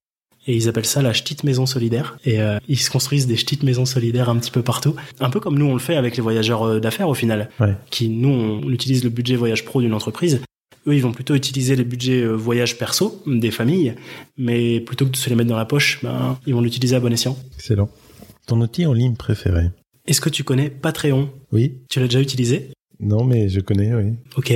Et 0.46 0.54
ils 0.54 0.68
appellent 0.68 0.84
ça 0.84 1.00
la 1.00 1.12
petite 1.12 1.44
maison 1.44 1.64
solidaire. 1.64 2.18
Et 2.26 2.42
euh, 2.42 2.58
ils 2.68 2.78
se 2.78 2.90
construisent 2.90 3.26
des 3.26 3.36
petites 3.36 3.62
maisons 3.62 3.86
solidaires 3.86 4.28
un 4.28 4.36
petit 4.36 4.50
peu 4.50 4.60
partout. 4.60 4.94
Un 5.18 5.30
peu 5.30 5.40
comme 5.40 5.58
nous 5.58 5.64
on 5.64 5.72
le 5.72 5.78
fait 5.78 5.96
avec 5.96 6.18
les 6.18 6.22
voyageurs 6.22 6.78
d'affaires 6.78 7.08
au 7.08 7.14
final. 7.14 7.48
Qui, 7.90 8.10
nous, 8.10 8.28
on 8.28 8.70
utilise 8.70 9.02
le 9.02 9.08
budget 9.08 9.36
voyage 9.36 9.64
pro 9.64 9.80
d'une 9.80 9.94
entreprise. 9.94 10.42
Eux, 10.86 10.94
ils 10.94 11.02
vont 11.02 11.12
plutôt 11.12 11.34
utiliser 11.34 11.76
les 11.76 11.84
budgets 11.84 12.22
euh, 12.22 12.32
voyage 12.32 12.76
perso 12.78 13.22
des 13.26 13.50
familles, 13.50 13.94
mais 14.36 14.80
plutôt 14.80 15.06
que 15.06 15.10
de 15.10 15.16
se 15.16 15.28
les 15.30 15.34
mettre 15.34 15.48
dans 15.48 15.56
la 15.56 15.64
poche, 15.64 16.00
ben, 16.02 16.38
ils 16.46 16.54
vont 16.54 16.60
l'utiliser 16.60 16.96
à 16.96 17.00
bon 17.00 17.12
escient. 17.12 17.36
Excellent. 17.56 17.88
Ton 18.46 18.60
outil 18.60 18.84
en 18.84 18.92
ligne 18.92 19.14
préféré? 19.14 19.70
Est-ce 20.06 20.20
que 20.20 20.28
tu 20.28 20.44
connais 20.44 20.68
Patreon? 20.68 21.30
Oui. 21.52 21.78
Tu 21.88 22.00
l'as 22.00 22.06
déjà 22.06 22.20
utilisé? 22.20 22.70
Non, 23.00 23.24
mais 23.24 23.48
je 23.48 23.60
connais, 23.60 23.94
oui. 23.94 24.12
Ok. 24.36 24.52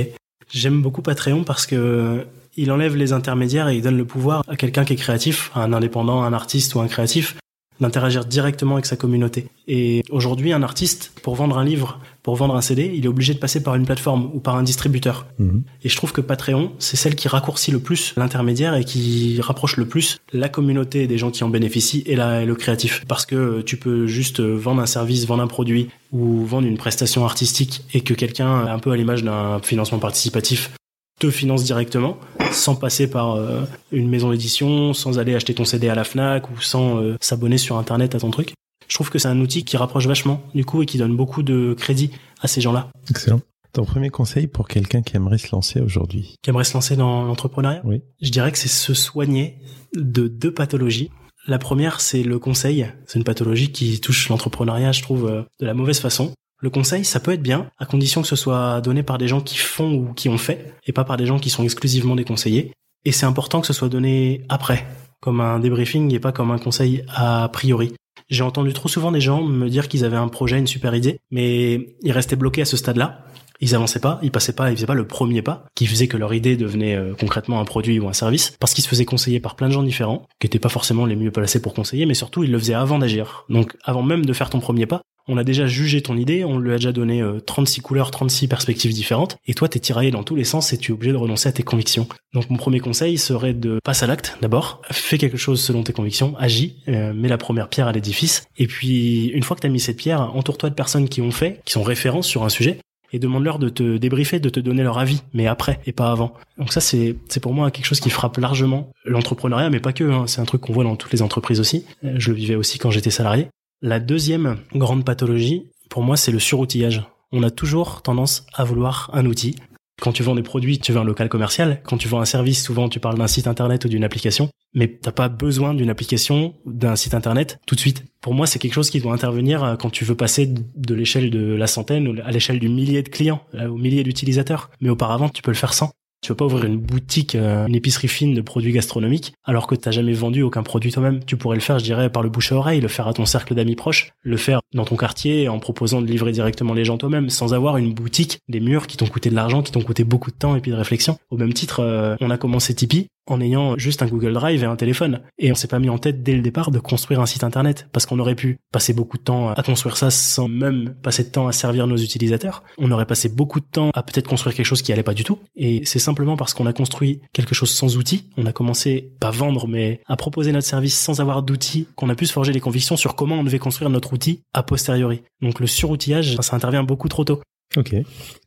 J'aime 0.51 0.81
beaucoup 0.81 1.01
Patreon 1.01 1.43
parce 1.43 1.65
que 1.65 2.25
il 2.55 2.71
enlève 2.71 2.95
les 2.95 3.13
intermédiaires 3.13 3.69
et 3.69 3.77
il 3.77 3.81
donne 3.81 3.97
le 3.97 4.05
pouvoir 4.05 4.43
à 4.47 4.55
quelqu'un 4.55 4.83
qui 4.83 4.93
est 4.93 4.97
créatif, 4.97 5.51
à 5.53 5.63
un 5.63 5.73
indépendant, 5.73 6.23
un 6.23 6.33
artiste 6.33 6.75
ou 6.75 6.81
un 6.81 6.87
créatif, 6.87 7.35
d'interagir 7.79 8.25
directement 8.25 8.75
avec 8.75 8.85
sa 8.85 8.95
communauté. 8.95 9.47
Et 9.67 10.03
aujourd'hui, 10.09 10.53
un 10.53 10.63
artiste, 10.63 11.11
pour 11.23 11.35
vendre 11.35 11.57
un 11.57 11.63
livre, 11.63 11.99
pour 12.23 12.35
vendre 12.35 12.55
un 12.55 12.61
CD, 12.61 12.91
il 12.93 13.05
est 13.05 13.07
obligé 13.07 13.33
de 13.33 13.39
passer 13.39 13.63
par 13.63 13.75
une 13.75 13.85
plateforme 13.85 14.29
ou 14.33 14.39
par 14.39 14.55
un 14.55 14.63
distributeur. 14.63 15.25
Mhm. 15.37 15.63
Et 15.83 15.89
je 15.89 15.95
trouve 15.95 16.11
que 16.11 16.21
Patreon, 16.21 16.73
c'est 16.79 16.97
celle 16.97 17.15
qui 17.15 17.27
raccourcit 17.27 17.71
le 17.71 17.79
plus 17.79 18.13
l'intermédiaire 18.17 18.75
et 18.75 18.83
qui 18.83 19.39
rapproche 19.41 19.77
le 19.77 19.85
plus 19.85 20.19
la 20.33 20.49
communauté 20.49 21.07
des 21.07 21.17
gens 21.17 21.31
qui 21.31 21.43
en 21.43 21.49
bénéficient 21.49 22.03
et, 22.05 22.15
la, 22.15 22.41
et 22.41 22.45
le 22.45 22.55
créatif. 22.55 23.03
Parce 23.07 23.25
que 23.25 23.61
tu 23.61 23.77
peux 23.77 24.07
juste 24.07 24.41
vendre 24.41 24.81
un 24.81 24.85
service, 24.85 25.25
vendre 25.25 25.43
un 25.43 25.47
produit 25.47 25.89
ou 26.11 26.45
vendre 26.45 26.67
une 26.67 26.77
prestation 26.77 27.23
artistique 27.25 27.83
et 27.93 28.01
que 28.01 28.13
quelqu'un, 28.13 28.65
un 28.65 28.79
peu 28.79 28.91
à 28.91 28.97
l'image 28.97 29.23
d'un 29.23 29.59
financement 29.59 29.99
participatif, 29.99 30.71
te 31.19 31.29
finance 31.29 31.63
directement 31.63 32.17
sans 32.51 32.75
passer 32.75 33.09
par 33.09 33.35
euh, 33.35 33.61
une 33.91 34.09
maison 34.09 34.31
d'édition, 34.31 34.93
sans 34.93 35.19
aller 35.19 35.35
acheter 35.35 35.53
ton 35.53 35.65
CD 35.65 35.89
à 35.89 35.95
la 35.95 36.03
Fnac 36.03 36.49
ou 36.49 36.59
sans 36.61 37.01
euh, 37.01 37.17
s'abonner 37.21 37.57
sur 37.57 37.77
internet 37.77 38.15
à 38.15 38.19
ton 38.19 38.31
truc. 38.31 38.53
Je 38.87 38.95
trouve 38.95 39.09
que 39.09 39.19
c'est 39.19 39.27
un 39.27 39.39
outil 39.39 39.63
qui 39.63 39.77
rapproche 39.77 40.07
vachement 40.07 40.41
du 40.55 40.65
coup 40.65 40.81
et 40.81 40.85
qui 40.85 40.97
donne 40.97 41.15
beaucoup 41.15 41.43
de 41.43 41.75
crédit 41.77 42.11
à 42.41 42.47
ces 42.47 42.61
gens-là. 42.61 42.89
Excellent. 43.09 43.41
Ton 43.73 43.85
premier 43.85 44.09
conseil 44.09 44.47
pour 44.47 44.67
quelqu'un 44.67 45.03
qui 45.03 45.15
aimerait 45.15 45.37
se 45.37 45.51
lancer 45.51 45.79
aujourd'hui? 45.79 46.35
Qui 46.41 46.49
aimerait 46.49 46.63
se 46.63 46.73
lancer 46.73 46.95
dans 46.95 47.23
l'entrepreneuriat? 47.23 47.81
Oui. 47.83 48.01
Je 48.19 48.31
dirais 48.31 48.51
que 48.51 48.57
c'est 48.57 48.67
se 48.67 48.95
soigner 48.95 49.59
de 49.95 50.27
deux 50.27 50.51
pathologies. 50.51 51.11
La 51.47 51.59
première, 51.59 52.01
c'est 52.01 52.23
le 52.23 52.39
conseil. 52.39 52.87
C'est 53.05 53.19
une 53.19 53.23
pathologie 53.23 53.71
qui 53.71 53.99
touche 53.99 54.27
l'entrepreneuriat, 54.29 54.91
je 54.91 55.03
trouve, 55.03 55.27
euh, 55.27 55.43
de 55.59 55.65
la 55.67 55.75
mauvaise 55.75 55.99
façon. 55.99 56.33
Le 56.61 56.69
conseil, 56.69 57.05
ça 57.05 57.19
peut 57.19 57.31
être 57.31 57.41
bien, 57.41 57.69
à 57.77 57.85
condition 57.85 58.21
que 58.21 58.27
ce 58.27 58.35
soit 58.35 58.81
donné 58.81 59.01
par 59.01 59.17
des 59.17 59.29
gens 59.29 59.39
qui 59.39 59.57
font 59.57 59.93
ou 59.93 60.13
qui 60.13 60.27
ont 60.27 60.37
fait, 60.37 60.73
et 60.85 60.91
pas 60.91 61.05
par 61.05 61.15
des 61.15 61.25
gens 61.25 61.39
qui 61.39 61.49
sont 61.49 61.63
exclusivement 61.63 62.15
des 62.15 62.25
conseillers. 62.25 62.73
Et 63.05 63.13
c'est 63.13 63.25
important 63.25 63.61
que 63.61 63.67
ce 63.67 63.73
soit 63.73 63.87
donné 63.87 64.43
après, 64.49 64.85
comme 65.21 65.39
un 65.39 65.59
débriefing 65.59 66.13
et 66.13 66.19
pas 66.19 66.33
comme 66.33 66.51
un 66.51 66.57
conseil 66.57 67.05
a 67.07 67.47
priori. 67.49 67.93
J'ai 68.29 68.43
entendu 68.43 68.73
trop 68.73 68.89
souvent 68.89 69.11
des 69.11 69.21
gens 69.21 69.41
me 69.41 69.69
dire 69.69 69.87
qu'ils 69.87 70.03
avaient 70.03 70.17
un 70.17 70.27
projet, 70.27 70.59
une 70.59 70.67
super 70.67 70.93
idée, 70.93 71.19
mais 71.31 71.95
ils 72.01 72.11
restaient 72.11 72.35
bloqués 72.35 72.61
à 72.61 72.65
ce 72.65 72.75
stade-là. 72.77 73.25
Ils 73.61 73.75
avançaient 73.75 73.99
pas, 73.99 74.19
ils 74.21 74.31
passaient 74.31 74.53
pas, 74.53 74.69
ils 74.71 74.75
faisaient 74.75 74.85
pas 74.85 74.93
le 74.93 75.05
premier 75.07 75.41
pas 75.41 75.65
qui 75.75 75.85
faisait 75.85 76.07
que 76.07 76.15
leur 76.15 76.33
idée 76.33 76.55
devenait 76.55 76.95
euh, 76.95 77.13
concrètement 77.19 77.59
un 77.59 77.65
produit 77.65 77.99
ou 77.99 78.07
un 78.07 78.13
service 78.13 78.55
parce 78.57 78.73
qu'ils 78.73 78.85
se 78.85 78.89
faisaient 78.89 79.03
conseiller 79.03 79.41
par 79.41 79.55
plein 79.55 79.67
de 79.67 79.73
gens 79.73 79.83
différents 79.83 80.25
qui 80.39 80.47
étaient 80.47 80.59
pas 80.59 80.69
forcément 80.69 81.05
les 81.05 81.17
mieux 81.17 81.31
placés 81.31 81.61
pour 81.61 81.73
conseiller 81.73 82.05
mais 82.05 82.13
surtout 82.13 82.41
ils 82.45 82.51
le 82.51 82.57
faisaient 82.57 82.73
avant 82.73 82.99
d'agir. 82.99 83.45
Donc 83.49 83.75
avant 83.83 84.01
même 84.01 84.25
de 84.25 84.31
faire 84.31 84.49
ton 84.49 84.61
premier 84.61 84.85
pas, 84.85 85.01
on 85.29 85.37
a 85.37 85.43
déjà 85.43 85.67
jugé 85.67 86.01
ton 86.01 86.17
idée, 86.17 86.43
on 86.43 86.57
lui 86.57 86.71
a 86.71 86.75
déjà 86.75 86.91
donné 86.91 87.23
36 87.45 87.79
euh, 87.79 87.83
couleurs, 87.83 88.11
36 88.11 88.47
perspectives 88.47 88.91
différentes, 88.91 89.37
et 89.47 89.53
toi 89.53 89.69
t'es 89.69 89.79
tiraillé 89.79 90.11
dans 90.11 90.23
tous 90.23 90.35
les 90.35 90.43
sens 90.43 90.73
et 90.73 90.77
tu 90.77 90.91
es 90.91 90.93
obligé 90.93 91.11
de 91.11 91.17
renoncer 91.17 91.47
à 91.47 91.51
tes 91.51 91.63
convictions. 91.63 92.07
Donc 92.33 92.49
mon 92.49 92.57
premier 92.57 92.79
conseil 92.79 93.17
serait 93.17 93.53
de 93.53 93.79
passer 93.83 94.05
à 94.05 94.07
l'acte 94.07 94.37
d'abord, 94.41 94.81
fais 94.89 95.17
quelque 95.17 95.37
chose 95.37 95.61
selon 95.61 95.83
tes 95.83 95.93
convictions, 95.93 96.35
agis, 96.37 96.77
euh, 96.87 97.13
mets 97.13 97.27
la 97.29 97.37
première 97.37 97.69
pierre 97.69 97.87
à 97.87 97.91
l'édifice, 97.91 98.43
et 98.57 98.67
puis 98.67 99.27
une 99.27 99.43
fois 99.43 99.55
que 99.55 99.61
t'as 99.61 99.69
mis 99.69 99.79
cette 99.79 99.97
pierre, 99.97 100.35
entoure-toi 100.35 100.69
de 100.69 100.75
personnes 100.75 101.07
qui 101.07 101.21
ont 101.21 101.31
fait, 101.31 101.61
qui 101.63 101.73
sont 101.73 101.83
références 101.83 102.27
sur 102.27 102.43
un 102.43 102.49
sujet, 102.49 102.79
et 103.11 103.19
demande-leur 103.19 103.59
de 103.59 103.69
te 103.69 103.97
débriefer, 103.97 104.39
de 104.39 104.49
te 104.49 104.59
donner 104.59 104.83
leur 104.83 104.97
avis, 104.97 105.21
mais 105.33 105.47
après 105.47 105.79
et 105.85 105.91
pas 105.91 106.11
avant. 106.11 106.33
Donc 106.57 106.73
ça 106.73 106.81
c'est 106.81 107.15
c'est 107.27 107.39
pour 107.39 107.53
moi 107.53 107.71
quelque 107.71 107.85
chose 107.85 107.99
qui 107.99 108.09
frappe 108.09 108.37
largement 108.37 108.91
l'entrepreneuriat, 109.05 109.69
mais 109.69 109.79
pas 109.79 109.93
que. 109.93 110.03
Hein. 110.03 110.25
C'est 110.27 110.41
un 110.41 110.45
truc 110.45 110.61
qu'on 110.61 110.73
voit 110.73 110.83
dans 110.83 110.95
toutes 110.95 111.11
les 111.11 111.21
entreprises 111.21 111.59
aussi. 111.59 111.85
Euh, 112.03 112.15
je 112.17 112.31
le 112.31 112.37
vivais 112.37 112.55
aussi 112.55 112.77
quand 112.77 112.91
j'étais 112.91 113.11
salarié. 113.11 113.47
La 113.81 113.99
deuxième 113.99 114.57
grande 114.73 115.05
pathologie, 115.05 115.69
pour 115.89 116.03
moi, 116.03 116.17
c'est 116.17 116.31
le 116.31 116.39
suroutillage. 116.39 117.03
On 117.31 117.43
a 117.43 117.51
toujours 117.51 118.01
tendance 118.01 118.45
à 118.53 118.63
vouloir 118.63 119.09
un 119.13 119.25
outil, 119.25 119.55
quand 119.99 120.13
tu 120.13 120.23
vends 120.23 120.35
des 120.35 120.43
produits, 120.43 120.79
tu 120.79 120.91
veux 120.91 120.99
un 120.99 121.03
local 121.03 121.29
commercial. 121.29 121.81
Quand 121.83 121.97
tu 121.97 122.07
vends 122.07 122.21
un 122.21 122.25
service, 122.25 122.63
souvent 122.63 122.89
tu 122.89 122.99
parles 122.99 123.17
d'un 123.17 123.27
site 123.27 123.47
internet 123.47 123.85
ou 123.85 123.89
d'une 123.89 124.03
application. 124.03 124.49
Mais 124.73 124.87
t'as 124.87 125.11
pas 125.11 125.29
besoin 125.29 125.73
d'une 125.73 125.89
application, 125.89 126.53
d'un 126.65 126.95
site 126.95 127.13
internet 127.13 127.59
tout 127.65 127.75
de 127.75 127.79
suite. 127.79 128.05
Pour 128.21 128.33
moi, 128.33 128.47
c'est 128.47 128.59
quelque 128.59 128.73
chose 128.73 128.89
qui 128.89 128.99
doit 128.99 129.13
intervenir 129.13 129.63
euh, 129.63 129.75
quand 129.75 129.89
tu 129.89 130.05
veux 130.05 130.15
passer 130.15 130.47
de 130.47 130.93
l'échelle 130.93 131.29
de 131.29 131.53
la 131.53 131.67
centaine 131.67 132.21
à 132.23 132.31
l'échelle 132.31 132.59
du 132.59 132.69
millier 132.69 133.01
de 133.01 133.09
clients, 133.09 133.41
euh, 133.55 133.67
au 133.67 133.77
millier 133.77 134.03
d'utilisateurs. 134.03 134.69
Mais 134.79 134.89
auparavant, 134.89 135.29
tu 135.29 135.41
peux 135.41 135.51
le 135.51 135.57
faire 135.57 135.73
sans. 135.73 135.91
Tu 136.21 136.31
vas 136.31 136.35
pas 136.35 136.45
ouvrir 136.45 136.65
une 136.65 136.77
boutique, 136.77 137.35
euh, 137.35 137.65
une 137.67 137.75
épicerie 137.75 138.07
fine 138.07 138.33
de 138.33 138.41
produits 138.41 138.71
gastronomiques 138.71 139.33
alors 139.45 139.67
que 139.67 139.75
t'as 139.75 139.91
jamais 139.91 140.13
vendu 140.13 140.41
aucun 140.41 140.63
produit 140.63 140.91
toi-même. 140.91 141.23
Tu 141.23 141.37
pourrais 141.37 141.55
le 141.55 141.61
faire, 141.61 141.79
je 141.79 141.83
dirais, 141.83 142.09
par 142.09 142.23
le 142.23 142.29
bouche 142.29 142.51
à 142.51 142.55
oreille, 142.55 142.81
le 142.81 142.87
faire 142.87 143.07
à 143.07 143.13
ton 143.13 143.25
cercle 143.25 143.55
d'amis 143.55 143.75
proches, 143.75 144.11
le 144.21 144.37
faire 144.37 144.61
dans 144.73 144.85
ton 144.85 144.97
quartier 144.97 145.47
en 145.47 145.59
proposant 145.59 146.01
de 146.01 146.07
livrer 146.07 146.31
directement 146.31 146.73
les 146.73 146.85
gens 146.85 146.97
toi-même 146.97 147.29
sans 147.29 147.53
avoir 147.53 147.77
une 147.77 147.93
boutique, 147.93 148.39
des 148.49 148.59
murs 148.59 148.87
qui 148.87 148.97
t'ont 148.97 149.07
coûté 149.07 149.29
de 149.29 149.35
l'argent, 149.35 149.63
qui 149.63 149.71
t'ont 149.71 149.81
coûté 149.81 150.03
beaucoup 150.03 150.31
de 150.31 150.35
temps 150.35 150.55
et 150.55 150.61
puis 150.61 150.71
de 150.71 150.75
réflexion. 150.75 151.17
Au 151.29 151.37
même 151.37 151.53
titre, 151.53 151.79
euh, 151.79 152.15
on 152.19 152.29
a 152.29 152.37
commencé 152.37 152.73
Tipeee 152.73 153.07
en 153.29 153.41
ayant 153.41 153.77
juste 153.77 154.01
un 154.01 154.07
Google 154.07 154.33
Drive 154.33 154.63
et 154.63 154.65
un 154.65 154.75
téléphone. 154.75 155.21
Et 155.37 155.51
on 155.51 155.55
s'est 155.55 155.67
pas 155.67 155.79
mis 155.79 155.89
en 155.89 155.97
tête 155.97 156.23
dès 156.23 156.33
le 156.33 156.41
départ 156.41 156.71
de 156.71 156.79
construire 156.79 157.21
un 157.21 157.25
site 157.25 157.43
internet 157.43 157.87
parce 157.91 158.05
qu'on 158.05 158.19
aurait 158.19 158.35
pu 158.35 158.57
passer 158.71 158.93
beaucoup 158.93 159.17
de 159.17 159.23
temps 159.23 159.49
à 159.49 159.63
construire 159.63 159.97
ça 159.97 160.09
sans 160.09 160.47
même 160.47 160.95
passer 161.01 161.23
de 161.23 161.29
temps 161.29 161.47
à 161.47 161.51
servir 161.51 161.87
nos 161.87 161.97
utilisateurs. 161.97 162.63
On 162.77 162.91
aurait 162.91 163.05
passé 163.05 163.29
beaucoup 163.29 163.59
de 163.59 163.65
temps 163.65 163.91
à 163.93 164.03
peut-être 164.03 164.27
construire 164.27 164.55
quelque 164.55 164.65
chose 164.65 164.81
qui 164.81 164.91
allait 164.91 165.03
pas 165.03 165.13
du 165.13 165.23
tout. 165.23 165.39
Et 165.55 165.81
c'est 165.85 165.99
simplement 165.99 166.37
parce 166.37 166.53
qu'on 166.53 166.65
a 166.65 166.73
construit 166.73 167.21
quelque 167.33 167.55
chose 167.55 167.71
sans 167.71 167.97
outils. 167.97 168.29
On 168.37 168.45
a 168.45 168.53
commencé 168.53 169.11
pas 169.19 169.31
vendre 169.31 169.67
mais 169.67 170.01
à 170.07 170.15
proposer 170.15 170.51
notre 170.51 170.67
service 170.67 170.97
sans 170.97 171.21
avoir 171.21 171.43
d'outils 171.43 171.87
qu'on 171.95 172.09
a 172.09 172.15
pu 172.15 172.25
se 172.25 172.33
forger 172.33 172.51
des 172.51 172.59
convictions 172.59 172.97
sur 172.97 173.15
comment 173.15 173.35
on 173.35 173.43
devait 173.43 173.59
construire 173.59 173.89
notre 173.89 174.13
outil 174.13 174.41
a 174.53 174.63
posteriori. 174.63 175.21
Donc 175.41 175.59
le 175.59 175.67
suroutillage, 175.67 176.37
ça 176.41 176.55
intervient 176.55 176.83
beaucoup 176.83 177.07
trop 177.07 177.23
tôt. 177.23 177.41
Ok. 177.77 177.95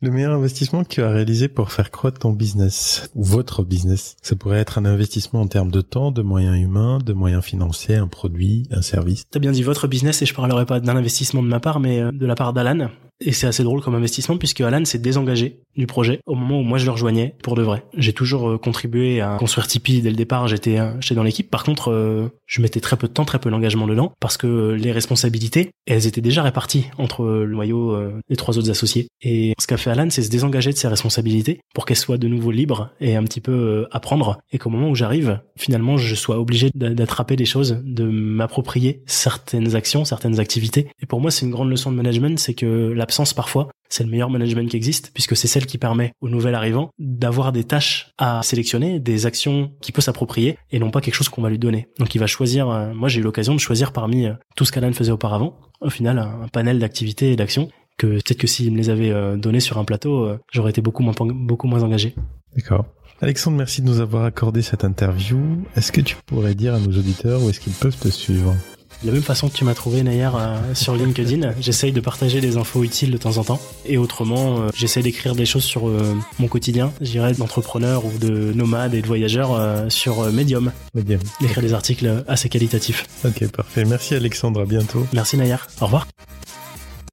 Le 0.01 0.11
meilleur 0.11 0.33
investissement 0.33 0.83
que 0.83 0.89
tu 0.89 1.01
as 1.01 1.09
réalisé 1.09 1.47
pour 1.47 1.71
faire 1.71 1.91
croître 1.91 2.19
ton 2.19 2.31
business 2.31 3.09
ou 3.15 3.23
votre 3.23 3.63
business, 3.63 4.17
ça 4.21 4.35
pourrait 4.35 4.59
être 4.59 4.77
un 4.77 4.85
investissement 4.85 5.41
en 5.41 5.47
termes 5.47 5.71
de 5.71 5.79
temps, 5.79 6.11
de 6.11 6.21
moyens 6.21 6.57
humains, 6.57 6.97
de 6.97 7.13
moyens 7.13 7.43
financiers, 7.43 7.95
un 7.95 8.07
produit, 8.07 8.67
un 8.71 8.81
service. 8.81 9.23
T'as 9.31 9.39
bien 9.39 9.51
dit 9.51 9.63
votre 9.63 9.87
business 9.87 10.21
et 10.21 10.25
je 10.25 10.33
parlerai 10.33 10.65
pas 10.65 10.81
d'un 10.81 10.97
investissement 10.97 11.41
de 11.41 11.47
ma 11.47 11.61
part, 11.61 11.79
mais 11.79 12.01
euh, 12.01 12.11
de 12.11 12.25
la 12.25 12.35
part 12.35 12.51
d'Alan. 12.51 12.89
Et 13.25 13.31
c'est 13.31 13.47
assez 13.47 13.63
drôle 13.63 13.81
comme 13.81 13.95
investissement 13.95 14.37
puisque 14.37 14.61
Alan 14.61 14.83
s'est 14.85 14.99
désengagé 14.99 15.61
du 15.75 15.87
projet 15.87 16.19
au 16.25 16.35
moment 16.35 16.59
où 16.59 16.63
moi 16.63 16.77
je 16.77 16.85
le 16.85 16.91
rejoignais 16.91 17.35
pour 17.41 17.55
de 17.55 17.61
vrai. 17.61 17.83
J'ai 17.97 18.13
toujours 18.13 18.49
euh, 18.49 18.57
contribué 18.57 19.21
à 19.21 19.37
construire 19.37 19.67
Tipeee 19.67 20.01
dès 20.01 20.09
le 20.09 20.15
départ, 20.15 20.47
j'étais 20.47 20.79
euh, 20.79 20.91
j'étais 20.99 21.15
dans 21.15 21.23
l'équipe. 21.23 21.49
Par 21.49 21.63
contre, 21.63 22.31
je 22.45 22.61
mettais 22.61 22.79
très 22.79 22.97
peu 22.97 23.07
de 23.07 23.13
temps, 23.13 23.25
très 23.25 23.39
peu 23.39 23.49
d'engagement 23.49 23.87
dedans 23.87 24.13
parce 24.19 24.37
que 24.37 24.73
les 24.73 24.91
responsabilités, 24.91 25.71
elles 25.85 26.07
étaient 26.07 26.21
déjà 26.21 26.43
réparties 26.43 26.85
entre 26.97 27.25
le 27.25 27.47
noyau 27.47 27.97
des 28.29 28.35
trois 28.35 28.57
autres 28.57 28.69
associés. 28.69 29.07
Et 29.21 29.53
ce 29.59 29.67
qu'a 29.67 29.77
fait 29.77 29.89
Alan, 29.89 30.09
c'est 30.09 30.21
se 30.21 30.29
désengager 30.29 30.71
de 30.71 30.77
ses 30.77 30.87
responsabilités 30.87 31.61
pour 31.73 31.85
qu'elles 31.85 31.97
soient 31.97 32.17
de 32.17 32.27
nouveau 32.27 32.51
libres 32.51 32.89
et 32.99 33.15
un 33.15 33.23
petit 33.23 33.41
peu 33.41 33.51
euh, 33.51 33.87
apprendre. 33.91 34.39
Et 34.51 34.57
qu'au 34.57 34.69
moment 34.69 34.89
où 34.89 34.95
j'arrive, 34.95 35.39
finalement, 35.57 35.97
je 35.97 36.15
sois 36.15 36.39
obligé 36.39 36.69
d'attraper 36.75 37.35
des 37.35 37.45
choses, 37.45 37.79
de 37.83 38.03
m'approprier 38.03 39.01
certaines 39.05 39.75
actions, 39.75 40.05
certaines 40.05 40.39
activités. 40.39 40.87
Et 41.01 41.05
pour 41.05 41.21
moi, 41.21 41.31
c'est 41.31 41.45
une 41.45 41.51
grande 41.51 41.69
leçon 41.69 41.91
de 41.91 41.95
management, 41.95 42.37
c'est 42.37 42.53
que 42.53 42.91
l'absence 43.13 43.35
parfois, 43.35 43.69
c'est 43.89 44.03
le 44.03 44.09
meilleur 44.09 44.31
management 44.31 44.67
qui 44.67 44.75
existe 44.75 45.11
puisque 45.13 45.37
c'est 45.37 45.47
celle 45.47 45.67
qui 45.67 45.77
permet 45.77 46.13
au 46.19 46.29
nouvel 46.29 46.55
arrivant 46.55 46.89
d'avoir 46.97 47.51
des 47.51 47.63
tâches 47.63 48.09
à 48.17 48.41
sélectionner, 48.41 48.99
des 48.99 49.27
actions 49.27 49.71
qu'il 49.81 49.93
peut 49.93 50.01
s'approprier 50.01 50.57
et 50.71 50.79
non 50.79 50.89
pas 50.89 50.99
quelque 50.99 51.13
chose 51.13 51.29
qu'on 51.29 51.43
va 51.43 51.51
lui 51.51 51.59
donner. 51.59 51.89
Donc 51.99 52.15
il 52.15 52.17
va 52.17 52.25
choisir, 52.25 52.71
euh, 52.71 52.91
moi 52.95 53.09
j'ai 53.09 53.19
eu 53.19 53.23
l'occasion 53.23 53.53
de 53.53 53.59
choisir 53.59 53.91
parmi 53.91 54.25
euh, 54.25 54.33
tout 54.55 54.65
ce 54.65 54.71
qu'Alan 54.71 54.93
faisait 54.93 55.11
auparavant, 55.11 55.59
au 55.79 55.91
final 55.91 56.17
un 56.17 56.47
panel 56.51 56.79
d'activités 56.79 57.31
et 57.31 57.35
d'actions 57.35 57.69
que 57.99 58.07
peut-être 58.07 58.39
que 58.39 58.47
s'il 58.47 58.71
me 58.71 58.77
les 58.77 58.89
avait 58.89 59.11
euh, 59.11 59.37
donnés 59.37 59.59
sur 59.59 59.77
un 59.77 59.85
plateau, 59.85 60.25
euh, 60.25 60.39
j'aurais 60.51 60.71
été 60.71 60.81
beaucoup 60.81 61.03
moins, 61.03 61.13
beaucoup 61.19 61.67
moins 61.67 61.83
engagé. 61.83 62.15
D'accord. 62.55 62.85
Alexandre, 63.21 63.57
merci 63.57 63.83
de 63.83 63.87
nous 63.87 63.99
avoir 63.99 64.25
accordé 64.25 64.63
cette 64.63 64.83
interview. 64.83 65.37
Est-ce 65.75 65.91
que 65.91 66.01
tu 66.01 66.15
pourrais 66.25 66.55
dire 66.55 66.73
à 66.73 66.79
nos 66.79 66.97
auditeurs 66.97 67.43
où 67.43 67.49
est-ce 67.49 67.59
qu'ils 67.59 67.73
peuvent 67.73 67.95
te 67.95 68.07
suivre? 68.07 68.55
De 69.03 69.07
la 69.07 69.13
même 69.13 69.23
façon 69.23 69.49
que 69.49 69.53
tu 69.55 69.63
m'as 69.63 69.73
trouvé 69.73 70.03
Nayer 70.03 70.29
euh, 70.35 70.73
sur 70.73 70.95
LinkedIn, 70.95 71.53
j'essaye 71.59 71.91
de 71.91 72.01
partager 72.01 72.41
des 72.41 72.57
infos 72.57 72.83
utiles 72.83 73.11
de 73.11 73.17
temps 73.17 73.37
en 73.37 73.43
temps. 73.43 73.61
Et 73.85 73.97
autrement, 73.97 74.71
j'essaye 74.73 75.03
d'écrire 75.03 75.35
des 75.35 75.45
choses 75.45 75.63
sur 75.63 75.91
mon 76.39 76.47
quotidien, 76.47 76.93
je 77.01 77.11
dirais 77.11 77.33
d'entrepreneur 77.33 78.05
ou 78.05 78.17
de 78.17 78.53
nomade 78.53 78.93
et 78.93 79.01
de 79.01 79.07
voyageur 79.07 79.59
sur 79.91 80.31
Medium. 80.31 80.71
Medium. 80.93 81.19
D'écrire 81.41 81.61
des 81.61 81.73
articles 81.73 82.23
assez 82.27 82.49
qualitatifs. 82.49 83.05
Ok, 83.25 83.47
parfait. 83.49 83.85
Merci 83.85 84.15
Alexandre, 84.15 84.61
à 84.61 84.65
bientôt. 84.65 85.05
Merci 85.13 85.37
Nayer. 85.37 85.57
Au 85.81 85.85
revoir. 85.85 86.07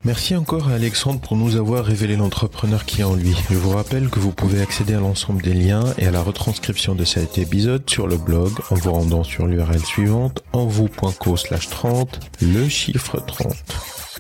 Merci 0.03 0.35
encore 0.35 0.69
à 0.71 0.77
Alexandre 0.77 1.21
pour 1.21 1.37
nous 1.37 1.57
avoir 1.57 1.85
révélé 1.85 2.17
l'entrepreneur 2.17 2.87
qui 2.87 3.03
est 3.03 3.05
en 3.05 3.15
lui. 3.15 3.37
Je 3.51 3.59
vous 3.59 3.69
rappelle 3.69 4.09
que 4.09 4.19
vous 4.19 4.33
pouvez 4.33 4.63
accéder 4.63 4.95
à 4.95 5.01
l'ensemble 5.01 5.43
des 5.43 5.53
liens 5.53 5.85
et 5.99 6.07
à 6.07 6.11
la 6.11 6.23
retranscription 6.23 6.95
de 6.95 7.05
cet 7.05 7.37
épisode 7.37 7.89
sur 7.89 8.07
le 8.07 8.17
blog 8.17 8.51
en 8.71 8.77
vous 8.77 8.93
rendant 8.93 9.25
sur 9.25 9.47
l'URL 9.47 9.85
suivante 9.85 10.43
envou.co 10.55 11.37
slash 11.37 11.69
30, 11.69 12.19
le 12.41 12.67
chiffre 12.71 13.21
30. 13.21 13.55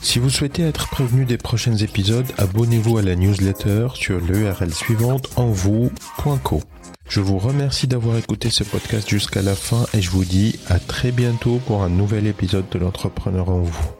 Si 0.03 0.19
vous 0.19 0.29
souhaitez 0.29 0.65
être 0.65 0.91
prévenu 0.91 1.25
des 1.25 1.39
prochains 1.39 1.77
épisodes, 1.77 2.31
abonnez-vous 2.37 2.99
à 2.99 3.03
la 3.03 3.17
newsletter 3.17 3.89
sur 3.95 4.21
l'URL 4.21 4.75
suivante 4.75 5.31
envou.co. 5.37 6.63
Je 7.09 7.21
vous 7.21 7.39
remercie 7.39 7.87
d'avoir 7.87 8.19
écouté 8.19 8.51
ce 8.51 8.65
podcast 8.65 9.09
jusqu'à 9.09 9.41
la 9.41 9.55
fin 9.55 9.87
et 9.95 10.03
je 10.03 10.11
vous 10.11 10.27
dis 10.27 10.61
à 10.69 10.79
très 10.79 11.11
bientôt 11.11 11.59
pour 11.67 11.83
un 11.83 11.89
nouvel 11.89 12.27
épisode 12.27 12.69
de 12.69 12.79
l'entrepreneur 12.79 13.49
en 13.49 13.61
vous. 13.61 14.00